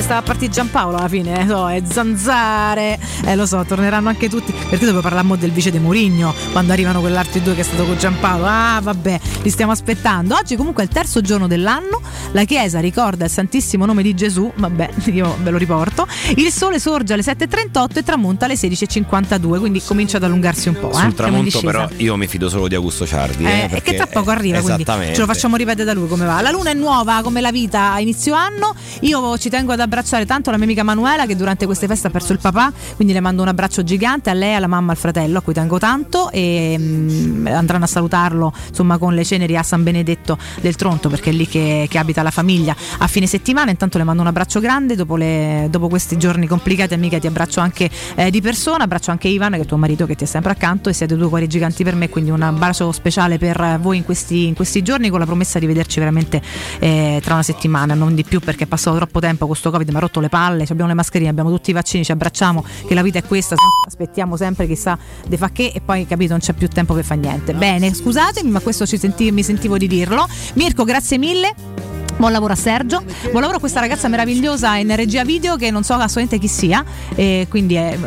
[0.00, 4.28] Stava a partire Giampaolo alla fine, eh, so, è zanzare, eh lo so, torneranno anche
[4.28, 7.84] tutti, perché dopo parlammo del vice de Murigno, quando arrivano quell'altro due che è stato
[7.84, 10.34] con Giampaolo, ah vabbè, li stiamo aspettando.
[10.34, 12.00] Oggi comunque è il terzo giorno dell'anno,
[12.32, 16.06] la chiesa ricorda il santissimo nome di Gesù, vabbè, io ve lo riporto,
[16.36, 20.90] il sole sorge alle 7.38 e tramonta alle 16.52, quindi comincia ad allungarsi un po'.
[20.90, 23.44] eh, Sul tramonto però io mi fido solo di Augusto Ciardi.
[23.44, 26.26] Eh, Eh, e che tra poco arriva, quindi ce lo facciamo ripetere da lui come
[26.26, 26.40] va.
[26.40, 28.74] La luna è nuova come la vita a inizio anno.
[29.02, 32.10] Io ci tengo ad abbracciare tanto la mia amica Manuela che durante queste feste ha
[32.10, 35.38] perso il papà, quindi le mando un abbraccio gigante a lei, alla mamma, al fratello,
[35.38, 39.82] a cui tengo tanto e mm, andranno a salutarlo insomma con le ceneri a San
[39.82, 43.70] Benedetto del Tronto perché è lì che, che abita la famiglia a fine settimana.
[43.70, 47.60] Intanto le mando un abbraccio grande dopo, le- dopo questi giorni complicati, amica, ti abbraccio
[47.60, 50.52] anche eh, di persona, abbraccio anche Ivan che è tuo marito che ti è sempre
[50.52, 54.04] accanto e siete due cuori giganti per me, quindi un abbraccio speciale per voi in
[54.04, 56.40] questi, in questi giorni con la promessa di vederci veramente
[56.78, 59.88] eh, tra una settimana, non di più perché è passato troppo tempo con sto Covid,
[59.88, 62.94] mi ha rotto le palle, abbiamo le mascherine, abbiamo tutti i vaccini, ci abbracciamo, che
[62.94, 66.52] la vita è questa, aspettiamo sempre chissà de fa che e poi capito non c'è
[66.52, 67.54] più tempo per fare niente.
[67.54, 70.28] Bene, scusatemi, ma questo ci senti- mi sentivo di dirlo.
[70.54, 71.91] Mirko, grazie mille.
[72.22, 75.82] Buon lavoro a Sergio, buon lavoro a questa ragazza meravigliosa in regia video che non
[75.82, 76.84] so assolutamente chi sia,
[77.16, 77.98] e quindi è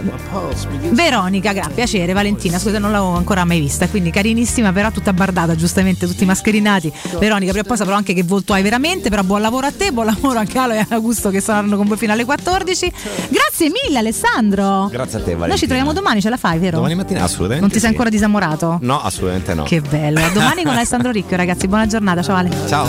[0.92, 5.54] Veronica, gra- piacere, Valentina, scusa non l'avevo ancora mai vista, quindi carinissima, però tutta bardata,
[5.56, 6.94] giustamente, tutti mascherinati.
[7.20, 9.92] Veronica, prima o poi saprò anche che volto hai veramente, però buon lavoro a te,
[9.92, 12.94] buon lavoro anche a Alo e a Augusto che saranno con voi fino alle 14.
[13.28, 14.88] Grazie mille Alessandro.
[14.90, 15.48] Grazie a te, Valentina.
[15.48, 16.78] Noi ci troviamo domani, ce la fai, vero?
[16.78, 17.60] Domani mattina assolutamente.
[17.60, 17.94] non ti sei sì.
[17.94, 18.78] ancora disamorato?
[18.80, 19.64] No, assolutamente no.
[19.64, 20.22] Che bello.
[20.32, 22.50] Domani con Alessandro Ricchio, ragazzi, buona giornata, ciao Ale.
[22.66, 22.88] Ciao.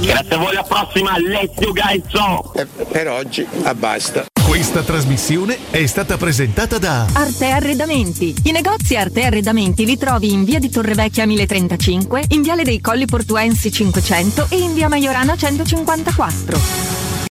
[0.00, 2.52] Grazie a voi, alla prossima, let's you guys so.
[2.90, 4.26] Per oggi, basta.
[4.46, 8.34] Questa trasmissione è stata presentata da Arte Arredamenti.
[8.44, 13.06] I negozi Arte Arredamenti li trovi in via di Torrevecchia 1035, in viale dei Colli
[13.06, 17.11] Portuensi 500 e in via Maiorana 154.